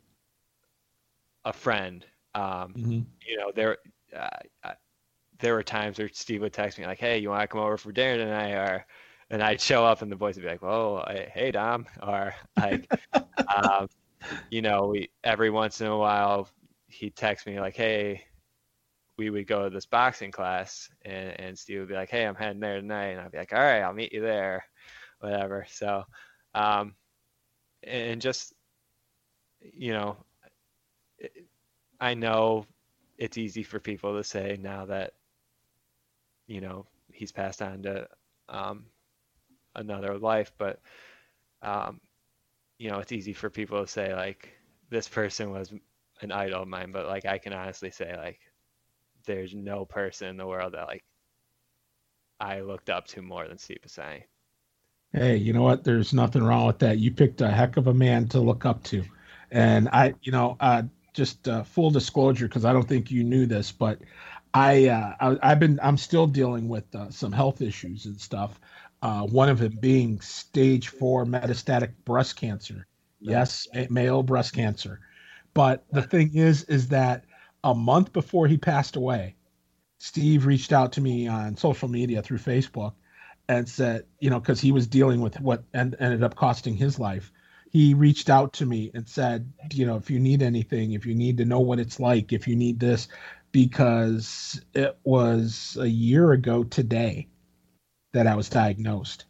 a 1.44 1.52
friend. 1.52 2.04
Um, 2.34 2.74
mm-hmm. 2.74 3.00
You 3.26 3.38
know, 3.38 3.52
there 3.54 3.76
uh, 4.16 4.72
there 5.38 5.54
were 5.54 5.62
times 5.62 5.98
where 5.98 6.08
Steve 6.08 6.40
would 6.40 6.52
text 6.52 6.78
me 6.78 6.86
like, 6.86 6.98
"Hey, 6.98 7.18
you 7.18 7.30
want 7.30 7.42
to 7.42 7.48
come 7.48 7.60
over 7.60 7.76
for 7.76 7.92
dinner 7.92 8.24
tonight?" 8.24 8.52
or 8.52 8.86
and 9.28 9.42
I'd 9.42 9.60
show 9.60 9.84
up 9.84 10.02
and 10.02 10.10
the 10.10 10.16
boys 10.16 10.36
would 10.36 10.42
be 10.42 10.48
like, 10.48 10.62
"Whoa, 10.62 11.04
hey 11.32 11.50
Dom," 11.50 11.86
or 12.02 12.34
like, 12.56 12.90
um, 13.56 13.88
you 14.50 14.62
know, 14.62 14.86
we 14.86 15.10
every 15.24 15.50
once 15.50 15.80
in 15.80 15.88
a 15.88 15.96
while 15.96 16.48
he'd 16.88 17.16
text 17.16 17.46
me 17.46 17.60
like, 17.60 17.76
"Hey, 17.76 18.24
we 19.16 19.30
would 19.30 19.46
go 19.46 19.64
to 19.64 19.70
this 19.70 19.86
boxing 19.86 20.30
class 20.30 20.90
and, 21.04 21.40
and 21.40 21.58
Steve 21.58 21.80
would 21.80 21.88
be 21.88 21.94
like, 21.94 22.10
Hey, 22.10 22.26
I'm 22.26 22.34
heading 22.34 22.60
there 22.60 22.80
tonight. 22.80 23.08
And 23.08 23.20
I'd 23.20 23.32
be 23.32 23.38
like, 23.38 23.52
all 23.52 23.60
right, 23.60 23.80
I'll 23.80 23.94
meet 23.94 24.12
you 24.12 24.20
there, 24.20 24.64
whatever. 25.20 25.66
So, 25.70 26.04
um, 26.54 26.94
and 27.82 28.20
just, 28.20 28.52
you 29.60 29.92
know, 29.92 30.16
I 32.00 32.14
know 32.14 32.66
it's 33.18 33.38
easy 33.38 33.62
for 33.62 33.80
people 33.80 34.16
to 34.16 34.24
say 34.24 34.58
now 34.60 34.86
that, 34.86 35.12
you 36.46 36.60
know, 36.60 36.86
he's 37.12 37.32
passed 37.32 37.62
on 37.62 37.82
to, 37.82 38.08
um, 38.48 38.84
another 39.74 40.18
life, 40.18 40.52
but, 40.58 40.80
um, 41.62 42.00
you 42.78 42.90
know, 42.90 42.98
it's 42.98 43.12
easy 43.12 43.32
for 43.32 43.48
people 43.48 43.80
to 43.80 43.90
say 43.90 44.14
like, 44.14 44.50
this 44.90 45.08
person 45.08 45.50
was 45.50 45.72
an 46.20 46.32
idol 46.32 46.62
of 46.62 46.68
mine, 46.68 46.92
but 46.92 47.06
like, 47.06 47.24
I 47.24 47.38
can 47.38 47.52
honestly 47.52 47.90
say 47.90 48.14
like, 48.16 48.40
there's 49.26 49.54
no 49.54 49.84
person 49.84 50.28
in 50.28 50.36
the 50.36 50.46
world 50.46 50.74
that 50.74 50.86
like 50.86 51.04
I 52.40 52.60
looked 52.60 52.90
up 52.90 53.06
to 53.08 53.22
more 53.22 53.46
than 53.46 53.58
Steve 53.58 53.78
Pisani. 53.82 54.24
Hey, 55.12 55.36
you 55.36 55.52
know 55.52 55.62
what? 55.62 55.84
There's 55.84 56.12
nothing 56.12 56.42
wrong 56.42 56.66
with 56.66 56.78
that. 56.80 56.98
You 56.98 57.10
picked 57.10 57.40
a 57.40 57.50
heck 57.50 57.76
of 57.76 57.86
a 57.86 57.94
man 57.94 58.28
to 58.28 58.40
look 58.40 58.66
up 58.66 58.82
to, 58.84 59.04
and 59.50 59.88
I, 59.90 60.14
you 60.22 60.32
know, 60.32 60.56
uh, 60.60 60.82
just 61.14 61.48
uh, 61.48 61.62
full 61.62 61.90
disclosure 61.90 62.48
because 62.48 62.64
I 62.64 62.72
don't 62.72 62.86
think 62.86 63.10
you 63.10 63.24
knew 63.24 63.46
this, 63.46 63.72
but 63.72 63.98
I, 64.52 64.88
uh, 64.88 65.38
I 65.42 65.48
have 65.48 65.60
been 65.60 65.80
I'm 65.82 65.96
still 65.96 66.26
dealing 66.26 66.68
with 66.68 66.94
uh, 66.94 67.10
some 67.10 67.32
health 67.32 67.62
issues 67.62 68.06
and 68.06 68.20
stuff. 68.20 68.60
Uh, 69.00 69.22
one 69.22 69.48
of 69.48 69.58
them 69.58 69.78
being 69.80 70.20
stage 70.20 70.88
four 70.88 71.24
metastatic 71.24 71.92
breast 72.04 72.36
cancer. 72.36 72.86
Yes, 73.20 73.66
male 73.88 74.22
breast 74.22 74.52
cancer. 74.52 75.00
But 75.54 75.84
the 75.90 76.02
thing 76.02 76.34
is, 76.34 76.64
is 76.64 76.88
that 76.88 77.24
a 77.66 77.74
month 77.74 78.12
before 78.12 78.46
he 78.46 78.56
passed 78.56 78.94
away, 78.94 79.34
Steve 79.98 80.46
reached 80.46 80.72
out 80.72 80.92
to 80.92 81.00
me 81.00 81.26
on 81.26 81.56
social 81.56 81.88
media 81.88 82.22
through 82.22 82.38
Facebook 82.38 82.94
and 83.48 83.68
said, 83.68 84.04
you 84.20 84.30
know, 84.30 84.38
because 84.38 84.60
he 84.60 84.70
was 84.70 84.86
dealing 84.86 85.20
with 85.20 85.40
what 85.40 85.64
and 85.74 85.96
ended 85.98 86.22
up 86.22 86.36
costing 86.36 86.76
his 86.76 87.00
life. 87.00 87.32
He 87.70 87.92
reached 87.92 88.30
out 88.30 88.52
to 88.54 88.66
me 88.66 88.92
and 88.94 89.08
said, 89.08 89.52
you 89.72 89.84
know, 89.84 89.96
if 89.96 90.10
you 90.10 90.20
need 90.20 90.42
anything, 90.42 90.92
if 90.92 91.06
you 91.06 91.14
need 91.16 91.38
to 91.38 91.44
know 91.44 91.58
what 91.58 91.80
it's 91.80 91.98
like, 91.98 92.32
if 92.32 92.46
you 92.46 92.54
need 92.54 92.78
this, 92.78 93.08
because 93.50 94.60
it 94.72 94.96
was 95.02 95.76
a 95.80 95.88
year 95.88 96.30
ago 96.30 96.62
today 96.62 97.26
that 98.12 98.28
I 98.28 98.36
was 98.36 98.48
diagnosed. 98.48 99.24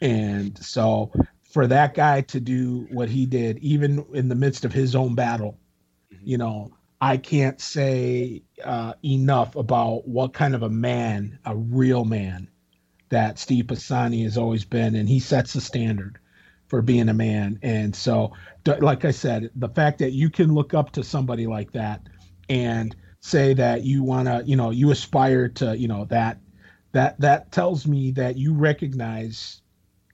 And 0.00 0.56
so 0.64 1.10
for 1.50 1.66
that 1.66 1.94
guy 1.94 2.20
to 2.20 2.38
do 2.38 2.86
what 2.92 3.08
he 3.08 3.26
did, 3.26 3.58
even 3.58 4.06
in 4.14 4.28
the 4.28 4.36
midst 4.36 4.64
of 4.64 4.72
his 4.72 4.94
own 4.94 5.16
battle, 5.16 5.58
mm-hmm. 6.14 6.22
you 6.24 6.38
know, 6.38 6.72
I 7.00 7.16
can't 7.16 7.60
say 7.60 8.42
uh, 8.64 8.94
enough 9.04 9.54
about 9.54 10.08
what 10.08 10.32
kind 10.32 10.54
of 10.54 10.62
a 10.62 10.68
man, 10.68 11.38
a 11.44 11.54
real 11.54 12.04
man, 12.04 12.48
that 13.10 13.38
Steve 13.38 13.68
Pisani 13.68 14.24
has 14.24 14.36
always 14.36 14.64
been, 14.64 14.94
and 14.96 15.08
he 15.08 15.20
sets 15.20 15.52
the 15.52 15.60
standard 15.60 16.18
for 16.66 16.82
being 16.82 17.08
a 17.08 17.14
man. 17.14 17.58
And 17.62 17.94
so, 17.94 18.32
like 18.66 19.04
I 19.04 19.12
said, 19.12 19.50
the 19.54 19.68
fact 19.68 19.98
that 20.00 20.12
you 20.12 20.28
can 20.28 20.52
look 20.52 20.74
up 20.74 20.90
to 20.92 21.04
somebody 21.04 21.46
like 21.46 21.72
that 21.72 22.02
and 22.48 22.94
say 23.20 23.54
that 23.54 23.84
you 23.84 24.02
want 24.02 24.26
to, 24.28 24.42
you 24.44 24.56
know, 24.56 24.70
you 24.70 24.90
aspire 24.90 25.48
to, 25.48 25.78
you 25.78 25.88
know, 25.88 26.04
that 26.06 26.38
that 26.92 27.20
that 27.20 27.52
tells 27.52 27.86
me 27.86 28.10
that 28.12 28.36
you 28.36 28.54
recognize 28.54 29.62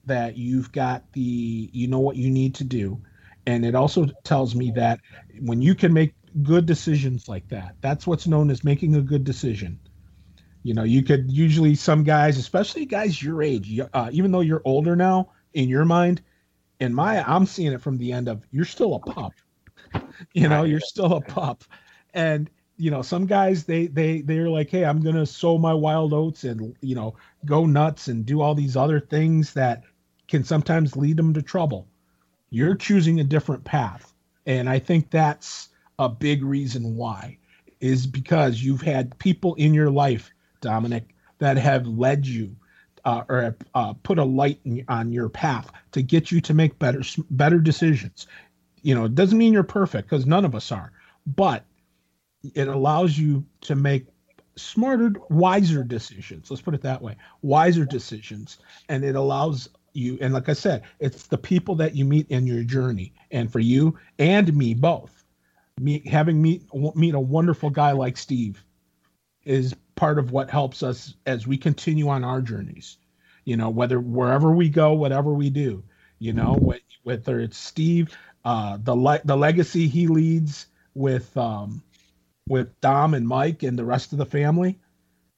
that 0.05 0.37
you've 0.37 0.71
got 0.71 1.11
the, 1.13 1.71
you 1.73 1.89
know, 1.89 1.99
what 1.99 2.17
you 2.17 2.31
need 2.31 2.55
to 2.57 2.65
do, 2.65 3.01
and 3.47 3.65
it 3.65 3.75
also 3.75 4.07
tells 4.23 4.55
me 4.55 4.71
that 4.73 5.01
when 5.41 5.63
you 5.63 5.75
can 5.75 5.93
make 5.93 6.15
good 6.43 6.67
decisions 6.67 7.29
like 7.29 7.49
that. 7.49 7.77
That's 7.81 8.07
what's 8.07 8.27
known 8.27 8.51
as 8.51 8.65
making 8.65 8.97
a 8.97 9.01
good 9.01 9.25
decision. 9.25 9.79
You 10.63 10.75
know, 10.75 10.85
you 10.85 11.03
could 11.03 11.31
usually 11.31 11.75
some 11.75 12.05
guys, 12.05 12.39
especially 12.39 12.87
guys 12.87 13.23
your 13.23 13.43
age, 13.43 13.81
uh, 13.93 14.11
even 14.13 14.33
though 14.33 14.41
you're 14.41 14.63
older 14.65 14.97
now, 14.97 15.31
in 15.53 15.69
your 15.69 15.85
mind, 15.85 16.23
in 16.81 16.95
my, 16.95 17.23
I'm 17.23 17.47
seeing 17.47 17.73
it 17.73 17.83
from 17.83 17.99
the 17.99 18.13
end 18.13 18.29
of 18.29 18.47
you're 18.51 18.65
still 18.65 18.95
a 18.95 18.99
pup. 18.99 19.33
you 20.33 20.49
know, 20.49 20.65
you're 20.65 20.81
still 20.81 21.13
a 21.13 21.21
pup, 21.21 21.65
and 22.15 22.51
you 22.77 22.91
know 22.91 23.03
some 23.03 23.27
guys 23.27 23.65
they 23.65 23.87
they 23.87 24.23
they're 24.23 24.49
like, 24.49 24.71
hey, 24.71 24.85
I'm 24.85 25.01
gonna 25.01 25.27
sow 25.27 25.59
my 25.59 25.75
wild 25.75 26.13
oats 26.13 26.45
and 26.45 26.75
you 26.81 26.95
know 26.95 27.15
go 27.45 27.67
nuts 27.67 28.09
and 28.09 28.27
do 28.27 28.41
all 28.41 28.55
these 28.55 28.77
other 28.77 29.01
things 29.01 29.53
that 29.53 29.85
can 30.27 30.43
sometimes 30.45 30.97
lead 30.97 31.17
them 31.17 31.35
to 31.35 31.43
trouble. 31.43 31.87
You're 32.51 32.75
choosing 32.75 33.21
a 33.21 33.25
different 33.25 33.65
path, 33.65 34.13
and 34.47 34.69
I 34.69 34.79
think 34.79 35.11
that's 35.11 35.69
a 35.99 36.09
big 36.09 36.43
reason 36.43 36.97
why 36.97 37.39
is 37.81 38.07
because 38.07 38.63
you've 38.63 38.83
had 38.83 39.19
people 39.19 39.55
in 39.55 39.75
your 39.75 39.91
life, 39.91 40.31
Dominic, 40.61 41.15
that 41.39 41.57
have 41.57 41.87
led 41.87 42.27
you 42.27 42.57
uh, 43.05 43.23
or 43.29 43.57
uh, 43.75 43.93
put 44.03 44.19
a 44.19 44.25
light 44.25 44.59
in, 44.65 44.85
on 44.89 45.13
your 45.13 45.29
path 45.29 45.71
to 45.93 46.03
get 46.03 46.31
you 46.31 46.41
to 46.41 46.55
make 46.55 46.79
better 46.79 47.03
better 47.31 47.59
decisions. 47.59 48.27
You 48.83 48.95
know, 48.95 49.05
it 49.05 49.15
doesn't 49.15 49.37
mean 49.37 49.53
you're 49.53 49.63
perfect 49.63 50.09
because 50.09 50.27
none 50.27 50.45
of 50.45 50.55
us 50.55 50.73
are, 50.73 50.93
but 51.27 51.65
it 52.55 52.69
allows 52.69 53.19
you 53.19 53.45
to 53.63 53.75
make 53.75 54.07
smarter, 54.57 55.13
wiser 55.29 55.83
decisions. 55.83 56.51
Let's 56.51 56.63
put 56.63 56.75
it 56.75 56.83
that 56.83 57.03
way: 57.03 57.17
wiser 57.43 57.85
decisions, 57.85 58.59
and 58.89 59.05
it 59.05 59.17
allows 59.17 59.69
you. 59.93 60.19
And 60.21 60.33
like 60.33 60.49
I 60.49 60.55
said, 60.55 60.83
it's 61.01 61.27
the 61.27 61.39
people 61.39 61.75
that 61.77 61.95
you 61.95 62.05
meet 62.05 62.31
in 62.31 62.47
your 62.47 62.65
journey, 62.65 63.13
and 63.31 63.53
for 63.53 63.61
you 63.61 63.99
and 64.19 64.55
me 64.57 64.75
both 64.75 65.24
meet 65.81 66.07
having 66.07 66.41
meet 66.41 66.63
meet 66.95 67.15
a 67.15 67.21
wonderful 67.21 67.71
guy 67.71 67.93
like 67.93 68.17
Steve 68.17 68.65
is 69.45 69.75
part 69.97 70.19
of 70.19 70.31
what 70.31 70.51
helps 70.51 70.83
us 70.83 71.15
as 71.27 71.47
we 71.47 71.57
continue 71.57 72.09
on 72.09 72.25
our 72.25 72.41
journeys. 72.41 72.99
You 73.45 73.57
know, 73.57 73.69
whether 73.69 74.01
wherever 74.01 74.53
we 74.53 74.69
go, 74.69 74.95
whatever 74.95 75.35
we 75.35 75.51
do, 75.51 75.85
you 76.19 76.33
know, 76.33 76.55
whether 77.03 77.41
it's 77.41 77.59
Steve, 77.59 78.17
uh, 78.45 78.79
the 78.83 78.95
le- 78.95 79.21
the 79.25 79.37
legacy 79.37 79.87
he 79.89 80.07
leads 80.07 80.67
with 80.95 81.37
um, 81.37 81.83
with 82.49 82.81
Dom 82.81 83.15
and 83.15 83.27
Mike 83.27 83.63
and 83.63 83.79
the 83.79 83.85
rest 83.85 84.13
of 84.13 84.19
the 84.19 84.27
family. 84.27 84.79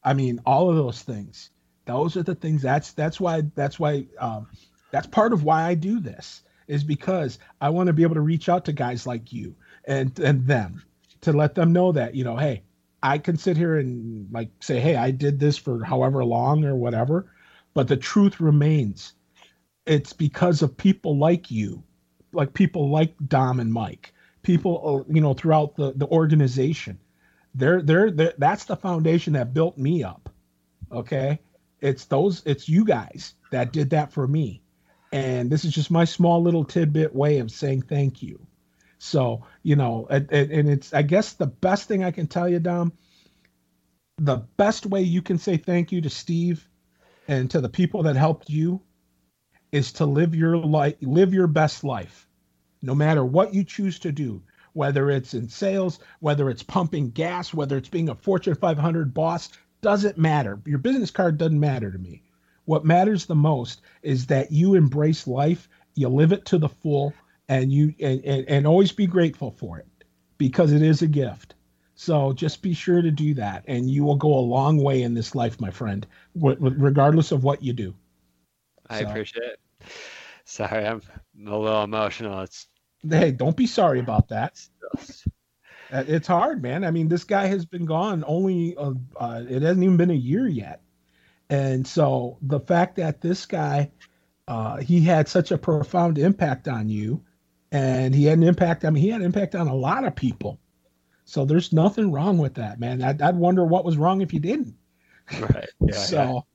I 0.05 0.15
mean, 0.15 0.41
all 0.47 0.71
of 0.71 0.77
those 0.77 1.03
things. 1.03 1.51
Those 1.87 2.17
are 2.17 2.23
the 2.23 2.35
things. 2.35 2.63
That's 2.63 2.93
that's 2.93 3.19
why 3.19 3.43
that's 3.55 3.79
why 3.79 4.07
um, 4.19 4.49
that's 4.93 5.07
part 5.07 5.33
of 5.33 5.43
why 5.43 5.65
I 5.65 5.75
do 5.75 5.99
this 5.99 6.43
is 6.69 6.85
because 6.85 7.39
I 7.61 7.71
want 7.71 7.87
to 7.89 7.93
be 7.93 8.03
able 8.03 8.15
to 8.17 8.21
reach 8.21 8.49
out 8.49 8.65
to 8.67 8.73
guys 8.73 9.07
like 9.07 9.33
you 9.33 9.55
and 9.87 10.19
and 10.19 10.47
them 10.47 10.83
to 11.21 11.33
let 11.33 11.55
them 11.55 11.73
know 11.73 11.93
that 11.93 12.15
you 12.15 12.25
know 12.25 12.37
hey 12.37 12.63
i 13.03 13.19
can 13.19 13.37
sit 13.37 13.57
here 13.57 13.77
and 13.77 14.29
like 14.33 14.51
say 14.61 14.81
hey 14.81 14.97
i 14.97 15.11
did 15.11 15.39
this 15.41 15.57
for 15.57 15.85
however 15.85 16.25
long 16.25 16.65
or 16.65 16.75
whatever 16.75 17.27
but 17.77 17.89
the 17.89 17.97
truth 17.97 18.41
remains. 18.41 19.13
It's 19.85 20.15
because 20.15 20.63
of 20.63 20.79
people 20.79 21.19
like 21.19 21.51
you 21.51 21.83
like 22.33 22.55
people 22.55 22.91
like 22.91 23.15
dom 23.29 23.61
and 23.61 23.73
mike 23.73 24.13
people 24.43 25.05
uh, 25.07 25.13
you 25.13 25.21
know 25.21 25.35
throughout 25.35 25.77
the 25.77 25.93
the 25.95 26.07
organization. 26.09 26.99
They're 27.55 27.83
they're, 27.83 28.11
they're 28.11 28.33
that's 28.39 28.65
the 28.65 28.77
foundation 28.77 29.35
that 29.35 29.53
built 29.55 29.77
me 29.77 30.03
up 30.03 30.31
okay? 30.91 31.39
It's 31.83 32.07
those 32.07 32.43
it's 32.47 32.69
you 32.69 32.85
guys 32.85 33.35
that 33.51 33.73
did 33.73 33.91
that 33.91 34.11
for 34.13 34.27
me. 34.27 34.63
And 35.13 35.51
this 35.51 35.65
is 35.67 35.73
just 35.75 35.91
my 35.91 36.05
small 36.05 36.43
little 36.43 36.65
tidbit 36.65 37.15
way 37.15 37.39
of 37.39 37.51
saying 37.51 37.83
thank 37.83 38.23
you 38.23 38.41
So, 38.99 39.45
you 39.63 39.77
know, 39.77 40.07
and, 40.09 40.31
it's, 40.31 40.95
I 40.95 41.03
guess 41.03 41.35
the 41.35 41.47
best 41.47 41.89
thing 41.89 42.03
I 42.03 42.11
can 42.11 42.27
tell 42.27 42.49
you, 42.49 42.59
Dom, 42.59 42.93
the 44.19 44.37
best 44.57 44.87
way 44.87 45.03
you 45.03 45.21
can 45.21 45.39
say 45.39 45.57
thank 45.57 45.93
you 45.93 46.01
to 46.01 46.11
Steve 46.11 46.67
and 47.29 47.51
to 47.51 47.61
the 47.61 47.69
people 47.69 48.05
that 48.05 48.17
helped 48.17 48.49
you 48.49 48.81
is 49.73 49.93
to 49.93 50.07
live 50.07 50.35
your 50.35 50.57
life, 50.57 50.95
live 51.03 51.35
your 51.35 51.47
best 51.47 51.85
life, 51.85 52.27
no 52.81 52.95
matter 52.95 53.25
what 53.25 53.53
you 53.53 53.65
choose 53.65 53.99
to 53.99 54.13
do, 54.13 54.43
whether 54.73 55.11
it's 55.11 55.35
in 55.35 55.49
sales, 55.49 55.99
whether 56.21 56.49
it's 56.49 56.63
pumping 56.63 57.11
gas, 57.11 57.53
whether 57.53 57.77
it's 57.77 57.89
being 57.89 58.09
a 58.09 58.15
Fortune 58.15 58.55
500 58.55 59.13
boss, 59.13 59.51
doesn't 59.83 60.17
matter. 60.17 60.59
Your 60.65 60.79
business 60.79 61.11
card 61.11 61.37
doesn't 61.37 61.61
matter 61.61 61.91
to 61.91 61.99
me. 61.99 62.23
What 62.65 62.85
matters 62.85 63.27
the 63.27 63.35
most 63.35 63.83
is 64.03 64.27
that 64.27 64.51
you 64.51 64.75
embrace 64.75 65.27
life, 65.27 65.69
you 65.95 66.09
live 66.09 66.33
it 66.33 66.47
to 66.47 66.59
the 66.59 66.69
full, 66.69 67.13
and 67.49 67.73
you 67.73 67.95
and, 68.01 68.25
and, 68.25 68.49
and 68.49 68.67
always 68.67 68.93
be 68.93 69.07
grateful 69.07 69.51
for 69.51 69.79
it 69.79 69.87
because 70.39 70.73
it 70.73 70.83
is 70.83 71.03
a 71.03 71.07
gift. 71.07 71.55
So 71.95 72.33
just 72.33 72.61
be 72.61 72.75
sure 72.75 73.01
to 73.01 73.11
do 73.11 73.35
that, 73.35 73.65
and 73.67 73.91
you 73.91 74.05
will 74.05 74.17
go 74.17 74.35
a 74.35 74.41
long 74.41 74.83
way 74.83 75.03
in 75.03 75.15
this 75.15 75.35
life, 75.35 75.59
my 75.61 75.71
friend, 75.71 76.07
regardless 76.35 77.33
of 77.33 77.43
what 77.43 77.63
you 77.63 77.73
do. 77.73 77.95
I 78.91 79.03
so. 79.03 79.09
appreciate 79.09 79.45
it. 79.45 79.61
Sorry, 80.45 80.87
I'm 80.87 81.01
a 81.47 81.57
little 81.57 81.83
emotional. 81.83 82.41
It's 82.41 82.69
hey, 83.09 83.31
don't 83.31 83.57
be 83.57 83.67
sorry 83.67 84.01
about 84.01 84.29
that. 84.29 84.61
Uh, 85.93 86.03
it's 86.09 86.27
hard, 86.27 86.61
man. 86.61 86.83
I 86.83 86.91
mean, 86.91 87.07
this 87.07 87.23
guy 87.23 87.47
has 87.47 87.65
been 87.65 87.85
gone 87.85 88.25
only 88.27 88.77
uh, 88.77 88.95
uh, 89.21 89.45
it 89.49 89.63
hasn't 89.63 89.85
even 89.85 89.97
been 89.97 90.11
a 90.11 90.15
year 90.15 90.49
yet, 90.49 90.83
and 91.49 91.87
so 91.87 92.39
the 92.43 92.59
fact 92.59 92.97
that 92.97 93.21
this 93.21 93.47
guy 93.47 93.93
uh, 94.49 94.79
he 94.79 95.01
had 95.01 95.29
such 95.29 95.51
a 95.51 95.59
profound 95.59 96.19
impact 96.19 96.69
on 96.69 96.89
you, 96.89 97.23
and 97.73 98.15
he 98.15 98.25
had 98.25 98.39
an 98.39 98.45
impact. 98.45 98.85
I 98.85 98.91
mean, 98.91 99.03
he 99.03 99.11
had 99.11 99.21
an 99.21 99.27
impact 99.27 99.55
on 99.55 99.69
a 99.69 99.75
lot 99.75 100.05
of 100.05 100.15
people. 100.15 100.59
So 101.25 101.45
there's 101.45 101.73
nothing 101.73 102.13
wrong 102.13 102.39
with 102.39 102.55
that, 102.55 102.79
man. 102.79 103.03
I'd, 103.03 103.21
I'd 103.21 103.37
wonder 103.37 103.65
what 103.65 103.85
was 103.85 103.97
wrong 103.97 104.21
if 104.21 104.33
you 104.33 104.41
didn't. 104.41 104.75
Right. 105.41 105.69
Yeah, 105.81 105.95
so, 105.95 106.47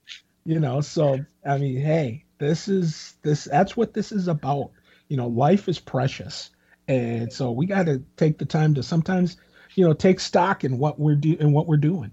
yeah. 0.44 0.54
you 0.54 0.60
know, 0.60 0.80
so 0.80 1.18
I 1.46 1.58
mean, 1.58 1.80
hey, 1.80 2.24
this 2.38 2.68
is 2.68 3.14
this. 3.22 3.44
That's 3.44 3.76
what 3.76 3.94
this 3.94 4.12
is 4.12 4.28
about. 4.28 4.70
You 5.08 5.16
know, 5.16 5.28
life 5.28 5.68
is 5.68 5.78
precious, 5.78 6.50
and 6.88 7.32
so 7.32 7.50
we 7.52 7.66
got 7.66 7.86
to 7.86 8.02
take 8.16 8.38
the 8.38 8.44
time 8.44 8.74
to 8.74 8.82
sometimes, 8.82 9.36
you 9.74 9.86
know, 9.86 9.92
take 9.92 10.20
stock 10.20 10.64
in 10.64 10.78
what 10.78 10.98
we're 10.98 11.14
doing 11.14 11.40
and 11.40 11.52
what 11.54 11.66
we're 11.66 11.76
doing. 11.76 12.10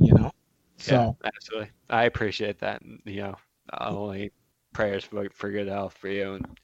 You 0.00 0.14
know. 0.14 0.32
So 0.78 1.16
yeah, 1.22 1.30
absolutely, 1.34 1.70
I 1.88 2.04
appreciate 2.04 2.58
that. 2.58 2.82
You 3.04 3.22
know, 3.22 3.36
only 3.78 4.32
prayers 4.72 5.04
for, 5.04 5.28
for 5.32 5.50
good 5.50 5.68
health 5.68 5.96
for 5.96 6.08
you 6.08 6.34
and 6.34 6.60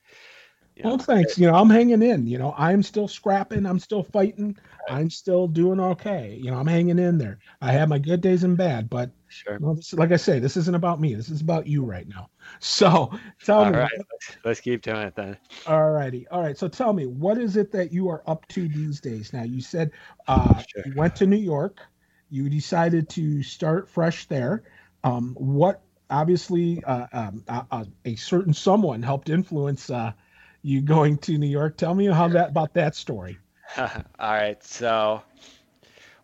yeah. 0.77 0.89
Well, 0.89 0.99
thanks. 0.99 1.39
You 1.39 1.47
know, 1.47 1.55
I'm 1.55 1.71
hanging 1.71 2.03
in. 2.03 2.27
You 2.27 2.37
know, 2.37 2.55
I'm 2.57 2.83
still 2.83 3.09
scrapping. 3.09 3.65
I'm 3.65 3.79
still 3.79 4.03
fighting. 4.03 4.59
I'm 4.91 5.09
still 5.09 5.49
doing 5.49 5.81
okay. 5.81 6.39
You 6.41 6.51
know, 6.51 6.59
I'm 6.59 6.67
hanging 6.67 6.99
in 6.99 7.17
there. 7.17 7.39
I 7.63 7.73
have 7.73 7.89
my 7.89 7.99
good 7.99 8.21
days 8.21 8.45
and 8.45 8.59
bad, 8.59 8.91
but 8.91 9.11
sure. 9.29 9.59
Well, 9.59 9.75
this, 9.75 9.95
like 9.95 10.13
I 10.13 10.17
say, 10.17 10.39
this 10.39 10.57
isn't 10.57 10.75
about 10.75 11.01
me. 11.01 11.15
This 11.15 11.31
is 11.31 11.41
about 11.41 11.67
you 11.67 11.85
right 11.85 12.07
now. 12.09 12.31
So 12.61 13.11
tell 13.43 13.65
all 13.65 13.71
me. 13.73 13.77
Right. 13.77 13.91
Let's, 13.97 14.37
let's 14.45 14.61
keep 14.61 14.81
doing 14.81 14.99
it 14.99 15.17
then. 15.17 15.37
All 15.67 15.91
righty. 15.91 16.29
All 16.29 16.41
right. 16.41 16.57
So 16.57 16.69
tell 16.69 16.93
me, 16.93 17.07
what 17.07 17.39
is 17.39 17.57
it 17.57 17.73
that 17.73 17.93
you 17.93 18.09
are 18.09 18.23
up 18.29 18.47
to 18.51 18.69
these 18.69 19.01
days? 19.01 19.33
Now, 19.33 19.43
you 19.43 19.61
said 19.61 19.91
uh, 20.29 20.63
sure. 20.63 20.85
you 20.87 20.93
went 20.95 21.17
to 21.17 21.27
New 21.27 21.37
York. 21.37 21.81
You 22.31 22.49
decided 22.49 23.09
to 23.11 23.43
start 23.43 23.89
fresh 23.89 24.27
there. 24.27 24.63
Um, 25.03 25.35
what 25.37 25.83
obviously 26.09 26.85
uh, 26.85 27.07
um, 27.13 27.45
a 28.05 28.15
certain 28.15 28.55
someone 28.55 29.03
helped 29.03 29.29
influence 29.29 29.91
uh, 29.91 30.13
you 30.67 30.81
going 30.81 31.17
to 31.17 31.39
New 31.39 31.47
York. 31.47 31.77
Tell 31.77 31.95
me 31.95 32.07
how 32.07 32.27
that 32.29 32.51
about 32.51 32.75
that 32.75 32.97
story. 32.97 33.39
All 33.79 33.87
right, 34.19 34.63
so 34.65 35.23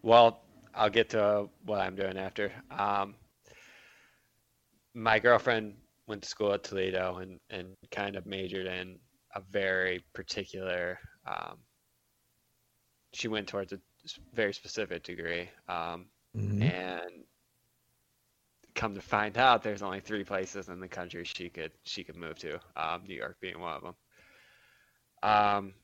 well, 0.02 0.42
I'll 0.74 0.90
get 0.90 1.10
to 1.10 1.48
what 1.64 1.80
I'm 1.80 1.94
doing 1.94 2.18
after. 2.18 2.50
Um, 2.76 3.14
my 4.94 5.20
girlfriend 5.20 5.74
went 6.08 6.22
to 6.22 6.28
school 6.28 6.52
at 6.52 6.64
Toledo 6.64 7.18
and 7.18 7.38
and 7.50 7.68
kind 7.92 8.16
of 8.16 8.26
majored 8.26 8.66
in 8.66 8.98
a 9.36 9.40
very 9.50 10.04
particular. 10.12 10.98
Um, 11.24 11.58
she 13.12 13.28
went 13.28 13.46
towards 13.46 13.72
a 13.72 13.78
very 14.34 14.52
specific 14.52 15.04
degree, 15.04 15.48
um, 15.68 16.06
mm-hmm. 16.36 16.62
and 16.62 17.24
come 18.74 18.94
to 18.94 19.00
find 19.00 19.38
out, 19.38 19.62
there's 19.62 19.82
only 19.82 20.00
three 20.00 20.24
places 20.24 20.68
in 20.68 20.80
the 20.80 20.88
country 20.88 21.22
she 21.22 21.48
could 21.48 21.70
she 21.84 22.02
could 22.02 22.16
move 22.16 22.38
to. 22.40 22.58
Um, 22.74 23.02
New 23.06 23.14
York 23.14 23.36
being 23.40 23.60
one 23.60 23.76
of 23.76 23.82
them. 23.82 23.94
Um, 25.22 25.74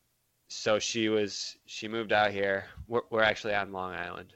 so 0.49 0.79
she 0.79 1.09
was 1.09 1.57
she 1.67 1.89
moved 1.89 2.13
out 2.13 2.33
here. 2.33 2.65
We're, 2.87 3.03
we're 3.11 3.23
actually 3.23 3.55
on 3.55 3.73
Long 3.73 3.93
Island. 3.93 4.33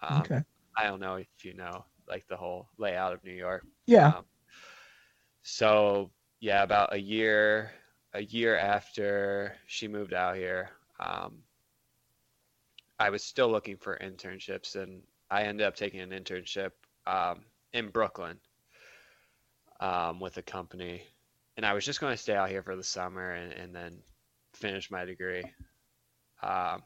Um, 0.00 0.20
okay. 0.20 0.40
I 0.76 0.84
don't 0.84 1.00
know 1.00 1.16
if 1.16 1.26
you 1.42 1.54
know 1.54 1.84
like 2.08 2.26
the 2.28 2.36
whole 2.36 2.68
layout 2.78 3.12
of 3.12 3.24
New 3.24 3.32
York. 3.32 3.66
Yeah. 3.86 4.08
Um, 4.08 4.24
so 5.42 6.10
yeah, 6.40 6.62
about 6.62 6.94
a 6.94 7.00
year 7.00 7.72
a 8.14 8.22
year 8.22 8.56
after 8.56 9.54
she 9.66 9.88
moved 9.88 10.14
out 10.14 10.36
here, 10.36 10.70
um, 11.00 11.38
I 12.98 13.10
was 13.10 13.22
still 13.22 13.50
looking 13.50 13.76
for 13.76 13.98
internships, 13.98 14.76
and 14.76 15.02
I 15.30 15.42
ended 15.42 15.66
up 15.66 15.76
taking 15.76 16.00
an 16.00 16.10
internship 16.10 16.70
um, 17.06 17.40
in 17.72 17.90
Brooklyn 17.90 18.38
um, 19.80 20.20
with 20.20 20.36
a 20.38 20.42
company, 20.42 21.02
and 21.56 21.66
I 21.66 21.74
was 21.74 21.84
just 21.84 22.00
going 22.00 22.12
to 22.12 22.16
stay 22.16 22.34
out 22.34 22.48
here 22.48 22.62
for 22.62 22.76
the 22.76 22.84
summer 22.84 23.32
and, 23.32 23.52
and 23.52 23.74
then 23.74 23.98
finish 24.56 24.90
my 24.90 25.04
degree. 25.04 25.44
Um, 26.42 26.82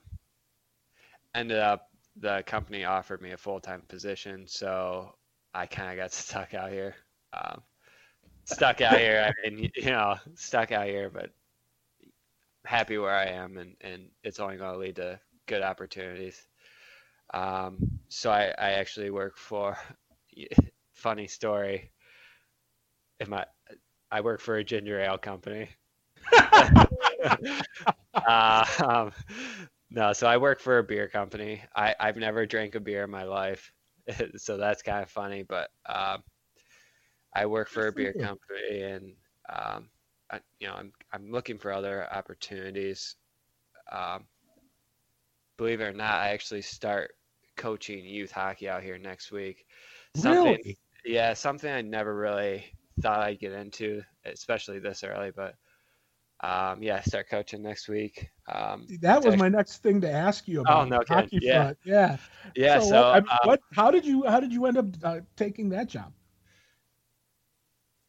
ended 1.35 1.59
up 1.59 1.89
the 2.17 2.43
company 2.47 2.85
offered 2.85 3.23
me 3.23 3.33
a 3.33 3.37
full 3.37 3.61
time 3.61 3.83
position, 3.89 4.47
so 4.47 5.15
I 5.55 5.67
kind 5.67 5.91
of 5.91 5.97
got 5.97 6.13
stuck 6.13 6.55
out 6.55 6.71
here. 6.71 6.95
Um, 7.33 7.63
stuck 8.45 8.81
out 8.81 8.99
here. 8.99 9.33
I 9.45 9.51
mean, 9.51 9.71
you 9.77 9.91
know, 9.91 10.17
stuck 10.35 10.73
out 10.73 10.87
here, 10.87 11.11
but 11.11 11.31
happy 12.65 12.99
where 12.99 13.15
I 13.15 13.27
am, 13.27 13.57
and 13.57 13.77
and 13.81 14.09
it's 14.25 14.41
only 14.41 14.57
going 14.57 14.73
to 14.73 14.79
lead 14.79 14.97
to 14.97 15.21
good 15.47 15.63
opportunities. 15.63 16.41
Um, 17.33 17.79
so 18.09 18.31
I, 18.31 18.53
I 18.59 18.71
actually 18.73 19.11
work 19.11 19.37
for. 19.37 19.77
Funny 20.93 21.29
story. 21.29 21.91
If 23.21 23.29
my 23.29 23.47
I 24.11 24.21
work 24.21 24.41
for 24.41 24.57
a 24.57 24.65
ginger 24.65 25.01
ale 25.01 25.17
company. 25.17 25.71
uh, 28.15 28.65
um, 28.85 29.13
no, 29.91 30.13
so 30.13 30.27
I 30.27 30.37
work 30.37 30.61
for 30.61 30.79
a 30.79 30.85
beer 30.85 31.09
company. 31.09 31.63
I, 31.75 31.95
I've 31.99 32.17
never 32.17 32.47
drank 32.47 32.75
a 32.75 32.81
beer 32.81 33.05
in 33.05 33.11
my 33.11 33.25
life, 33.25 33.73
so 34.37 34.57
that's 34.57 34.83
kind 34.83 35.03
of 35.03 35.11
funny. 35.11 35.43
But 35.43 35.71
um, 35.87 36.23
I 37.35 37.47
work 37.47 37.69
for 37.69 37.87
a 37.89 37.93
beer 37.93 38.13
company, 38.13 38.83
and 38.83 39.13
um, 39.49 39.89
I, 40.31 40.41
you 40.59 40.69
know, 40.69 40.75
I'm 40.75 40.93
I'm 41.13 41.31
looking 41.31 41.59
for 41.59 41.73
other 41.73 42.07
opportunities. 42.13 43.17
Um, 43.91 44.27
believe 45.57 45.81
it 45.81 45.85
or 45.85 45.93
not, 45.93 46.21
I 46.21 46.29
actually 46.29 46.63
start 46.63 47.13
coaching 47.57 48.05
youth 48.05 48.31
hockey 48.31 48.69
out 48.69 48.83
here 48.83 48.99
next 48.99 49.33
week. 49.33 49.67
Something, 50.17 50.45
really? 50.45 50.79
Yeah, 51.05 51.35
something 51.35 51.71
I 51.71 51.83
never 51.83 52.15
really 52.15 52.65
thought 53.03 53.21
I'd 53.21 53.41
get 53.41 53.53
into, 53.53 54.03
especially 54.25 54.79
this 54.79 55.05
early. 55.05 55.31
But 55.35 55.55
um, 56.43 56.83
yeah, 56.83 57.01
start 57.03 57.29
coaching 57.29 57.63
next 57.63 57.89
week. 57.89 58.31
Um, 58.51 58.87
that 59.03 59.19
was 59.19 59.27
actually, 59.27 59.37
my 59.37 59.49
next 59.49 59.83
thing 59.83 60.01
to 60.01 60.11
ask 60.11 60.49
you 60.49 60.63
about. 60.63 60.87
Oh 60.87 60.89
no, 60.89 61.03
hockey 61.07 61.39
yeah. 61.43 61.63
front. 61.65 61.79
Yeah, 61.85 62.17
yeah. 62.57 62.81
So, 62.81 62.89
so 62.89 63.03
what, 63.03 63.05
I 63.05 63.21
mean, 63.21 63.29
um, 63.31 63.39
what, 63.45 63.61
How 63.73 63.91
did 63.91 64.07
you? 64.07 64.25
How 64.27 64.41
did 64.41 64.53
you 64.53 64.65
end 64.67 64.79
up 64.79 64.87
uh, 65.03 65.21
taking 65.37 65.69
that 65.71 65.89
job? 65.89 66.13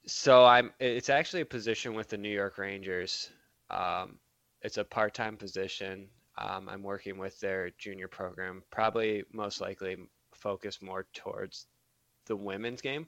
So 0.07 0.45
I'm. 0.45 0.71
It's 0.79 1.09
actually 1.09 1.41
a 1.41 1.45
position 1.45 1.93
with 1.93 2.07
the 2.07 2.17
New 2.17 2.29
York 2.29 2.57
Rangers. 2.57 3.29
Um, 3.69 4.17
it's 4.61 4.77
a 4.77 4.83
part-time 4.83 5.35
position. 5.35 6.07
Um, 6.37 6.69
I'm 6.69 6.83
working 6.83 7.17
with 7.17 7.37
their 7.39 7.71
junior 7.77 8.07
program. 8.07 8.63
Probably 8.71 9.23
most 9.33 9.59
likely 9.59 9.97
focus 10.33 10.81
more 10.81 11.05
towards 11.13 11.67
the 12.27 12.35
women's 12.35 12.81
game. 12.81 13.07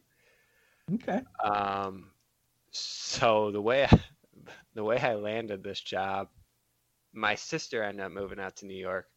Okay. 0.93 1.21
Um, 1.43 2.11
so 2.71 3.51
the 3.51 3.61
way 3.61 3.86
I, 3.86 3.99
the 4.74 4.84
way 4.84 4.98
I 4.98 5.16
landed 5.16 5.64
this 5.64 5.82
job, 5.82 6.30
my 7.14 7.36
sister 7.36 7.84
ended 7.84 8.06
up 8.06 8.12
moving 8.12 8.39
out 8.39 8.58
to 8.58 8.66
New 8.66 8.78
York 8.78 9.08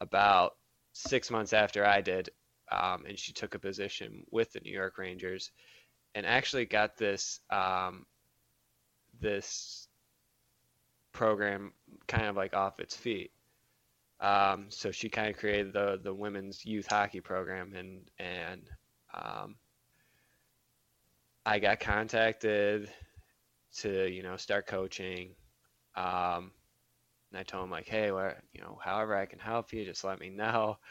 about 0.00 0.52
six 0.92 1.30
months 1.30 1.52
after 1.52 1.84
I 1.84 2.00
did, 2.00 2.30
um, 2.70 3.04
and 3.06 3.18
she 3.18 3.32
took 3.32 3.54
a 3.54 3.58
position 3.58 4.24
with 4.30 4.52
the 4.52 4.60
New 4.60 4.72
York 4.72 4.98
Rangers, 4.98 5.50
and 6.14 6.26
actually 6.26 6.66
got 6.66 6.96
this 6.96 7.40
um, 7.50 8.06
this 9.20 9.88
program 11.12 11.72
kind 12.06 12.26
of 12.26 12.36
like 12.36 12.54
off 12.54 12.80
its 12.80 12.96
feet. 12.96 13.32
Um, 14.20 14.66
so 14.68 14.90
she 14.90 15.08
kind 15.08 15.30
of 15.30 15.36
created 15.38 15.72
the 15.72 16.00
the 16.02 16.14
women's 16.14 16.64
youth 16.64 16.86
hockey 16.86 17.20
program, 17.20 17.74
and 17.74 18.02
and 18.18 18.62
um, 19.14 19.56
I 21.44 21.58
got 21.58 21.80
contacted 21.80 22.90
to 23.78 24.08
you 24.08 24.22
know 24.22 24.36
start 24.36 24.66
coaching. 24.66 25.34
Um, 25.96 26.52
and 27.30 27.38
I 27.38 27.42
told 27.44 27.64
him 27.64 27.70
like, 27.70 27.86
hey, 27.86 28.10
where 28.10 28.42
you 28.52 28.60
know, 28.60 28.78
however 28.82 29.16
I 29.16 29.26
can 29.26 29.38
help 29.38 29.72
you, 29.72 29.84
just 29.84 30.04
let 30.04 30.20
me 30.20 30.30
know. 30.30 30.78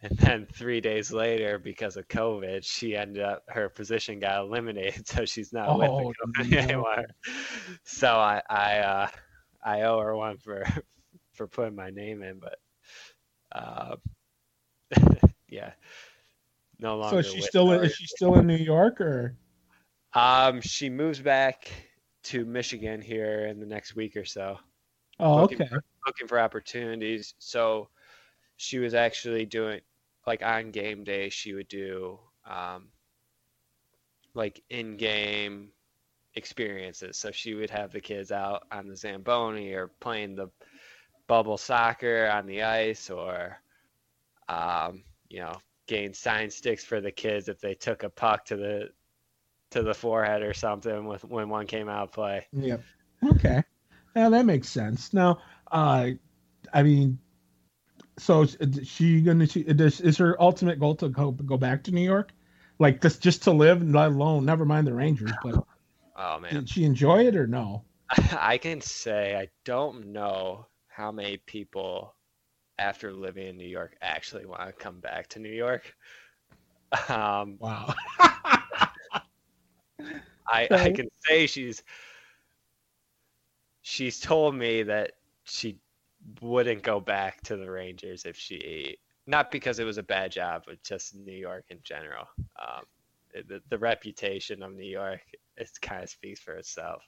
And 0.00 0.16
then 0.16 0.46
three 0.52 0.80
days 0.80 1.10
later, 1.10 1.58
because 1.58 1.96
of 1.96 2.06
COVID, 2.06 2.60
she 2.62 2.94
ended 2.94 3.20
up 3.20 3.42
her 3.48 3.68
position 3.68 4.20
got 4.20 4.42
eliminated, 4.42 5.08
so 5.08 5.24
she's 5.24 5.52
not 5.52 5.70
oh, 5.70 5.78
with 5.78 5.88
the 5.88 5.92
oh, 5.92 6.12
company 6.24 6.50
no. 6.50 6.58
anymore. 6.62 7.04
So 7.82 8.14
I 8.14 8.40
I 8.48 8.78
uh, 8.78 9.08
I 9.60 9.80
owe 9.80 9.98
her 9.98 10.14
one 10.14 10.38
for 10.38 10.64
for 11.32 11.48
putting 11.48 11.74
my 11.74 11.90
name 11.90 12.22
in, 12.22 12.38
but 12.38 12.58
uh, 13.50 13.96
yeah, 15.48 15.72
no 16.78 16.98
longer. 16.98 17.20
So 17.20 17.28
she's 17.34 17.46
still 17.46 17.72
is 17.72 17.96
she 17.96 18.06
still 18.06 18.36
in 18.36 18.46
New 18.46 18.54
York 18.54 19.00
or? 19.00 19.36
Um, 20.14 20.60
she 20.60 20.90
moves 20.90 21.18
back 21.18 21.72
to 22.28 22.44
Michigan 22.44 23.00
here 23.00 23.46
in 23.46 23.58
the 23.58 23.66
next 23.66 23.96
week 23.96 24.16
or 24.16 24.24
so. 24.24 24.58
Oh, 25.18 25.36
looking 25.36 25.62
okay. 25.62 25.68
For, 25.68 25.84
looking 26.06 26.28
for 26.28 26.38
opportunities. 26.38 27.34
So 27.38 27.88
she 28.56 28.78
was 28.78 28.92
actually 28.92 29.46
doing 29.46 29.80
like 30.26 30.42
on 30.42 30.70
game 30.70 31.04
day. 31.04 31.30
She 31.30 31.54
would 31.54 31.68
do 31.68 32.18
um, 32.46 32.88
like 34.34 34.62
in-game 34.68 35.70
experiences. 36.34 37.16
So 37.16 37.30
she 37.30 37.54
would 37.54 37.70
have 37.70 37.92
the 37.92 38.00
kids 38.00 38.30
out 38.30 38.66
on 38.70 38.88
the 38.88 38.96
Zamboni 38.96 39.72
or 39.72 39.88
playing 40.00 40.36
the 40.36 40.50
bubble 41.28 41.56
soccer 41.56 42.28
on 42.28 42.46
the 42.46 42.62
ice 42.62 43.08
or, 43.08 43.58
um, 44.50 45.02
you 45.30 45.40
know, 45.40 45.56
gain 45.86 46.12
sign 46.12 46.50
sticks 46.50 46.84
for 46.84 47.00
the 47.00 47.10
kids 47.10 47.48
if 47.48 47.58
they 47.58 47.72
took 47.72 48.02
a 48.02 48.10
puck 48.10 48.44
to 48.44 48.56
the 48.56 48.90
to 49.70 49.82
the 49.82 49.94
forehead 49.94 50.42
or 50.42 50.54
something 50.54 51.06
with 51.06 51.24
when 51.24 51.48
one 51.48 51.66
came 51.66 51.88
out 51.88 52.04
of 52.04 52.12
play. 52.12 52.46
Yep. 52.52 52.82
Okay. 53.32 53.62
Yeah, 54.16 54.28
that 54.30 54.46
makes 54.46 54.68
sense. 54.68 55.12
Now, 55.12 55.40
uh, 55.70 56.10
I 56.72 56.82
mean, 56.82 57.18
so 58.18 58.42
is 58.42 58.88
she 58.88 59.20
gonna? 59.20 59.46
She, 59.46 59.60
is 59.60 60.18
her 60.18 60.40
ultimate 60.42 60.80
goal 60.80 60.94
to 60.96 61.08
go 61.08 61.30
go 61.32 61.56
back 61.56 61.84
to 61.84 61.92
New 61.92 62.02
York, 62.02 62.32
like 62.78 63.00
this, 63.00 63.18
just 63.18 63.42
to 63.44 63.52
live, 63.52 63.82
let 63.82 64.08
alone 64.08 64.44
never 64.44 64.64
mind 64.64 64.86
the 64.86 64.94
Rangers? 64.94 65.30
But 65.42 65.64
oh 66.16 66.40
man, 66.40 66.54
did 66.54 66.68
she 66.68 66.84
enjoy 66.84 67.26
it 67.26 67.36
or 67.36 67.46
no? 67.46 67.84
I 68.10 68.58
can 68.58 68.80
say 68.80 69.36
I 69.36 69.48
don't 69.64 70.12
know 70.12 70.66
how 70.88 71.12
many 71.12 71.36
people 71.36 72.14
after 72.78 73.12
living 73.12 73.48
in 73.48 73.56
New 73.56 73.68
York 73.68 73.96
actually 74.00 74.46
want 74.46 74.66
to 74.66 74.72
come 74.72 75.00
back 75.00 75.28
to 75.30 75.38
New 75.38 75.52
York. 75.52 75.94
Um, 77.10 77.58
wow. 77.60 77.94
I, 80.46 80.68
I 80.70 80.90
can 80.90 81.08
say 81.24 81.46
she's 81.46 81.82
she's 83.82 84.20
told 84.20 84.54
me 84.54 84.82
that 84.84 85.12
she 85.44 85.78
wouldn't 86.40 86.82
go 86.82 87.00
back 87.00 87.40
to 87.42 87.56
the 87.56 87.70
Rangers 87.70 88.24
if 88.24 88.36
she 88.36 88.96
not 89.26 89.50
because 89.50 89.78
it 89.78 89.84
was 89.84 89.98
a 89.98 90.02
bad 90.02 90.32
job, 90.32 90.62
but 90.66 90.82
just 90.82 91.14
New 91.14 91.36
York 91.36 91.66
in 91.68 91.78
general. 91.82 92.26
Um, 92.58 92.84
the, 93.46 93.60
the 93.68 93.78
reputation 93.78 94.62
of 94.62 94.72
New 94.72 94.90
York 94.90 95.20
it 95.58 95.70
kind 95.82 96.02
of 96.02 96.08
speaks 96.08 96.40
for 96.40 96.54
itself. 96.54 97.02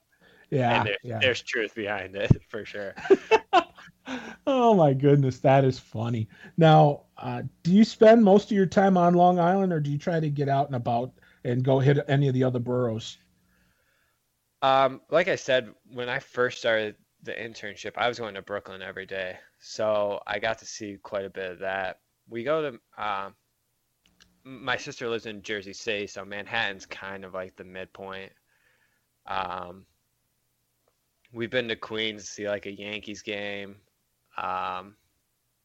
Yeah, 0.50 0.82
there, 0.82 0.96
yeah. 1.02 1.18
there's 1.20 1.40
truth 1.40 1.74
behind 1.74 2.16
it 2.16 2.30
for 2.48 2.64
sure. 2.64 2.94
oh 4.46 4.74
my 4.74 4.92
goodness, 4.92 5.38
that 5.38 5.64
is 5.64 5.78
funny. 5.78 6.28
Now, 6.56 7.02
uh, 7.18 7.42
do 7.62 7.72
you 7.72 7.84
spend 7.84 8.24
most 8.24 8.50
of 8.50 8.56
your 8.56 8.66
time 8.66 8.96
on 8.96 9.14
Long 9.14 9.38
Island, 9.38 9.72
or 9.72 9.80
do 9.80 9.90
you 9.90 9.98
try 9.98 10.18
to 10.18 10.28
get 10.28 10.48
out 10.48 10.66
and 10.66 10.74
about 10.74 11.12
and 11.44 11.64
go 11.64 11.78
hit 11.78 11.98
any 12.08 12.28
of 12.28 12.34
the 12.34 12.44
other 12.44 12.58
boroughs? 12.58 13.18
Um, 14.62 15.00
like 15.10 15.28
I 15.28 15.36
said, 15.36 15.72
when 15.92 16.08
I 16.08 16.18
first 16.18 16.58
started 16.58 16.96
the 17.22 17.32
internship, 17.32 17.92
I 17.96 18.08
was 18.08 18.18
going 18.18 18.34
to 18.34 18.42
Brooklyn 18.42 18.82
every 18.82 19.06
day, 19.06 19.36
so 19.58 20.20
I 20.26 20.38
got 20.38 20.58
to 20.58 20.66
see 20.66 20.98
quite 21.02 21.24
a 21.24 21.30
bit 21.30 21.52
of 21.52 21.58
that. 21.60 22.00
We 22.28 22.44
go 22.44 22.70
to 22.70 22.80
uh, 22.98 23.30
my 24.44 24.76
sister 24.76 25.08
lives 25.08 25.26
in 25.26 25.42
Jersey 25.42 25.72
City, 25.72 26.06
so 26.06 26.24
Manhattan's 26.24 26.86
kind 26.86 27.24
of 27.24 27.34
like 27.34 27.56
the 27.56 27.64
midpoint. 27.64 28.32
Um, 29.26 29.86
we've 31.32 31.50
been 31.50 31.68
to 31.68 31.76
Queens 31.76 32.24
to 32.24 32.30
see 32.30 32.48
like 32.48 32.66
a 32.66 32.72
Yankees 32.72 33.22
game. 33.22 33.76
Um, 34.36 34.96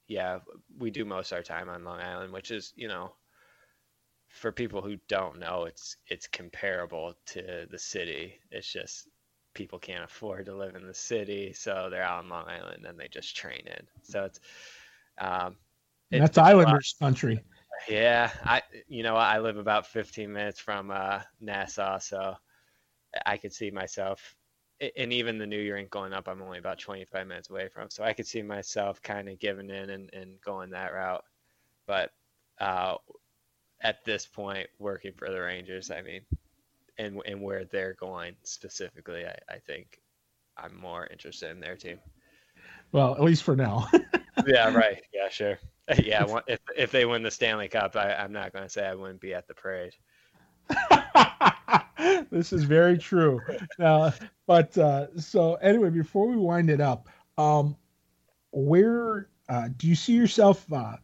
yeah, 0.08 0.40
we 0.78 0.92
do 0.92 1.06
most 1.06 1.32
of 1.32 1.38
our 1.38 1.44
time 1.44 1.70
on 1.70 1.84
Long 1.84 2.00
Island, 2.00 2.34
which 2.34 2.52
is 2.52 2.74
you 2.76 2.88
know, 2.88 3.14
for 4.36 4.52
people 4.52 4.82
who 4.82 4.98
don't 5.08 5.40
know, 5.40 5.64
it's 5.64 5.96
it's 6.08 6.28
comparable 6.28 7.16
to 7.28 7.66
the 7.72 7.80
city. 7.80 8.36
It's 8.52 8.72
just 8.72 9.08
people 9.54 9.80
can't 9.80 10.04
afford 10.04 10.46
to 10.48 10.56
live 10.56 10.76
in 10.76 10.86
the 10.86 10.94
city, 10.94 11.54
so 11.54 11.88
they're 11.90 12.04
out 12.04 12.26
on 12.26 12.30
Long 12.30 12.46
Island 12.48 12.86
and 12.86 13.00
they 13.00 13.08
just 13.08 13.36
train 13.36 13.64
in. 13.66 13.88
So 14.04 14.26
it's 14.26 14.40
um, 15.18 15.56
that's 16.12 16.38
Islanders 16.38 16.96
country. 17.00 17.42
Yeah, 17.90 18.30
I 18.44 18.62
you 18.90 19.04
know 19.04 19.16
I 19.16 19.40
live 19.40 19.58
about 19.58 19.88
15 19.88 20.32
minutes 20.32 20.60
from 20.60 20.92
uh, 20.92 21.22
Nassau, 21.40 22.00
so 22.00 22.36
I 23.26 23.38
could 23.38 23.54
see 23.54 23.72
myself, 23.72 24.36
and 24.98 25.14
even 25.14 25.38
the 25.38 25.48
new 25.48 25.74
rink 25.74 25.90
going 25.92 26.12
up, 26.12 26.28
I'm 26.28 26.42
only 26.42 26.60
about 26.60 26.80
25 26.80 27.26
minutes 27.26 27.50
away 27.50 27.70
from, 27.70 27.90
so 27.90 28.04
I 28.04 28.12
could 28.12 28.28
see 28.28 28.42
myself 28.42 29.02
kind 29.02 29.30
of 29.30 29.40
giving 29.40 29.70
in 29.70 29.92
and, 29.92 30.10
and 30.14 30.42
going 30.42 30.72
that 30.72 30.94
route. 30.94 31.24
But 31.88 32.12
uh, 32.60 32.96
at 33.82 34.04
this 34.06 34.26
point, 34.26 34.68
working 34.80 35.14
for 35.14 35.30
the 35.30 35.40
Rangers, 35.42 35.92
I 35.92 36.02
mean, 36.02 36.22
and 36.98 37.22
and 37.26 37.42
where 37.42 37.66
they're 37.66 37.94
going 37.94 38.36
specifically, 38.44 39.26
I, 39.26 39.38
I 39.54 39.58
think 39.60 40.02
I'm 40.58 40.76
more 40.80 41.08
interested 41.08 41.52
in 41.52 41.60
their 41.60 41.76
team. 41.76 42.00
Well, 42.92 43.14
at 43.16 43.24
least 43.24 43.44
for 43.44 43.56
now. 43.56 43.88
yeah, 44.48 44.74
right. 44.74 45.02
Yeah, 45.14 45.30
sure. 45.30 45.60
Yeah, 46.04 46.26
if 46.48 46.60
if 46.76 46.92
they 46.92 47.06
win 47.06 47.22
the 47.22 47.30
Stanley 47.30 47.68
Cup, 47.68 47.96
I, 47.96 48.16
I'm 48.16 48.32
not 48.32 48.52
going 48.52 48.66
to 48.66 48.70
say 48.70 48.88
I 48.88 48.96
wouldn't 48.96 49.22
be 49.22 49.36
at 49.36 49.48
the 49.48 49.54
parade. 49.54 49.94
this 52.32 52.52
is 52.52 52.64
very 52.64 52.98
true. 52.98 53.40
Uh, 53.80 54.10
but 54.48 54.76
uh, 54.80 55.16
so 55.20 55.54
anyway, 55.56 55.92
before 55.92 56.28
we 56.28 56.38
wind 56.38 56.72
it 56.72 56.82
up, 56.82 57.08
um, 57.38 57.76
where 58.52 59.30
uh, 59.48 59.70
do 59.78 59.88
you 59.88 59.94
see 59.94 60.14
yourself 60.14 60.66
uh, 60.74 60.96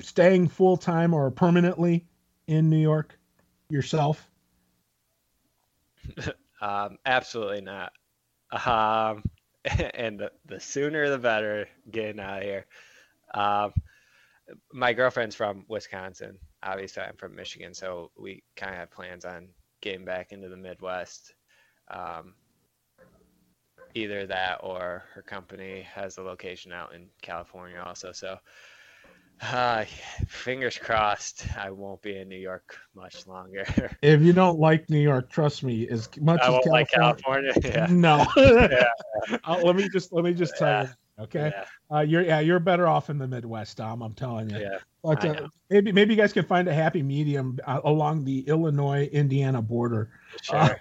staying 0.00 0.48
full 0.48 0.76
time 0.76 1.14
or 1.14 1.30
permanently 1.30 2.06
in 2.46 2.70
New 2.70 2.78
York 2.78 3.18
yourself? 3.68 4.30
um, 6.60 6.98
absolutely 7.06 7.60
not. 7.60 7.92
Um, 8.52 9.22
and 9.94 10.18
the, 10.18 10.30
the 10.46 10.60
sooner 10.60 11.08
the 11.08 11.18
better 11.18 11.68
getting 11.90 12.20
out 12.20 12.38
of 12.38 12.44
here. 12.44 12.66
Um, 13.32 13.72
my 14.72 14.92
girlfriend's 14.92 15.34
from 15.34 15.64
Wisconsin. 15.68 16.38
Obviously, 16.62 17.02
I'm 17.02 17.16
from 17.16 17.34
Michigan, 17.34 17.72
so 17.74 18.10
we 18.18 18.42
kind 18.56 18.72
of 18.72 18.78
have 18.78 18.90
plans 18.90 19.24
on 19.24 19.48
getting 19.80 20.04
back 20.04 20.32
into 20.32 20.48
the 20.48 20.56
Midwest. 20.56 21.34
Um, 21.88 22.34
either 23.94 24.26
that 24.26 24.60
or 24.62 25.04
her 25.14 25.22
company 25.22 25.82
has 25.82 26.18
a 26.18 26.22
location 26.22 26.72
out 26.72 26.94
in 26.94 27.06
California 27.22 27.82
also. 27.84 28.12
So 28.12 28.38
uh, 29.40 29.84
fingers 30.26 30.78
crossed, 30.78 31.46
I 31.56 31.70
won't 31.70 32.00
be 32.02 32.16
in 32.16 32.28
New 32.28 32.38
York 32.38 32.78
much 32.94 33.26
longer. 33.26 33.64
if 34.02 34.22
you 34.22 34.32
don't 34.32 34.58
like 34.58 34.88
New 34.88 35.00
York, 35.00 35.30
trust 35.30 35.62
me, 35.62 35.88
as 35.88 36.08
much 36.20 36.40
I 36.40 36.44
as 36.44 36.64
California, 36.64 36.72
like 36.72 36.90
California, 36.90 37.52
yeah. 37.64 37.86
no. 37.90 38.26
yeah. 38.36 39.36
uh, 39.44 39.60
let 39.62 39.76
me 39.76 39.88
just 39.88 40.12
let 40.12 40.24
me 40.24 40.34
just 40.34 40.56
tell 40.56 40.68
yeah. 40.68 40.82
you. 40.82 40.88
Okay. 41.16 41.52
Uh, 41.92 42.00
you're 42.00 42.22
yeah 42.22 42.40
you're 42.40 42.58
better 42.58 42.88
off 42.88 43.08
in 43.08 43.18
the 43.18 43.28
Midwest, 43.28 43.76
Dom. 43.76 44.02
I'm 44.02 44.14
telling 44.14 44.50
you. 44.50 44.58
Yeah. 44.58 44.78
But 45.02 45.24
uh, 45.24 45.48
maybe 45.70 45.92
maybe 45.92 46.14
you 46.14 46.20
guys 46.20 46.32
can 46.32 46.44
find 46.44 46.66
a 46.66 46.74
happy 46.74 47.02
medium 47.02 47.58
uh, 47.66 47.80
along 47.84 48.24
the 48.24 48.40
Illinois 48.48 49.04
Indiana 49.12 49.62
border, 49.62 50.10
sure. 50.42 50.56
uh, 50.56 50.74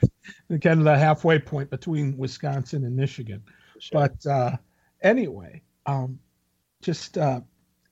kind 0.49 0.79
of 0.79 0.85
the 0.85 0.97
halfway 0.97 1.37
point 1.37 1.69
between 1.69 2.17
Wisconsin 2.17 2.85
and 2.85 2.95
Michigan. 2.95 3.43
Sure. 3.79 4.07
But 4.07 4.25
uh, 4.25 4.57
anyway, 5.01 5.61
um, 5.85 6.19
just 6.81 7.17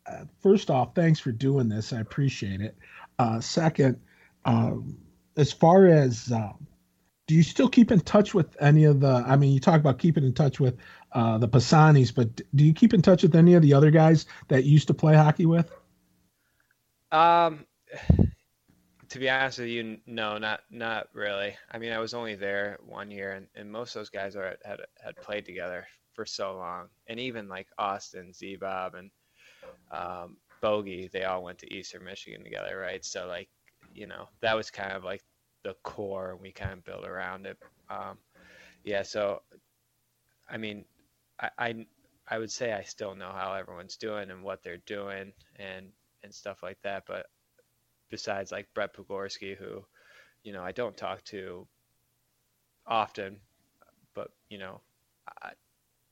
uh, 0.08 0.26
first 0.42 0.70
off, 0.70 0.96
thanks 0.96 1.20
for 1.20 1.32
doing 1.32 1.70
this. 1.70 1.94
I 1.94 2.00
appreciate 2.00 2.62
it. 2.62 2.76
Uh, 3.20 3.40
second, 3.40 4.00
um, 4.46 4.98
as 5.38 5.52
far 5.52 5.86
as 5.88 6.32
uh, 6.32 6.54
do 7.28 7.36
you 7.36 7.44
still 7.44 7.70
keep 7.70 7.92
in 7.92 8.00
touch 8.02 8.34
with 8.34 8.62
any 8.62 8.86
of 8.86 9.00
the? 9.00 9.24
I 9.26 9.36
mean, 9.36 9.54
you 9.54 9.60
talk 9.60 9.80
about 9.80 10.00
keeping 10.00 10.24
in 10.24 10.34
touch 10.34 10.60
with 10.60 10.78
uh, 11.14 11.38
the 11.38 11.48
Pisanis, 11.48 12.14
but 12.14 12.42
do 12.56 12.66
you 12.66 12.74
keep 12.74 12.94
in 12.94 13.02
touch 13.02 13.24
with 13.24 13.36
any 13.36 13.54
of 13.54 13.62
the 13.62 13.74
other 13.74 13.92
guys 13.92 14.26
that 14.48 14.64
used 14.64 14.88
to 14.88 14.94
play 14.94 15.16
hockey 15.16 15.46
with? 15.46 15.72
Um, 17.12 17.66
to 19.10 19.20
be 19.20 19.30
honest 19.30 19.60
with 19.60 19.68
you, 19.68 19.98
no, 20.06 20.38
not 20.38 20.62
not 20.70 21.08
really. 21.14 21.56
I 21.72 21.78
mean, 21.78 21.92
I 21.92 22.00
was 22.00 22.14
only 22.14 22.36
there 22.36 22.80
one 22.86 23.12
year, 23.12 23.34
and, 23.34 23.48
and 23.56 23.72
most 23.72 23.96
of 23.96 24.00
those 24.00 24.10
guys 24.10 24.36
are 24.36 24.58
had 24.66 24.80
had 25.04 25.16
played 25.18 25.46
together 25.46 25.86
for 26.14 26.26
so 26.26 26.58
long, 26.58 26.88
and 27.08 27.20
even 27.20 27.48
like 27.48 27.68
Austin, 27.78 28.34
Z 28.34 28.58
Bob, 28.58 28.96
and 28.96 29.12
um, 29.92 30.38
Bogey, 30.62 31.10
they 31.12 31.24
all 31.24 31.44
went 31.44 31.60
to 31.60 31.74
Eastern 31.74 32.04
Michigan 32.04 32.44
together, 32.44 32.78
right? 32.78 33.04
So 33.04 33.28
like, 33.28 33.50
you 33.94 34.08
know, 34.08 34.30
that 34.42 34.56
was 34.56 34.72
kind 34.72 34.94
of 34.94 35.04
like 35.04 35.24
the 35.64 35.76
core, 35.84 36.32
and 36.32 36.42
we 36.42 36.52
kind 36.52 36.74
of 36.74 36.84
built 36.86 37.06
around 37.06 37.46
it. 37.46 37.58
Um, 37.90 38.18
yeah, 38.84 39.04
so 39.04 39.42
I 40.50 40.58
mean, 40.58 40.86
I, 41.40 41.50
I 41.58 41.88
I 42.28 42.38
would 42.40 42.52
say 42.52 42.74
I 42.74 42.84
still 42.84 43.16
know 43.16 43.32
how 43.32 43.54
everyone's 43.54 43.98
doing 43.98 44.32
and 44.32 44.44
what 44.44 44.64
they're 44.64 44.78
doing 44.86 45.34
and 45.58 45.92
and 46.24 46.34
stuff 46.34 46.64
like 46.64 46.80
that. 46.84 47.06
But 47.08 47.28
besides 48.10 48.52
like 48.52 48.74
Brett 48.74 48.96
Pogorski, 48.96 49.56
who, 49.58 49.86
you 50.44 50.54
know, 50.54 50.64
I 50.64 50.72
don't 50.72 50.98
talk 50.98 51.24
to 51.26 51.68
often, 52.86 53.40
but 54.14 54.32
you 54.50 54.58
know, 54.58 54.82
I, 55.44 55.52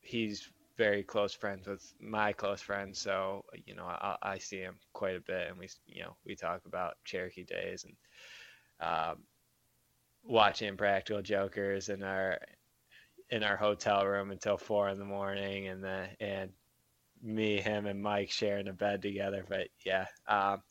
he's 0.00 0.48
very 0.80 1.02
close 1.02 1.34
friends 1.34 1.66
with 1.66 1.92
my 2.00 2.32
close 2.32 2.62
friends, 2.62 2.98
so 2.98 3.44
you 3.66 3.74
know, 3.74 3.84
I, 3.84 4.16
I, 4.22 4.38
see 4.38 4.60
him 4.60 4.76
quite 4.94 5.14
a 5.14 5.20
bit, 5.20 5.48
and 5.50 5.58
we, 5.58 5.68
you 5.86 6.02
know, 6.02 6.16
we 6.24 6.34
talk 6.34 6.62
about 6.64 6.96
Cherokee 7.04 7.44
days 7.44 7.84
and 7.84 7.94
um, 8.80 9.18
watching 10.24 10.78
Practical 10.78 11.20
Jokers 11.20 11.90
in 11.90 12.02
our 12.02 12.38
in 13.28 13.42
our 13.42 13.58
hotel 13.58 14.06
room 14.06 14.30
until 14.30 14.56
four 14.56 14.88
in 14.88 14.98
the 14.98 15.04
morning, 15.04 15.68
and 15.68 15.84
then 15.84 16.08
and 16.18 16.50
me, 17.22 17.60
him, 17.60 17.84
and 17.84 18.02
Mike 18.02 18.30
sharing 18.30 18.68
a 18.68 18.72
bed 18.72 19.02
together. 19.02 19.44
But 19.46 19.68
yeah. 19.84 20.06
Um, 20.26 20.62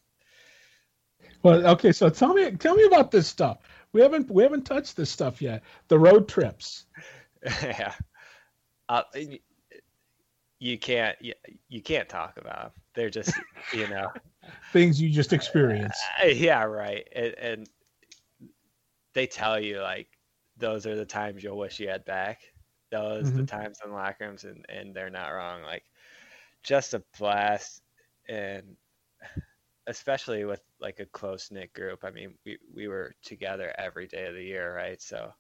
well, 1.44 1.68
okay. 1.68 1.92
So 1.92 2.10
tell 2.10 2.34
me, 2.34 2.50
tell 2.54 2.74
me 2.74 2.86
about 2.86 3.12
this 3.12 3.28
stuff. 3.28 3.60
We 3.94 4.02
haven't 4.02 4.32
we 4.32 4.42
haven't 4.42 4.66
touched 4.66 4.98
this 4.98 5.12
stuff 5.12 5.40
yet. 5.40 5.62
The 5.88 6.00
road 6.00 6.28
trips. 6.28 6.88
yeah. 7.62 7.94
Uh, 8.90 9.04
you 10.60 10.78
can't 10.78 11.18
you, 11.22 11.34
you 11.70 11.82
can't 11.82 12.10
talk 12.10 12.38
about 12.38 12.62
them. 12.62 12.72
They're 12.94 13.10
just 13.10 13.34
you 13.74 13.88
know 13.88 14.10
things 14.74 15.02
you 15.02 15.10
just 15.10 15.34
experience. 15.34 15.98
Uh, 16.24 16.28
yeah, 16.28 16.64
right. 16.64 17.08
And, 17.16 17.34
and 17.36 17.70
they 19.14 19.26
tell 19.26 19.60
you 19.60 19.82
like 19.82 20.08
those 20.58 20.86
are 20.86 20.96
the 20.96 21.06
times 21.06 21.44
you'll 21.44 21.58
wish 21.58 21.80
you 21.80 21.88
had 21.90 22.06
back. 22.06 22.42
Those 22.92 23.28
mm-hmm. 23.28 23.38
the 23.38 23.46
times 23.46 23.80
in 23.86 23.94
locker 23.94 24.28
rooms, 24.28 24.44
and 24.44 24.66
and 24.68 24.94
they're 24.94 25.10
not 25.10 25.30
wrong. 25.30 25.62
Like 25.64 25.84
just 26.64 26.94
a 26.94 27.04
blast, 27.18 27.82
and 28.28 28.76
especially 29.88 30.44
with 30.44 30.62
like 30.82 31.00
a 31.00 31.06
close 31.06 31.52
knit 31.52 31.74
group. 31.74 32.04
I 32.04 32.12
mean, 32.12 32.34
we 32.46 32.58
we 32.74 32.88
were 32.88 33.16
together 33.24 33.74
every 33.78 34.08
day 34.08 34.26
of 34.26 34.34
the 34.34 34.44
year, 34.44 34.76
right? 34.76 35.02
So 35.02 35.34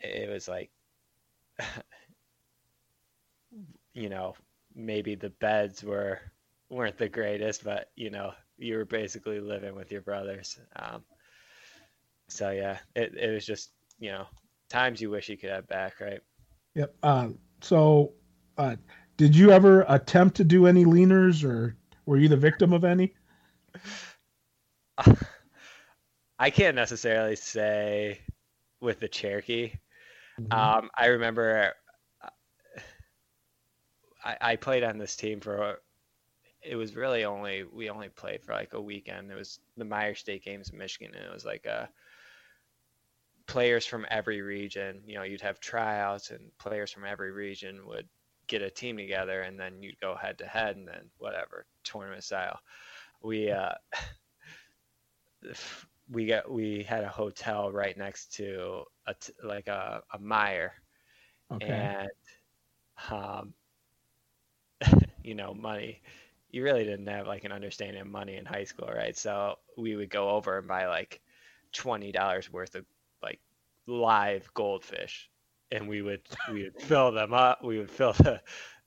it 0.00 0.30
was 0.30 0.48
like, 0.48 0.70
you 3.94 4.08
know, 4.08 4.34
maybe 4.74 5.14
the 5.14 5.30
beds 5.30 5.82
were 5.82 6.20
weren't 6.68 6.98
the 6.98 7.08
greatest, 7.08 7.64
but 7.64 7.90
you 7.96 8.10
know, 8.10 8.32
you 8.58 8.76
were 8.76 8.84
basically 8.84 9.40
living 9.40 9.74
with 9.74 9.90
your 9.90 10.02
brothers. 10.02 10.58
Um, 10.76 11.02
so 12.28 12.50
yeah, 12.50 12.78
it 12.94 13.14
it 13.16 13.30
was 13.30 13.44
just 13.44 13.70
you 13.98 14.10
know 14.10 14.26
times 14.68 15.00
you 15.00 15.10
wish 15.10 15.28
you 15.28 15.36
could 15.36 15.50
have 15.50 15.68
back, 15.68 16.00
right? 16.00 16.20
Yep. 16.74 16.94
Uh, 17.02 17.28
so, 17.60 18.12
uh, 18.56 18.76
did 19.16 19.34
you 19.36 19.50
ever 19.50 19.84
attempt 19.88 20.36
to 20.36 20.44
do 20.44 20.66
any 20.66 20.84
leaners, 20.84 21.44
or 21.44 21.76
were 22.06 22.16
you 22.16 22.28
the 22.28 22.36
victim 22.36 22.72
of 22.72 22.84
any? 22.84 23.14
I 26.38 26.50
can't 26.50 26.76
necessarily 26.76 27.36
say 27.36 28.20
with 28.80 29.00
the 29.00 29.08
Cherokee. 29.08 29.72
Mm-hmm. 30.40 30.52
Um, 30.52 30.90
I 30.96 31.06
remember 31.06 31.74
I, 34.24 34.36
I, 34.40 34.56
played 34.56 34.84
on 34.84 34.98
this 34.98 35.16
team 35.16 35.40
for. 35.40 35.80
It 36.62 36.76
was 36.76 36.94
really 36.94 37.24
only 37.24 37.64
we 37.64 37.88
only 37.88 38.08
played 38.08 38.42
for 38.42 38.52
like 38.52 38.74
a 38.74 38.80
weekend. 38.80 39.30
It 39.30 39.34
was 39.34 39.60
the 39.76 39.84
Meijer 39.84 40.16
State 40.16 40.44
games 40.44 40.70
in 40.70 40.78
Michigan, 40.78 41.14
and 41.14 41.24
it 41.24 41.32
was 41.32 41.44
like 41.44 41.64
a 41.64 41.88
players 43.46 43.86
from 43.86 44.06
every 44.10 44.42
region. 44.42 45.02
You 45.06 45.16
know, 45.16 45.22
you'd 45.22 45.40
have 45.40 45.58
tryouts, 45.58 46.30
and 46.30 46.56
players 46.58 46.92
from 46.92 47.04
every 47.04 47.32
region 47.32 47.86
would 47.86 48.08
get 48.46 48.62
a 48.62 48.70
team 48.70 48.96
together, 48.96 49.42
and 49.42 49.58
then 49.58 49.82
you'd 49.82 50.00
go 50.00 50.14
head 50.14 50.38
to 50.38 50.46
head, 50.46 50.76
and 50.76 50.86
then 50.86 51.10
whatever 51.18 51.66
tournament 51.82 52.24
style. 52.24 52.60
We 53.22 53.50
uh, 53.50 53.74
we 56.10 56.26
got 56.26 56.50
we 56.50 56.82
had 56.82 57.04
a 57.04 57.08
hotel 57.08 57.72
right 57.72 57.96
next 57.96 58.34
to 58.34 58.84
a 59.06 59.14
t- 59.14 59.32
like 59.42 59.68
a 59.68 60.02
a 60.12 60.18
Meijer, 60.18 60.70
okay. 61.52 61.66
and 61.66 62.10
um, 63.10 63.54
you 65.24 65.34
know, 65.34 65.54
money. 65.54 66.00
You 66.50 66.64
really 66.64 66.84
didn't 66.84 67.06
have 67.06 67.26
like 67.26 67.44
an 67.44 67.52
understanding 67.52 68.00
of 68.00 68.08
money 68.08 68.36
in 68.36 68.44
high 68.44 68.64
school, 68.64 68.88
right? 68.88 69.16
So 69.16 69.58
we 69.76 69.96
would 69.96 70.10
go 70.10 70.30
over 70.30 70.58
and 70.58 70.66
buy 70.66 70.86
like 70.86 71.20
twenty 71.72 72.12
dollars 72.12 72.52
worth 72.52 72.74
of 72.74 72.84
like 73.22 73.40
live 73.86 74.52
goldfish, 74.54 75.30
and 75.70 75.88
we 75.88 76.02
would 76.02 76.22
we 76.52 76.64
would 76.64 76.76
fill 76.82 77.12
them 77.12 77.32
up. 77.32 77.62
We 77.62 77.78
would 77.78 77.90
fill 77.90 78.12
the 78.14 78.40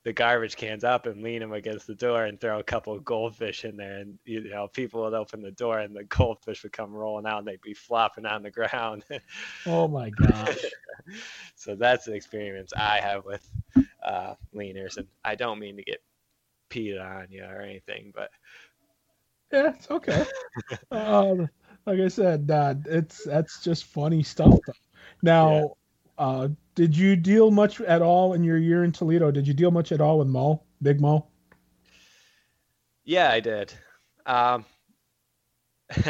the 0.04 0.14
garbage 0.14 0.58
cans 0.58 0.84
up 0.84 1.06
and 1.06 1.24
lean 1.24 1.40
them 1.40 1.54
against 1.54 1.88
the 1.88 1.96
door 1.96 2.26
and 2.26 2.40
throw 2.40 2.60
a 2.60 2.64
couple 2.64 2.94
of 2.94 3.06
goldfish 3.06 3.64
in 3.64 3.78
there 3.78 4.00
and 4.00 4.18
you 4.26 4.50
know 4.50 4.68
people 4.68 5.02
would 5.02 5.14
open 5.14 5.42
the 5.42 5.52
door 5.52 5.80
and 5.80 5.96
the 5.96 6.04
goldfish 6.04 6.64
would 6.64 6.74
come 6.74 6.92
rolling 6.92 7.26
out 7.26 7.40
and 7.40 7.48
they'd 7.48 7.62
be 7.62 7.74
flopping 7.74 8.26
on 8.26 8.44
the 8.44 8.52
ground 8.52 9.06
oh 9.66 9.88
my 9.88 10.10
gosh 10.10 10.66
so 11.56 11.76
that's 11.76 12.06
the 12.06 12.14
experience 12.14 12.74
i 12.78 13.00
have 13.00 13.26
with 13.26 13.50
uh, 14.04 14.36
leaners 14.54 14.98
and 14.98 15.08
i 15.24 15.36
don't 15.36 15.60
mean 15.60 15.78
to 15.78 15.84
get 15.84 16.02
peed 16.74 17.00
on 17.02 17.28
you 17.30 17.44
or 17.44 17.62
anything 17.62 18.12
but 18.16 18.30
yeah 19.52 19.72
it's 19.76 19.90
okay 19.92 20.26
um, 20.92 21.48
like 21.86 22.00
i 22.00 22.08
said 22.08 22.50
uh, 22.50 22.74
it's 22.86 23.24
that's 23.24 23.64
just 23.64 23.86
funny 23.86 24.24
stuff 24.24 24.60
though. 24.66 24.74
now 25.22 25.54
yeah. 26.20 26.26
uh, 26.26 26.48
did 26.76 26.98
you 26.98 27.16
deal 27.16 27.52
much 27.52 27.82
at 27.82 28.02
all 28.02 28.34
in 28.34 28.44
your 28.44 28.58
year 28.58 28.84
in 28.84 28.92
Toledo? 28.92 29.32
Did 29.32 29.48
you 29.48 29.54
deal 29.54 29.72
much 29.72 29.92
at 29.92 30.02
all 30.02 30.20
with 30.20 30.28
Mo, 30.28 30.64
Big 30.82 31.00
Mo? 31.00 31.28
Yeah, 33.04 33.30
I 33.30 33.40
did. 33.40 33.74
Um, 34.26 34.66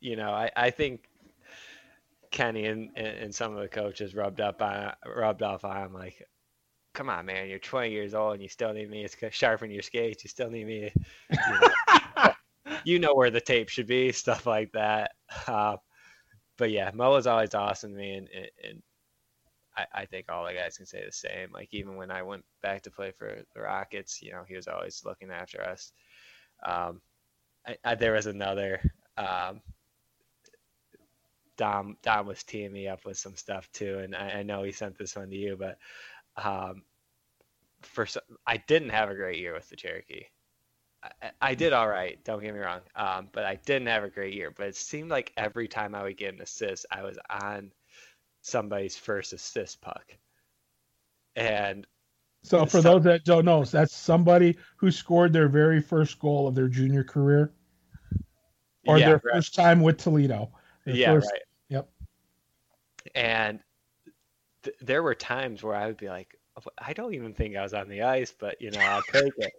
you 0.00 0.16
know, 0.16 0.30
I, 0.30 0.50
I 0.54 0.70
think 0.70 1.08
Kenny 2.30 2.66
and, 2.66 2.96
and 2.96 3.34
some 3.34 3.54
of 3.54 3.60
the 3.60 3.68
coaches 3.68 4.14
rubbed 4.14 4.40
up 4.40 4.62
on 4.62 4.92
rubbed 5.06 5.42
off 5.42 5.64
on 5.64 5.86
him 5.86 5.92
like, 5.92 6.22
come 6.96 7.10
on, 7.10 7.26
man, 7.26 7.48
you're 7.48 7.58
20 7.58 7.90
years 7.90 8.14
old 8.14 8.32
and 8.34 8.42
you 8.42 8.48
still 8.48 8.72
need 8.72 8.90
me 8.90 9.06
to 9.06 9.30
sharpen 9.30 9.70
your 9.70 9.82
skates. 9.82 10.24
You 10.24 10.28
still 10.28 10.50
need 10.50 10.66
me. 10.66 10.90
You 11.30 11.38
know, 11.60 12.30
you 12.84 12.98
know 12.98 13.14
where 13.14 13.30
the 13.30 13.40
tape 13.40 13.68
should 13.68 13.86
be, 13.86 14.10
stuff 14.12 14.46
like 14.46 14.72
that. 14.72 15.12
Uh, 15.46 15.76
but 16.56 16.70
yeah, 16.70 16.90
Mo 16.94 17.10
was 17.10 17.26
always 17.26 17.54
awesome 17.54 17.92
to 17.92 17.98
me, 17.98 18.14
and, 18.14 18.28
and 18.64 18.82
I, 19.76 19.86
I 19.92 20.06
think 20.06 20.26
all 20.32 20.46
the 20.46 20.54
guys 20.54 20.78
can 20.78 20.86
say 20.86 21.04
the 21.04 21.12
same. 21.12 21.52
Like 21.52 21.68
even 21.70 21.96
when 21.96 22.10
I 22.10 22.22
went 22.22 22.44
back 22.62 22.82
to 22.84 22.90
play 22.90 23.10
for 23.10 23.42
the 23.54 23.60
Rockets, 23.60 24.22
you 24.22 24.32
know, 24.32 24.44
he 24.48 24.56
was 24.56 24.66
always 24.66 25.02
looking 25.04 25.30
after 25.30 25.62
us. 25.62 25.92
Um, 26.64 27.02
I, 27.66 27.76
I, 27.84 27.94
there 27.94 28.12
was 28.12 28.26
another 28.26 28.80
um, 29.18 29.60
Dom. 31.58 31.98
Dom 32.02 32.26
was 32.26 32.42
teeing 32.42 32.72
me 32.72 32.88
up 32.88 33.04
with 33.04 33.18
some 33.18 33.36
stuff 33.36 33.70
too, 33.72 33.98
and 33.98 34.16
I, 34.16 34.38
I 34.38 34.42
know 34.42 34.62
he 34.62 34.72
sent 34.72 34.96
this 34.96 35.14
one 35.14 35.28
to 35.28 35.36
you, 35.36 35.56
but 35.58 35.76
um, 36.36 36.82
for 37.82 38.06
I 38.46 38.58
didn't 38.58 38.90
have 38.90 39.10
a 39.10 39.14
great 39.14 39.38
year 39.38 39.54
with 39.54 39.68
the 39.68 39.76
Cherokee. 39.76 40.24
I, 41.02 41.30
I 41.40 41.54
did 41.54 41.72
all 41.72 41.88
right. 41.88 42.22
Don't 42.24 42.42
get 42.42 42.54
me 42.54 42.60
wrong, 42.60 42.80
um, 42.94 43.28
but 43.32 43.44
I 43.44 43.56
didn't 43.64 43.88
have 43.88 44.04
a 44.04 44.10
great 44.10 44.34
year. 44.34 44.50
But 44.50 44.68
it 44.68 44.76
seemed 44.76 45.10
like 45.10 45.32
every 45.36 45.68
time 45.68 45.94
I 45.94 46.02
would 46.02 46.16
get 46.16 46.34
an 46.34 46.40
assist, 46.40 46.86
I 46.90 47.02
was 47.02 47.18
on 47.30 47.72
somebody's 48.42 48.96
first 48.96 49.32
assist 49.32 49.80
puck. 49.80 50.16
And 51.34 51.86
so, 52.42 52.64
for 52.64 52.80
some, 52.80 52.84
those 52.84 53.04
that 53.04 53.24
don't 53.24 53.44
know, 53.44 53.64
that's 53.64 53.94
somebody 53.94 54.56
who 54.76 54.90
scored 54.90 55.32
their 55.32 55.48
very 55.48 55.80
first 55.80 56.18
goal 56.18 56.46
of 56.46 56.54
their 56.54 56.68
junior 56.68 57.04
career, 57.04 57.52
or 58.86 58.98
yeah, 58.98 59.06
their 59.06 59.14
right. 59.24 59.34
first 59.34 59.54
time 59.54 59.80
with 59.80 59.98
Toledo. 59.98 60.50
yeah, 60.86 61.12
first, 61.12 61.30
right. 61.32 61.42
Yep. 61.68 61.88
And 63.14 63.60
th- 64.66 64.76
there 64.80 65.02
were 65.02 65.14
times 65.14 65.62
where 65.62 65.74
I 65.74 65.86
would 65.86 65.96
be 65.96 66.08
like, 66.08 66.36
oh, 66.58 66.70
I 66.78 66.92
don't 66.92 67.14
even 67.14 67.32
think 67.34 67.56
I 67.56 67.62
was 67.62 67.74
on 67.74 67.88
the 67.88 68.02
ice, 68.02 68.34
but 68.38 68.60
you 68.60 68.70
know, 68.70 68.80
I'll 68.80 69.02
take 69.02 69.32
it. 69.38 69.52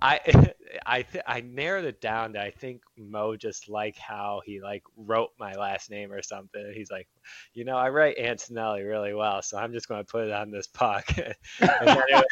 I 0.00 0.20
I 0.86 1.02
th- 1.02 1.24
I 1.26 1.40
narrowed 1.40 1.84
it 1.84 2.00
down 2.00 2.32
to 2.32 2.42
I 2.42 2.50
think 2.50 2.82
Mo 2.98 3.36
just 3.36 3.68
like 3.68 3.96
how 3.96 4.42
he 4.44 4.60
like 4.60 4.82
wrote 4.96 5.30
my 5.38 5.54
last 5.54 5.90
name 5.90 6.12
or 6.12 6.22
something. 6.22 6.72
He's 6.74 6.90
like, 6.90 7.08
you 7.54 7.64
know, 7.64 7.76
I 7.76 7.90
write 7.90 8.18
Antonelli 8.18 8.82
really 8.82 9.14
well, 9.14 9.40
so 9.42 9.56
I'm 9.56 9.72
just 9.72 9.88
going 9.88 10.04
to 10.04 10.10
put 10.10 10.26
it 10.26 10.32
on 10.32 10.50
this 10.50 10.66
puck. 10.66 11.06
and, 11.60 11.88
then 11.88 12.22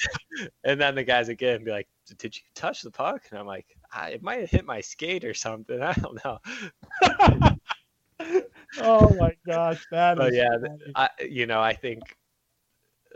and, 0.64 0.80
then 0.80 0.94
the 0.94 1.04
guys 1.04 1.28
again 1.28 1.64
be 1.64 1.70
like, 1.70 1.88
did 2.18 2.36
you 2.36 2.42
touch 2.54 2.82
the 2.82 2.90
puck? 2.90 3.22
And 3.30 3.38
I'm 3.38 3.46
like, 3.46 3.66
it 4.10 4.22
might 4.22 4.40
have 4.40 4.50
hit 4.50 4.66
my 4.66 4.80
skate 4.80 5.24
or 5.24 5.34
something. 5.34 5.80
I 5.82 5.92
don't 5.94 6.24
know. 6.24 6.38
Oh 8.80 9.14
my 9.18 9.36
gosh, 9.46 9.84
that 9.90 10.16
but 10.16 10.34
yeah, 10.34 10.56
I, 10.94 11.08
you 11.28 11.46
know, 11.46 11.60
I 11.60 11.74
think 11.74 12.02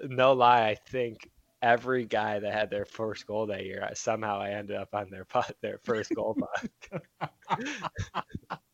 no 0.02 0.32
lie, 0.32 0.68
I 0.68 0.74
think 0.74 1.28
every 1.60 2.04
guy 2.04 2.38
that 2.40 2.52
had 2.52 2.70
their 2.70 2.84
first 2.84 3.26
goal 3.26 3.46
that 3.46 3.64
year, 3.64 3.88
somehow 3.94 4.40
I 4.40 4.50
ended 4.50 4.76
up 4.76 4.94
on 4.94 5.10
their 5.10 5.24
putt, 5.28 5.56
their 5.60 5.78
first 5.84 6.14
goal 6.14 6.36
putt. 6.90 7.00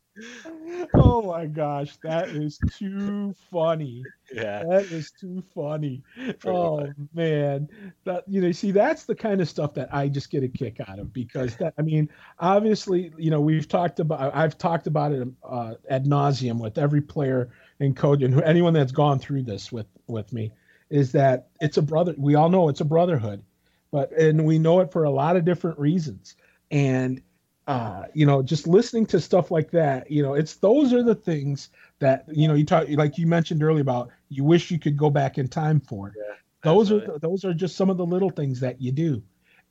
oh 0.93 1.21
my 1.21 1.45
gosh, 1.45 1.97
that 2.03 2.29
is 2.29 2.59
too 2.73 3.33
funny. 3.51 4.03
Yeah. 4.33 4.63
That 4.63 4.91
is 4.91 5.11
too 5.11 5.43
funny. 5.53 6.03
oh 6.45 6.87
man. 7.13 7.67
That 8.05 8.23
you 8.27 8.41
know, 8.41 8.51
see 8.51 8.71
that's 8.71 9.05
the 9.05 9.15
kind 9.15 9.41
of 9.41 9.49
stuff 9.49 9.73
that 9.75 9.93
I 9.93 10.07
just 10.07 10.29
get 10.29 10.43
a 10.43 10.47
kick 10.47 10.77
out 10.87 10.99
of 10.99 11.13
because 11.13 11.55
that 11.57 11.73
I 11.77 11.81
mean, 11.81 12.09
obviously, 12.39 13.11
you 13.17 13.31
know, 13.31 13.41
we've 13.41 13.67
talked 13.67 13.99
about 13.99 14.35
I've 14.35 14.57
talked 14.57 14.87
about 14.87 15.11
it 15.11 15.27
uh, 15.43 15.75
ad 15.89 16.05
nauseum 16.05 16.59
with 16.59 16.77
every 16.77 17.01
player 17.01 17.49
and 17.79 17.95
coach 17.95 18.21
and 18.21 18.41
anyone 18.43 18.73
that's 18.73 18.91
gone 18.91 19.19
through 19.19 19.43
this 19.43 19.71
with 19.71 19.87
with 20.07 20.31
me 20.33 20.51
is 20.89 21.11
that 21.11 21.49
it's 21.61 21.77
a 21.77 21.81
brother 21.81 22.15
we 22.17 22.35
all 22.35 22.49
know 22.49 22.69
it's 22.69 22.81
a 22.81 22.85
brotherhood. 22.85 23.43
But 23.91 24.11
and 24.11 24.45
we 24.45 24.59
know 24.59 24.81
it 24.81 24.91
for 24.91 25.03
a 25.03 25.09
lot 25.09 25.35
of 25.35 25.45
different 25.45 25.79
reasons. 25.79 26.35
And 26.71 27.21
uh, 27.69 28.07
you 28.15 28.25
know, 28.25 28.41
just 28.41 28.67
listening 28.67 29.05
to 29.05 29.21
stuff 29.21 29.51
like 29.51 29.69
that, 29.69 30.09
you 30.09 30.23
know, 30.23 30.33
it's 30.33 30.55
those 30.55 30.91
are 30.91 31.03
the 31.03 31.13
things 31.13 31.69
that 31.99 32.25
you 32.27 32.47
know 32.47 32.55
you 32.55 32.65
talk 32.65 32.87
like 32.89 33.19
you 33.19 33.27
mentioned 33.27 33.61
earlier 33.61 33.81
about 33.81 34.09
you 34.29 34.43
wish 34.43 34.71
you 34.71 34.79
could 34.79 34.97
go 34.97 35.11
back 35.11 35.37
in 35.37 35.47
time 35.47 35.79
for. 35.79 36.11
Yeah, 36.17 36.33
those 36.63 36.87
absolutely. 36.87 37.15
are 37.15 37.19
those 37.19 37.45
are 37.45 37.53
just 37.53 37.75
some 37.75 37.91
of 37.91 37.97
the 37.97 38.05
little 38.05 38.31
things 38.31 38.59
that 38.61 38.81
you 38.81 38.91
do, 38.91 39.21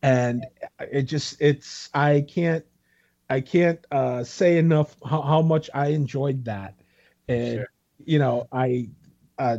and 0.01 0.47
it 0.79 1.03
just 1.03 1.43
it's 1.43 1.91
I 1.93 2.21
can't 2.21 2.65
I 3.29 3.41
can't 3.41 3.85
uh, 3.91 4.23
say 4.23 4.59
enough 4.59 4.95
how, 5.05 5.23
how 5.23 5.43
much 5.43 5.69
I 5.75 5.89
enjoyed 5.89 6.45
that, 6.45 6.77
and 7.27 7.59
sure. 7.59 7.69
you 8.05 8.21
know 8.21 8.47
I 8.53 8.91
uh, 9.41 9.59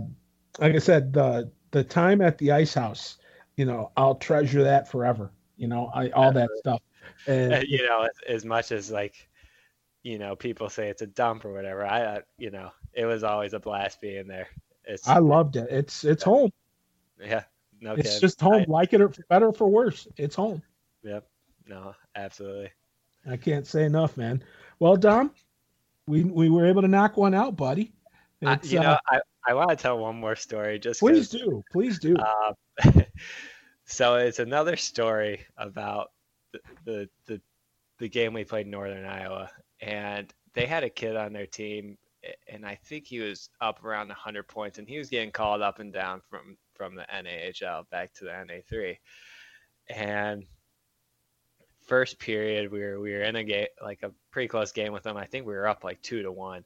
like 0.59 0.75
I 0.75 0.79
said 0.79 1.11
the 1.11 1.51
the 1.71 1.83
time 1.83 2.21
at 2.21 2.37
the 2.37 2.53
ice 2.53 2.73
house, 2.73 3.17
you 3.57 3.65
know 3.65 3.91
I'll 3.97 4.15
treasure 4.15 4.63
that 4.63 4.87
forever. 4.87 5.33
You 5.57 5.67
know 5.67 5.91
I 5.93 6.11
all 6.11 6.29
absolutely. 6.29 6.41
that 6.41 6.59
stuff 6.59 6.81
and 7.27 7.63
you 7.67 7.85
know, 7.87 8.03
as, 8.03 8.35
as, 8.35 8.45
much 8.45 8.71
as 8.71 8.91
like, 8.91 9.29
you 10.03 10.17
know, 10.17 10.35
people 10.35 10.69
say 10.69 10.89
it's 10.89 11.01
a 11.01 11.07
dump 11.07 11.45
or 11.45 11.53
whatever, 11.53 11.85
I, 11.85 12.01
uh, 12.01 12.21
you 12.37 12.51
know, 12.51 12.71
it 12.93 13.05
was 13.05 13.23
always 13.23 13.53
a 13.53 13.59
blast 13.59 14.01
being 14.01 14.27
there. 14.27 14.47
It's, 14.85 15.07
I 15.07 15.19
loved 15.19 15.55
it. 15.55 15.67
It's 15.69 16.03
it's 16.03 16.23
yeah. 16.23 16.29
home. 16.29 16.51
Yeah, 17.19 17.43
no, 17.81 17.93
it's 17.93 18.03
kidding. 18.03 18.21
just 18.21 18.41
home. 18.41 18.61
I, 18.61 18.65
like 18.67 18.93
it 18.93 19.01
or 19.01 19.11
better 19.29 19.47
or 19.47 19.53
for 19.53 19.67
worse, 19.67 20.07
it's 20.17 20.35
home. 20.35 20.61
Yep. 21.03 21.27
No, 21.67 21.93
absolutely. 22.15 22.71
I 23.29 23.37
can't 23.37 23.67
say 23.67 23.85
enough, 23.85 24.17
man. 24.17 24.43
Well, 24.79 24.95
Dom, 24.95 25.31
we 26.07 26.23
we 26.23 26.49
were 26.49 26.65
able 26.65 26.81
to 26.81 26.87
knock 26.87 27.17
one 27.17 27.35
out, 27.35 27.55
buddy. 27.55 27.93
I, 28.43 28.59
you 28.63 28.79
uh, 28.79 28.83
know, 28.83 28.97
I, 29.07 29.19
I 29.47 29.53
want 29.53 29.69
to 29.69 29.75
tell 29.75 29.99
one 29.99 30.15
more 30.15 30.35
story. 30.35 30.79
Just 30.79 30.99
please 30.99 31.29
do, 31.29 31.61
please 31.71 31.99
do. 31.99 32.15
Uh, 32.15 32.53
so 33.85 34.15
it's 34.15 34.39
another 34.39 34.75
story 34.75 35.45
about 35.57 36.11
the 36.85 37.09
the 37.25 37.41
the 37.99 38.09
game 38.09 38.33
we 38.33 38.43
played 38.43 38.65
in 38.65 38.71
Northern 38.71 39.05
Iowa, 39.05 39.49
and 39.81 40.33
they 40.53 40.65
had 40.65 40.83
a 40.83 40.89
kid 40.89 41.15
on 41.15 41.33
their 41.33 41.45
team, 41.45 41.97
and 42.47 42.65
I 42.65 42.75
think 42.75 43.05
he 43.05 43.19
was 43.19 43.49
up 43.61 43.83
around 43.83 44.07
100 44.07 44.47
points, 44.47 44.79
and 44.79 44.87
he 44.87 44.97
was 44.97 45.09
getting 45.09 45.31
called 45.31 45.61
up 45.61 45.79
and 45.79 45.93
down 45.93 46.21
from 46.29 46.57
from 46.73 46.95
the 46.95 47.05
NAHL 47.13 47.89
back 47.89 48.13
to 48.15 48.25
the 48.25 48.31
NA3, 48.31 48.97
and 49.89 50.43
first 51.85 52.19
period 52.19 52.71
we 52.71 52.79
were 52.79 52.99
we 52.99 53.11
were 53.11 53.23
in 53.23 53.35
a 53.35 53.43
game 53.43 53.67
like 53.81 54.03
a 54.03 54.11
pretty 54.31 54.47
close 54.47 54.71
game 54.71 54.93
with 54.93 55.03
them. 55.03 55.17
I 55.17 55.25
think 55.25 55.45
we 55.45 55.53
were 55.53 55.67
up 55.67 55.83
like 55.83 56.01
two 56.01 56.23
to 56.23 56.31
one, 56.31 56.63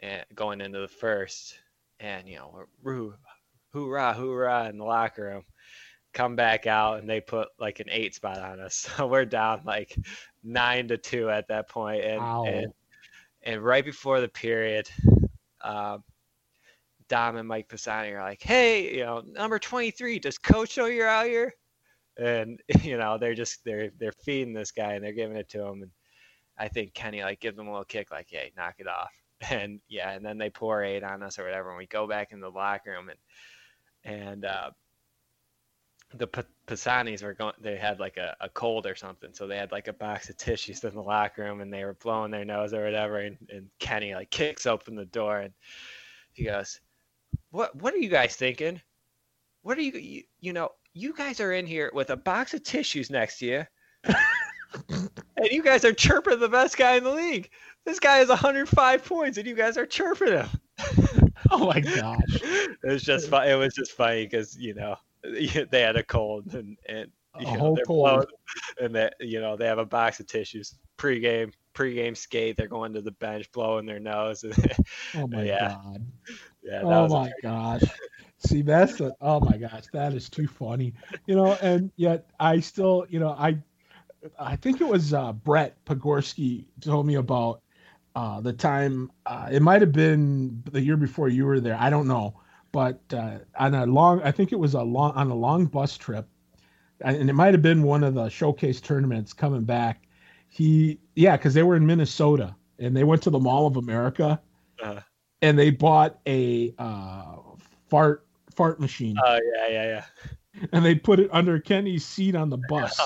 and 0.00 0.24
going 0.34 0.60
into 0.60 0.80
the 0.80 0.88
first, 0.88 1.58
and 1.98 2.28
you 2.28 2.36
know, 2.36 2.64
hoorah, 3.72 4.14
hoorah 4.14 4.68
in 4.68 4.78
the 4.78 4.84
locker 4.84 5.24
room 5.24 5.44
come 6.12 6.36
back 6.36 6.66
out 6.66 6.98
and 6.98 7.08
they 7.08 7.20
put 7.20 7.48
like 7.58 7.80
an 7.80 7.86
eight 7.90 8.14
spot 8.14 8.38
on 8.38 8.60
us. 8.60 8.88
So 8.96 9.06
we're 9.06 9.24
down 9.24 9.62
like 9.64 9.96
nine 10.42 10.88
to 10.88 10.98
two 10.98 11.30
at 11.30 11.48
that 11.48 11.68
point. 11.68 12.04
And 12.04 12.20
wow. 12.20 12.44
and, 12.44 12.72
and 13.42 13.62
right 13.62 13.84
before 13.84 14.20
the 14.20 14.28
period, 14.28 14.90
um, 15.62 16.02
Dom 17.08 17.36
and 17.36 17.48
Mike 17.48 17.68
Pisani 17.68 18.10
are 18.10 18.22
like, 18.22 18.42
"Hey, 18.42 18.96
you 18.96 19.04
know, 19.04 19.22
number 19.26 19.58
twenty 19.58 19.90
three, 19.90 20.18
does 20.18 20.38
Coach 20.38 20.76
know 20.76 20.86
you're 20.86 21.08
out 21.08 21.26
here?" 21.26 21.54
And 22.18 22.60
you 22.82 22.98
know, 22.98 23.18
they're 23.18 23.34
just 23.34 23.64
they're 23.64 23.90
they're 23.98 24.12
feeding 24.12 24.54
this 24.54 24.70
guy 24.70 24.94
and 24.94 25.04
they're 25.04 25.12
giving 25.12 25.36
it 25.36 25.48
to 25.50 25.64
him. 25.64 25.82
And 25.82 25.90
I 26.58 26.68
think 26.68 26.94
Kenny 26.94 27.22
like 27.22 27.40
gives 27.40 27.58
him 27.58 27.66
a 27.66 27.70
little 27.70 27.84
kick, 27.84 28.10
like, 28.10 28.28
"Hey, 28.30 28.52
knock 28.56 28.76
it 28.78 28.88
off." 28.88 29.10
And 29.50 29.80
yeah, 29.88 30.10
and 30.10 30.22
then 30.22 30.36
they 30.36 30.50
pour 30.50 30.84
eight 30.84 31.02
on 31.02 31.22
us 31.22 31.38
or 31.38 31.44
whatever, 31.44 31.70
and 31.70 31.78
we 31.78 31.86
go 31.86 32.06
back 32.06 32.32
in 32.32 32.40
the 32.40 32.50
locker 32.50 32.90
room 32.90 33.08
and 33.08 33.18
and 34.04 34.44
uh, 34.44 34.70
the 36.14 36.26
P- 36.26 36.42
Pisanis 36.66 37.22
were 37.22 37.34
going. 37.34 37.54
They 37.60 37.76
had 37.76 38.00
like 38.00 38.16
a, 38.16 38.36
a 38.40 38.48
cold 38.48 38.86
or 38.86 38.96
something, 38.96 39.30
so 39.32 39.46
they 39.46 39.56
had 39.56 39.72
like 39.72 39.88
a 39.88 39.92
box 39.92 40.28
of 40.28 40.36
tissues 40.36 40.82
in 40.82 40.94
the 40.94 41.02
locker 41.02 41.44
room, 41.44 41.60
and 41.60 41.72
they 41.72 41.84
were 41.84 41.94
blowing 41.94 42.30
their 42.30 42.44
nose 42.44 42.74
or 42.74 42.84
whatever. 42.84 43.18
And, 43.18 43.36
and 43.48 43.68
Kenny 43.78 44.14
like 44.14 44.30
kicks 44.30 44.66
open 44.66 44.96
the 44.96 45.04
door, 45.04 45.38
and 45.38 45.52
he 46.32 46.44
goes, 46.44 46.80
"What? 47.50 47.76
What 47.76 47.94
are 47.94 47.98
you 47.98 48.08
guys 48.08 48.34
thinking? 48.34 48.80
What 49.62 49.78
are 49.78 49.82
you? 49.82 49.92
You, 49.92 50.22
you 50.40 50.52
know, 50.52 50.70
you 50.94 51.14
guys 51.14 51.40
are 51.40 51.52
in 51.52 51.66
here 51.66 51.90
with 51.94 52.10
a 52.10 52.16
box 52.16 52.54
of 52.54 52.64
tissues 52.64 53.10
next 53.10 53.38
to 53.38 53.46
you." 53.46 53.66
and 54.88 55.50
you 55.50 55.62
guys 55.62 55.84
are 55.84 55.92
chirping 55.92 56.40
the 56.40 56.48
best 56.48 56.76
guy 56.76 56.96
in 56.96 57.04
the 57.04 57.10
league. 57.10 57.50
This 57.84 58.00
guy 58.00 58.18
has 58.18 58.28
105 58.28 59.04
points, 59.04 59.38
and 59.38 59.46
you 59.46 59.54
guys 59.54 59.76
are 59.76 59.86
chirping 59.86 60.32
him. 60.32 60.48
oh 61.50 61.66
my 61.66 61.78
gosh! 61.80 62.20
it 62.42 62.78
was 62.82 63.04
just. 63.04 63.32
It 63.32 63.58
was 63.58 63.74
just 63.74 63.92
funny 63.92 64.24
because 64.24 64.58
you 64.58 64.74
know 64.74 64.96
they 65.22 65.80
had 65.80 65.96
a 65.96 66.02
cold 66.02 66.54
and 66.54 66.76
and 66.88 67.10
you 67.38 67.46
a 67.46 67.56
know, 67.56 67.74
they're 67.74 67.84
cold. 67.84 68.26
and 68.80 68.94
that 68.94 69.14
you 69.20 69.40
know 69.40 69.56
they 69.56 69.66
have 69.66 69.78
a 69.78 69.84
box 69.84 70.20
of 70.20 70.26
tissues 70.26 70.74
pre-game 70.96 71.52
pre-game 71.72 72.14
skate 72.14 72.56
they're 72.56 72.66
going 72.66 72.92
to 72.92 73.00
the 73.00 73.12
bench 73.12 73.50
blowing 73.52 73.86
their 73.86 74.00
nose. 74.00 74.44
Oh 75.14 75.26
my 75.26 75.42
yeah. 75.44 75.68
god. 75.68 76.06
Yeah 76.62 76.82
oh 76.84 77.08
my 77.08 77.30
gosh. 77.42 77.82
See 78.38 78.62
that's 78.62 79.00
a, 79.00 79.12
oh 79.20 79.40
my 79.40 79.56
gosh 79.56 79.84
that 79.92 80.12
is 80.14 80.28
too 80.28 80.46
funny. 80.46 80.92
You 81.26 81.36
know 81.36 81.52
and 81.62 81.90
yet 81.96 82.26
i 82.38 82.60
still 82.60 83.06
you 83.08 83.20
know 83.20 83.30
i 83.30 83.58
i 84.38 84.56
think 84.56 84.80
it 84.80 84.86
was 84.86 85.14
uh, 85.14 85.32
brett 85.32 85.82
pogorski 85.84 86.66
told 86.80 87.06
me 87.06 87.14
about 87.14 87.62
uh, 88.16 88.40
the 88.40 88.52
time 88.52 89.10
uh, 89.26 89.48
it 89.50 89.62
might 89.62 89.80
have 89.80 89.92
been 89.92 90.62
the 90.72 90.80
year 90.80 90.96
before 90.96 91.28
you 91.28 91.44
were 91.46 91.60
there 91.60 91.76
i 91.78 91.88
don't 91.88 92.08
know 92.08 92.34
but 92.72 93.00
uh, 93.12 93.38
on 93.58 93.74
a 93.74 93.86
long, 93.86 94.22
I 94.22 94.30
think 94.30 94.52
it 94.52 94.58
was 94.58 94.74
a 94.74 94.82
long 94.82 95.12
on 95.12 95.30
a 95.30 95.34
long 95.34 95.66
bus 95.66 95.96
trip, 95.96 96.26
and 97.00 97.28
it 97.28 97.32
might 97.32 97.54
have 97.54 97.62
been 97.62 97.82
one 97.82 98.04
of 98.04 98.14
the 98.14 98.28
showcase 98.28 98.80
tournaments 98.80 99.32
coming 99.32 99.64
back. 99.64 100.06
He, 100.48 100.98
yeah, 101.14 101.36
because 101.36 101.54
they 101.54 101.62
were 101.62 101.76
in 101.76 101.86
Minnesota 101.86 102.54
and 102.78 102.96
they 102.96 103.04
went 103.04 103.22
to 103.22 103.30
the 103.30 103.38
Mall 103.38 103.66
of 103.66 103.76
America, 103.76 104.40
uh, 104.82 105.00
and 105.42 105.58
they 105.58 105.70
bought 105.70 106.18
a 106.26 106.74
uh, 106.78 107.36
fart 107.88 108.26
fart 108.54 108.80
machine. 108.80 109.16
Oh 109.24 109.38
yeah, 109.54 109.68
yeah, 109.68 109.84
yeah. 109.84 110.04
And 110.72 110.84
they 110.84 110.96
put 110.96 111.20
it 111.20 111.30
under 111.32 111.60
Kenny's 111.60 112.04
seat 112.04 112.34
on 112.34 112.50
the 112.50 112.58
bus. 112.68 113.00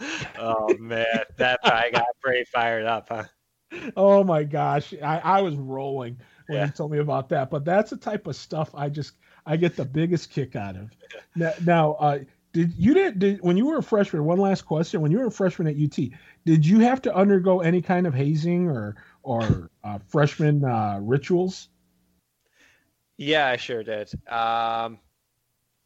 oh 0.38 0.74
man, 0.78 1.04
that 1.36 1.58
guy 1.64 1.90
got 1.90 2.06
pretty 2.22 2.44
fired 2.44 2.86
up, 2.86 3.08
huh? 3.08 3.24
Oh 3.96 4.22
my 4.22 4.44
gosh, 4.44 4.94
I, 5.02 5.18
I 5.18 5.40
was 5.40 5.56
rolling 5.56 6.18
when 6.46 6.58
yeah. 6.58 6.66
you 6.66 6.72
told 6.72 6.92
me 6.92 6.98
about 6.98 7.28
that. 7.30 7.50
But 7.50 7.64
that's 7.64 7.90
the 7.90 7.96
type 7.96 8.26
of 8.26 8.36
stuff 8.36 8.70
I 8.74 8.88
just 8.88 9.14
I 9.46 9.56
get 9.56 9.76
the 9.76 9.84
biggest 9.84 10.30
kick 10.30 10.56
out 10.56 10.76
of. 10.76 10.90
Now, 11.36 11.52
now 11.64 11.92
uh, 11.94 12.18
did 12.52 12.72
you 12.76 12.94
did, 12.94 13.18
did 13.18 13.40
when 13.40 13.56
you 13.56 13.66
were 13.66 13.78
a 13.78 13.82
freshman? 13.82 14.24
One 14.24 14.38
last 14.38 14.62
question: 14.62 15.00
When 15.00 15.10
you 15.10 15.18
were 15.18 15.26
a 15.26 15.30
freshman 15.30 15.66
at 15.66 15.74
UT, 15.74 16.10
did 16.46 16.64
you 16.64 16.78
have 16.80 17.02
to 17.02 17.14
undergo 17.14 17.60
any 17.60 17.82
kind 17.82 18.06
of 18.06 18.14
hazing 18.14 18.68
or 18.68 18.94
or 19.24 19.70
uh, 19.82 19.98
freshman 20.06 20.64
uh, 20.64 21.00
rituals? 21.02 21.68
Yeah, 23.16 23.48
I 23.48 23.56
sure 23.56 23.82
did. 23.82 24.12
Um, 24.28 24.98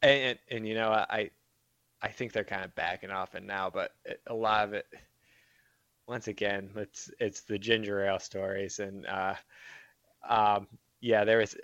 and, 0.03 0.21
and, 0.21 0.39
and 0.51 0.69
you 0.69 0.75
know, 0.75 0.91
I 0.91 1.31
I 2.03 2.09
think 2.09 2.33
they're 2.33 2.45
kind 2.45 2.65
of 2.65 2.75
backing 2.75 3.11
off 3.11 3.35
it 3.35 3.43
now, 3.43 3.71
but 3.71 3.93
it, 4.05 4.21
a 4.27 4.35
lot 4.35 4.65
of 4.65 4.75
it, 4.75 4.87
once 6.07 6.29
again, 6.29 6.71
it's 6.77 7.11
it's 7.19 7.41
the 7.43 7.59
ginger 7.59 8.05
ale 8.05 8.21
stories, 8.21 8.79
and 8.79 9.07
uh, 9.07 9.35
um, 10.27 10.67
yeah, 11.01 11.25
there 11.25 11.39
was. 11.39 11.57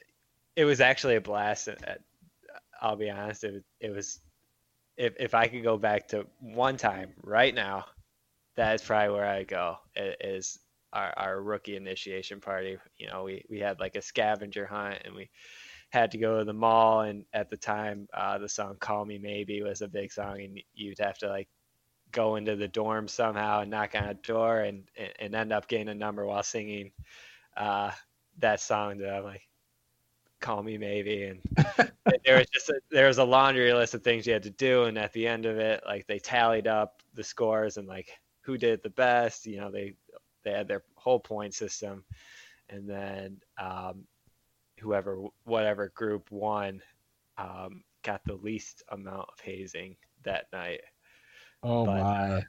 It 0.57 0.65
was 0.65 0.81
actually 0.81 1.17
a 1.17 1.21
blast. 1.21 1.69
I'll 2.81 2.97
be 2.97 3.11
honest. 3.11 3.45
It 3.45 3.53
was. 3.53 3.63
It 3.81 3.91
was. 3.91 4.21
If 4.97 5.15
if 5.19 5.35
I 5.35 5.49
could 5.49 5.63
go 5.63 5.77
back 5.77 6.09
to 6.09 6.27
one 6.41 6.77
time 6.77 7.13
right 7.23 7.55
now, 7.55 7.87
that 8.57 8.75
is 8.75 8.83
probably 8.83 9.15
where 9.15 9.27
I 9.27 9.43
go. 9.45 9.79
Is 9.97 10.59
our, 10.95 11.13
our 11.17 11.43
rookie 11.43 11.77
initiation 11.77 12.41
party. 12.41 12.79
You 12.97 13.09
know, 13.09 13.25
we 13.25 13.45
we 13.51 13.59
had 13.59 13.81
like 13.81 13.97
a 13.97 14.03
scavenger 14.03 14.67
hunt, 14.67 14.99
and 15.05 15.15
we 15.15 15.29
had 15.91 16.13
to 16.13 16.19
go 16.19 16.39
to 16.39 16.45
the 16.45 16.53
mall. 16.53 17.01
And 17.01 17.25
at 17.33 17.51
the 17.51 17.57
time, 17.57 18.09
uh, 18.15 18.39
the 18.39 18.49
song 18.49 18.77
"Call 18.79 19.05
Me 19.05 19.19
Maybe" 19.19 19.63
was 19.63 19.83
a 19.83 19.89
big 19.89 20.13
song, 20.13 20.41
and 20.41 20.61
you'd 20.75 21.01
have 21.01 21.19
to 21.19 21.29
like 21.29 21.49
go 22.13 22.37
into 22.37 22.55
the 22.55 22.69
dorm 22.69 23.09
somehow 23.09 23.61
and 23.61 23.71
knock 23.71 23.95
on 23.97 24.05
a 24.05 24.15
door 24.15 24.61
and 24.61 24.85
and 25.19 25.35
end 25.35 25.53
up 25.53 25.67
getting 25.67 25.89
a 25.89 25.95
number 25.95 26.25
while 26.25 26.45
singing 26.45 26.93
uh, 27.57 27.91
that 28.39 28.61
song 28.61 28.99
that 28.99 29.15
I'm 29.15 29.25
like, 29.25 29.49
call 30.41 30.63
me 30.63 30.77
maybe. 30.77 31.25
And 31.25 31.41
there 32.25 32.39
was 32.39 32.49
just 32.53 32.69
a, 32.69 32.81
there 32.91 33.07
was 33.07 33.19
a 33.19 33.25
laundry 33.25 33.73
list 33.73 33.95
of 33.95 34.03
things 34.03 34.27
you 34.27 34.33
had 34.33 34.43
to 34.43 34.51
do, 34.51 34.85
and 34.85 34.99
at 34.99 35.13
the 35.13 35.27
end 35.27 35.47
of 35.47 35.59
it, 35.59 35.83
like 35.87 36.07
they 36.07 36.19
tallied 36.19 36.67
up 36.67 37.03
the 37.15 37.25
scores 37.25 37.77
and 37.77 37.89
like 37.89 38.11
who 38.43 38.59
did 38.59 38.83
the 38.83 38.91
best. 38.91 39.47
You 39.47 39.61
know, 39.61 39.71
they 39.71 39.95
they 40.45 40.53
had 40.53 40.69
their 40.69 40.83
whole 40.95 41.21
point 41.21 41.55
system, 41.55 42.05
and 42.69 42.89
then 42.89 43.41
um, 43.59 44.05
whoever 44.79 45.25
whatever 45.45 45.89
group 45.95 46.31
won 46.31 46.83
um, 47.39 47.83
got 48.03 48.21
the 48.27 48.35
least 48.35 48.83
amount 48.91 49.29
of 49.33 49.41
hazing 49.41 49.97
that 50.25 50.47
night. 50.53 50.83
Oh 51.63 51.87
but, 51.87 52.01
my! 52.01 52.31
Uh, 52.31 52.41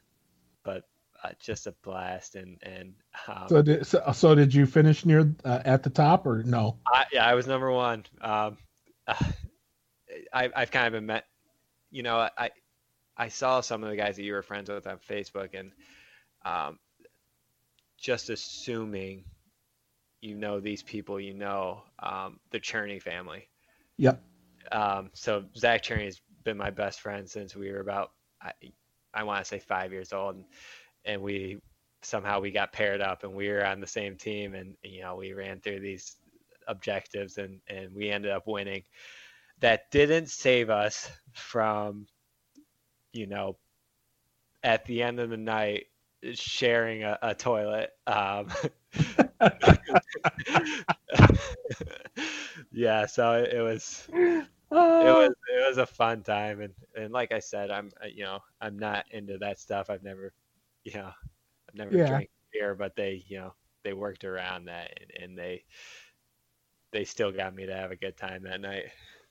but 0.64 0.84
uh, 1.26 1.34
just 1.40 1.68
a 1.68 1.74
blast 1.84 2.36
and 2.36 2.58
and 2.64 2.94
um, 3.28 3.48
so 3.48 3.62
did 3.62 3.86
so, 3.86 4.04
so, 4.14 4.36
did 4.36 4.54
you 4.54 4.66
finish 4.66 5.06
near 5.06 5.34
uh, 5.44 5.62
at 5.66 5.84
the 5.84 5.90
top 5.90 6.26
or 6.26 6.44
no? 6.44 6.78
I, 6.88 7.06
yeah, 7.12 7.26
I 7.26 7.34
was 7.34 7.48
number 7.48 7.72
one. 7.72 8.06
Um, 8.22 8.58
I, 9.08 10.50
I've 10.56 10.72
kind 10.72 10.88
of 10.88 10.94
been 10.94 11.06
met. 11.06 11.26
You 11.92 12.04
know, 12.04 12.28
I 12.38 12.52
I 13.18 13.30
saw 13.30 13.62
some 13.62 13.84
of 13.84 13.90
the 13.90 13.96
guys 13.96 14.18
that 14.18 14.24
you 14.24 14.34
were 14.34 14.44
friends 14.44 14.70
with 14.70 14.88
on 14.88 14.98
Facebook, 14.98 15.58
and 15.58 15.72
um, 16.44 16.80
just 17.98 18.30
assuming 18.30 19.24
you 20.22 20.36
know 20.36 20.60
these 20.60 20.84
people, 20.84 21.20
you 21.20 21.34
know 21.34 21.84
um, 22.00 22.40
the 22.52 22.60
Cherney 22.60 23.02
family. 23.02 23.48
Yep. 23.98 24.22
Um, 24.72 25.12
so 25.14 25.46
Zach 25.58 25.84
Cherney 25.84 26.06
has 26.06 26.22
been 26.44 26.58
my 26.58 26.70
best 26.70 27.02
friend 27.02 27.30
since 27.30 27.56
we 27.56 27.72
were 27.72 27.80
about 27.80 28.12
I, 28.42 28.52
I 29.14 29.24
want 29.24 29.40
to 29.40 29.46
say 29.46 29.60
five 29.60 29.92
years 29.92 30.14
old, 30.14 30.36
and, 30.36 30.46
and 31.06 31.22
we 31.22 31.60
somehow 32.02 32.40
we 32.40 32.52
got 32.52 32.72
paired 32.72 33.02
up 33.02 33.24
and 33.24 33.34
we 33.34 33.50
were 33.50 33.66
on 33.66 33.80
the 33.80 33.88
same 33.88 34.16
team, 34.16 34.56
and 34.56 34.76
you 34.84 35.02
know 35.02 35.16
we 35.16 35.34
ran 35.34 35.60
through 35.62 35.80
these 35.80 36.18
objectives 36.68 37.38
and 37.38 37.60
and 37.68 37.94
we 37.94 38.10
ended 38.10 38.32
up 38.32 38.48
winning. 38.48 38.84
That 39.60 39.90
didn't 39.92 40.30
save 40.30 40.70
us 40.70 41.10
from, 41.34 42.08
you 43.14 43.26
know, 43.26 43.58
at 44.64 44.86
the 44.86 45.02
end 45.02 45.20
of 45.20 45.30
the 45.30 45.38
night 45.38 45.86
sharing 46.34 47.04
a, 47.04 47.18
a 47.22 47.36
toilet. 47.36 47.92
Um, 48.08 48.48
yeah, 52.72 53.06
so 53.06 53.34
it, 53.34 53.54
it 53.54 53.62
was 53.62 54.08
it 54.12 54.48
was 54.72 55.32
it 55.32 55.68
was 55.68 55.78
a 55.78 55.86
fun 55.86 56.24
time 56.24 56.62
and 56.62 56.74
and 56.96 57.14
like 57.14 57.32
I 57.32 57.40
said, 57.40 57.72
I'm 57.72 57.92
you 58.14 58.24
know 58.24 58.40
I'm 58.60 58.78
not 58.78 59.06
into 59.12 59.38
that 59.40 59.60
stuff. 59.60 59.90
I've 59.90 60.04
never 60.04 60.34
you 60.86 60.94
know 60.94 61.12
I've 61.68 61.76
never 61.76 61.98
yeah. 61.98 62.08
drank 62.08 62.30
beer, 62.54 62.76
but 62.76 62.96
they 62.96 63.24
you 63.28 63.40
know 63.40 63.54
they 63.84 63.94
worked 63.94 64.24
around 64.24 64.66
that 64.66 64.98
and, 65.02 65.24
and 65.24 65.38
they 65.38 65.64
they 66.94 67.04
still 67.04 67.32
got 67.32 67.54
me 67.54 67.66
to 67.66 67.76
have 67.76 67.92
a 67.92 67.98
good 67.98 68.16
time 68.16 68.44
that 68.44 68.62
night. 68.62 68.86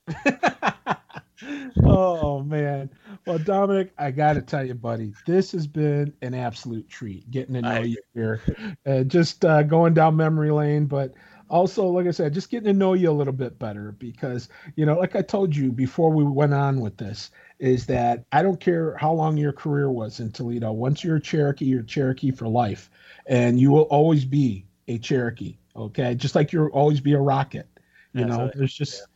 oh 1.82 2.42
man. 2.42 2.90
Well, 3.26 3.38
Dominic, 3.38 3.92
I 3.96 4.10
got 4.10 4.34
to 4.34 4.42
tell 4.42 4.64
you, 4.64 4.74
buddy, 4.74 5.14
this 5.26 5.52
has 5.52 5.66
been 5.66 6.12
an 6.20 6.34
absolute 6.34 6.90
treat 6.90 7.30
getting 7.30 7.54
to 7.54 7.62
know 7.62 7.70
I, 7.70 7.78
you 7.80 7.96
here, 8.12 8.42
uh, 8.86 9.04
just 9.04 9.44
uh, 9.46 9.62
going 9.62 9.94
down 9.94 10.16
memory 10.16 10.50
lane, 10.50 10.84
but 10.84 11.14
also, 11.48 11.86
like 11.86 12.06
I 12.06 12.10
said, 12.10 12.34
just 12.34 12.50
getting 12.50 12.66
to 12.66 12.72
know 12.72 12.94
you 12.94 13.10
a 13.10 13.12
little 13.12 13.32
bit 13.32 13.58
better 13.58 13.92
because, 13.92 14.48
you 14.76 14.86
know, 14.86 14.98
like 14.98 15.16
I 15.16 15.22
told 15.22 15.54
you 15.54 15.72
before 15.72 16.10
we 16.10 16.24
went 16.24 16.54
on 16.54 16.80
with 16.80 16.96
this, 16.96 17.30
is 17.64 17.86
that 17.86 18.26
I 18.30 18.42
don't 18.42 18.60
care 18.60 18.94
how 18.98 19.14
long 19.14 19.38
your 19.38 19.52
career 19.52 19.90
was 19.90 20.20
in 20.20 20.30
Toledo. 20.30 20.70
Once 20.72 21.02
you're 21.02 21.16
a 21.16 21.20
Cherokee, 21.20 21.64
you're 21.64 21.80
a 21.80 21.86
Cherokee 21.86 22.30
for 22.30 22.46
life, 22.46 22.90
and 23.26 23.58
you 23.58 23.70
will 23.70 23.84
always 23.84 24.26
be 24.26 24.66
a 24.86 24.98
Cherokee. 24.98 25.56
Okay, 25.74 26.14
just 26.14 26.34
like 26.34 26.52
you'll 26.52 26.68
always 26.68 27.00
be 27.00 27.14
a 27.14 27.18
Rocket. 27.18 27.66
You 28.12 28.26
know, 28.26 28.50
there's 28.54 28.74
just 28.74 29.00
yeah. 29.00 29.06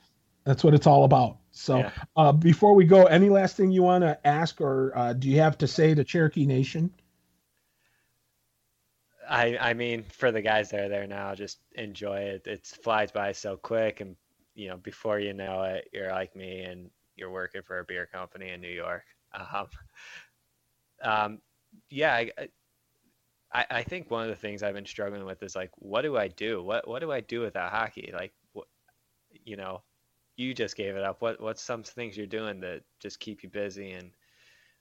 that's 0.44 0.64
what 0.64 0.72
it's 0.72 0.86
all 0.86 1.05
about. 1.05 1.36
So, 1.53 1.78
yeah. 1.78 1.90
uh, 2.16 2.32
before 2.32 2.74
we 2.74 2.84
go, 2.84 3.05
any 3.05 3.28
last 3.28 3.57
thing 3.57 3.70
you 3.70 3.82
want 3.82 4.03
to 4.03 4.18
ask, 4.26 4.61
or 4.61 4.96
uh, 4.96 5.12
do 5.12 5.28
you 5.28 5.40
have 5.40 5.59
to 5.59 5.68
say 5.68 5.94
to 5.94 6.03
Cherokee 6.03 6.46
Nation? 6.46 6.90
I 9.28 9.59
I 9.59 9.74
mean, 9.74 10.05
for 10.05 10.32
the 10.32 10.40
guys 10.40 10.70
that 10.70 10.80
are 10.80 10.88
there 10.88 11.07
now, 11.07 11.34
just 11.34 11.59
enjoy 11.74 12.20
it. 12.20 12.46
It 12.46 12.66
flies 12.66 13.12
by 13.12 13.32
so 13.32 13.59
quick, 13.59 14.01
and 14.01 14.16
you 14.55 14.68
know, 14.68 14.78
before 14.78 15.20
you 15.20 15.34
know 15.34 15.64
it, 15.64 15.90
you're 15.92 16.11
like 16.11 16.34
me, 16.34 16.62
and 16.62 16.90
you're 17.19 17.31
working 17.31 17.62
for 17.62 17.79
a 17.79 17.85
beer 17.85 18.07
company 18.07 18.51
in 18.51 18.61
New 18.61 18.69
York. 18.69 19.05
Um, 19.35 19.66
um, 21.03 21.39
yeah, 21.91 22.14
I, 22.14 22.31
I, 23.53 23.66
I 23.71 23.83
think 23.83 24.11
one 24.11 24.23
of 24.23 24.29
the 24.29 24.37
things 24.37 24.62
I've 24.62 24.75
been 24.75 24.87
struggling 24.87 25.25
with 25.25 25.43
is 25.43 25.57
like, 25.57 25.71
what 25.77 26.03
do 26.03 26.16
I 26.16 26.29
do? 26.29 26.62
What 26.62 26.87
what 26.89 27.01
do 27.01 27.12
I 27.12 27.21
do 27.21 27.41
without 27.41 27.71
hockey? 27.71 28.11
Like, 28.12 28.33
what, 28.53 28.66
you 29.45 29.57
know, 29.57 29.83
you 30.37 30.55
just 30.55 30.77
gave 30.77 30.97
it 30.97 31.05
up. 31.05 31.21
What 31.21 31.41
what's 31.41 31.62
some 31.62 31.83
things 31.83 32.16
you're 32.16 32.27
doing 32.27 32.61
that 32.61 32.83
just 33.01 33.21
keep 33.21 33.43
you 33.43 33.49
busy 33.49 33.93
and 33.93 34.11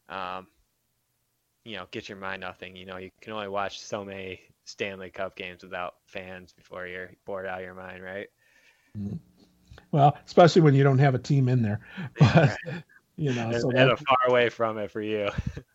um, 0.09 0.47
you 1.63 1.75
know 1.75 1.87
get 1.91 2.09
your 2.09 2.17
mind 2.17 2.43
off 2.43 2.59
things? 2.59 2.77
You 2.77 2.85
know, 2.85 2.97
you 2.97 3.11
can 3.21 3.33
only 3.33 3.47
watch 3.47 3.79
so 3.79 4.03
many 4.03 4.39
Stanley 4.65 5.09
Cup 5.09 5.35
games 5.35 5.63
without 5.63 5.95
fans 6.05 6.53
before 6.53 6.87
you're 6.87 7.11
bored 7.25 7.45
out 7.45 7.59
of 7.59 7.65
your 7.65 7.73
mind, 7.73 8.03
right? 8.03 8.27
Mm-hmm. 8.97 9.15
Well, 9.91 10.17
especially 10.25 10.61
when 10.61 10.75
you 10.75 10.83
don't 10.83 10.99
have 10.99 11.15
a 11.15 11.19
team 11.19 11.47
in 11.49 11.61
there, 11.61 11.79
but 12.19 12.57
you 13.15 13.33
know, 13.33 13.49
and, 13.49 13.61
so 13.61 13.71
and 13.71 13.99
far 13.99 14.17
away 14.27 14.49
from 14.49 14.77
it 14.77 14.91
for 14.91 15.01
you. 15.01 15.29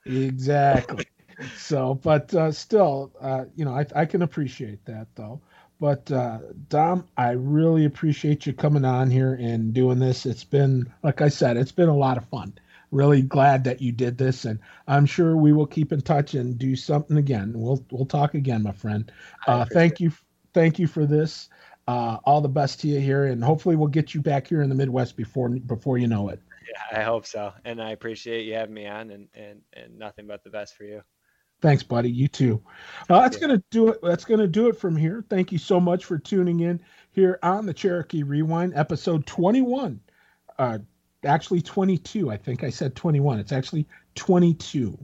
exactly. 0.04 1.06
so, 1.56 1.94
but 1.94 2.34
uh, 2.34 2.52
still, 2.52 3.12
uh, 3.20 3.44
you 3.56 3.64
know, 3.64 3.74
I, 3.74 3.86
I 3.94 4.04
can 4.04 4.22
appreciate 4.22 4.84
that 4.84 5.08
though. 5.14 5.40
But 5.82 6.12
uh, 6.12 6.38
Dom, 6.68 7.08
I 7.16 7.32
really 7.32 7.86
appreciate 7.86 8.46
you 8.46 8.52
coming 8.52 8.84
on 8.84 9.10
here 9.10 9.34
and 9.34 9.74
doing 9.74 9.98
this. 9.98 10.26
It's 10.26 10.44
been, 10.44 10.92
like 11.02 11.20
I 11.20 11.28
said, 11.28 11.56
it's 11.56 11.72
been 11.72 11.88
a 11.88 11.96
lot 11.96 12.16
of 12.16 12.24
fun. 12.26 12.54
Really 12.92 13.20
glad 13.20 13.64
that 13.64 13.82
you 13.82 13.90
did 13.90 14.16
this, 14.16 14.44
and 14.44 14.60
I'm 14.86 15.06
sure 15.06 15.36
we 15.36 15.52
will 15.52 15.66
keep 15.66 15.92
in 15.92 16.00
touch 16.00 16.34
and 16.34 16.56
do 16.56 16.76
something 16.76 17.16
again. 17.16 17.52
We'll 17.56 17.84
we'll 17.90 18.06
talk 18.06 18.34
again, 18.34 18.62
my 18.62 18.70
friend. 18.70 19.10
Uh, 19.48 19.64
thank 19.64 19.98
you, 19.98 20.12
thank 20.54 20.78
you 20.78 20.86
for 20.86 21.04
this. 21.04 21.48
Uh, 21.92 22.18
all 22.24 22.40
the 22.40 22.48
best 22.48 22.80
to 22.80 22.88
you 22.88 22.98
here, 22.98 23.26
and 23.26 23.44
hopefully 23.44 23.76
we'll 23.76 23.86
get 23.86 24.14
you 24.14 24.22
back 24.22 24.46
here 24.46 24.62
in 24.62 24.70
the 24.70 24.74
Midwest 24.74 25.14
before 25.14 25.50
before 25.50 25.98
you 25.98 26.06
know 26.06 26.30
it. 26.30 26.40
Yeah, 26.66 27.00
I 27.00 27.02
hope 27.02 27.26
so, 27.26 27.52
and 27.66 27.82
I 27.82 27.90
appreciate 27.90 28.46
you 28.46 28.54
having 28.54 28.72
me 28.72 28.86
on, 28.86 29.10
and 29.10 29.28
and 29.34 29.60
and 29.74 29.98
nothing 29.98 30.26
but 30.26 30.42
the 30.42 30.48
best 30.48 30.74
for 30.74 30.84
you. 30.84 31.02
Thanks, 31.60 31.82
buddy. 31.82 32.10
You 32.10 32.28
too. 32.28 32.62
Uh, 33.10 33.20
that's 33.20 33.36
gonna 33.36 33.62
do 33.70 33.88
it. 33.88 33.98
That's 34.02 34.24
gonna 34.24 34.46
do 34.46 34.68
it 34.68 34.78
from 34.78 34.96
here. 34.96 35.22
Thank 35.28 35.52
you 35.52 35.58
so 35.58 35.78
much 35.78 36.06
for 36.06 36.16
tuning 36.16 36.60
in 36.60 36.80
here 37.10 37.38
on 37.42 37.66
the 37.66 37.74
Cherokee 37.74 38.22
Rewind, 38.22 38.72
episode 38.74 39.26
21. 39.26 40.00
Uh, 40.58 40.78
actually 41.26 41.60
22. 41.60 42.30
I 42.30 42.38
think 42.38 42.64
I 42.64 42.70
said 42.70 42.96
21. 42.96 43.38
It's 43.38 43.52
actually 43.52 43.86
22. 44.14 44.98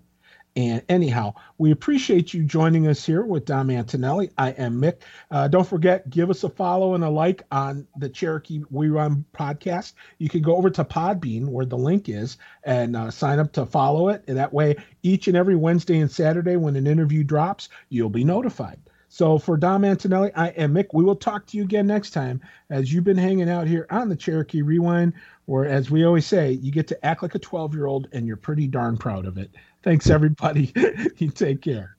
And 0.58 0.82
anyhow, 0.88 1.34
we 1.58 1.70
appreciate 1.70 2.34
you 2.34 2.42
joining 2.42 2.88
us 2.88 3.06
here 3.06 3.22
with 3.22 3.44
Dom 3.44 3.70
Antonelli. 3.70 4.32
I 4.36 4.50
am 4.50 4.82
Mick. 4.82 5.02
Uh, 5.30 5.46
don't 5.46 5.68
forget, 5.68 6.10
give 6.10 6.30
us 6.30 6.42
a 6.42 6.48
follow 6.48 6.96
and 6.96 7.04
a 7.04 7.08
like 7.08 7.44
on 7.52 7.86
the 7.96 8.08
Cherokee 8.08 8.64
Rewind 8.72 9.24
podcast. 9.32 9.92
You 10.18 10.28
can 10.28 10.42
go 10.42 10.56
over 10.56 10.68
to 10.68 10.82
Podbean 10.82 11.46
where 11.46 11.64
the 11.64 11.78
link 11.78 12.08
is 12.08 12.38
and 12.64 12.96
uh, 12.96 13.12
sign 13.12 13.38
up 13.38 13.52
to 13.52 13.66
follow 13.66 14.08
it. 14.08 14.24
And 14.26 14.36
that 14.36 14.52
way, 14.52 14.74
each 15.04 15.28
and 15.28 15.36
every 15.36 15.54
Wednesday 15.54 16.00
and 16.00 16.10
Saturday 16.10 16.56
when 16.56 16.74
an 16.74 16.88
interview 16.88 17.22
drops, 17.22 17.68
you'll 17.88 18.10
be 18.10 18.24
notified. 18.24 18.80
So 19.08 19.38
for 19.38 19.56
Dom 19.56 19.84
Antonelli, 19.84 20.32
I 20.34 20.48
am 20.48 20.74
Mick. 20.74 20.88
We 20.92 21.04
will 21.04 21.16
talk 21.16 21.46
to 21.46 21.56
you 21.56 21.62
again 21.62 21.86
next 21.86 22.10
time 22.10 22.40
as 22.68 22.92
you've 22.92 23.04
been 23.04 23.16
hanging 23.16 23.48
out 23.48 23.66
here 23.66 23.86
on 23.90 24.08
the 24.08 24.16
Cherokee 24.16 24.62
Rewind, 24.62 25.14
where, 25.46 25.64
as 25.64 25.90
we 25.90 26.04
always 26.04 26.26
say, 26.26 26.52
you 26.52 26.70
get 26.70 26.88
to 26.88 27.06
act 27.06 27.22
like 27.22 27.34
a 27.34 27.38
12 27.38 27.74
year 27.74 27.86
old 27.86 28.08
and 28.12 28.26
you're 28.26 28.36
pretty 28.36 28.66
darn 28.66 28.98
proud 28.98 29.24
of 29.24 29.38
it. 29.38 29.50
Thanks, 29.82 30.10
everybody. 30.10 30.72
you 31.18 31.30
take 31.34 31.62
care. 31.62 31.97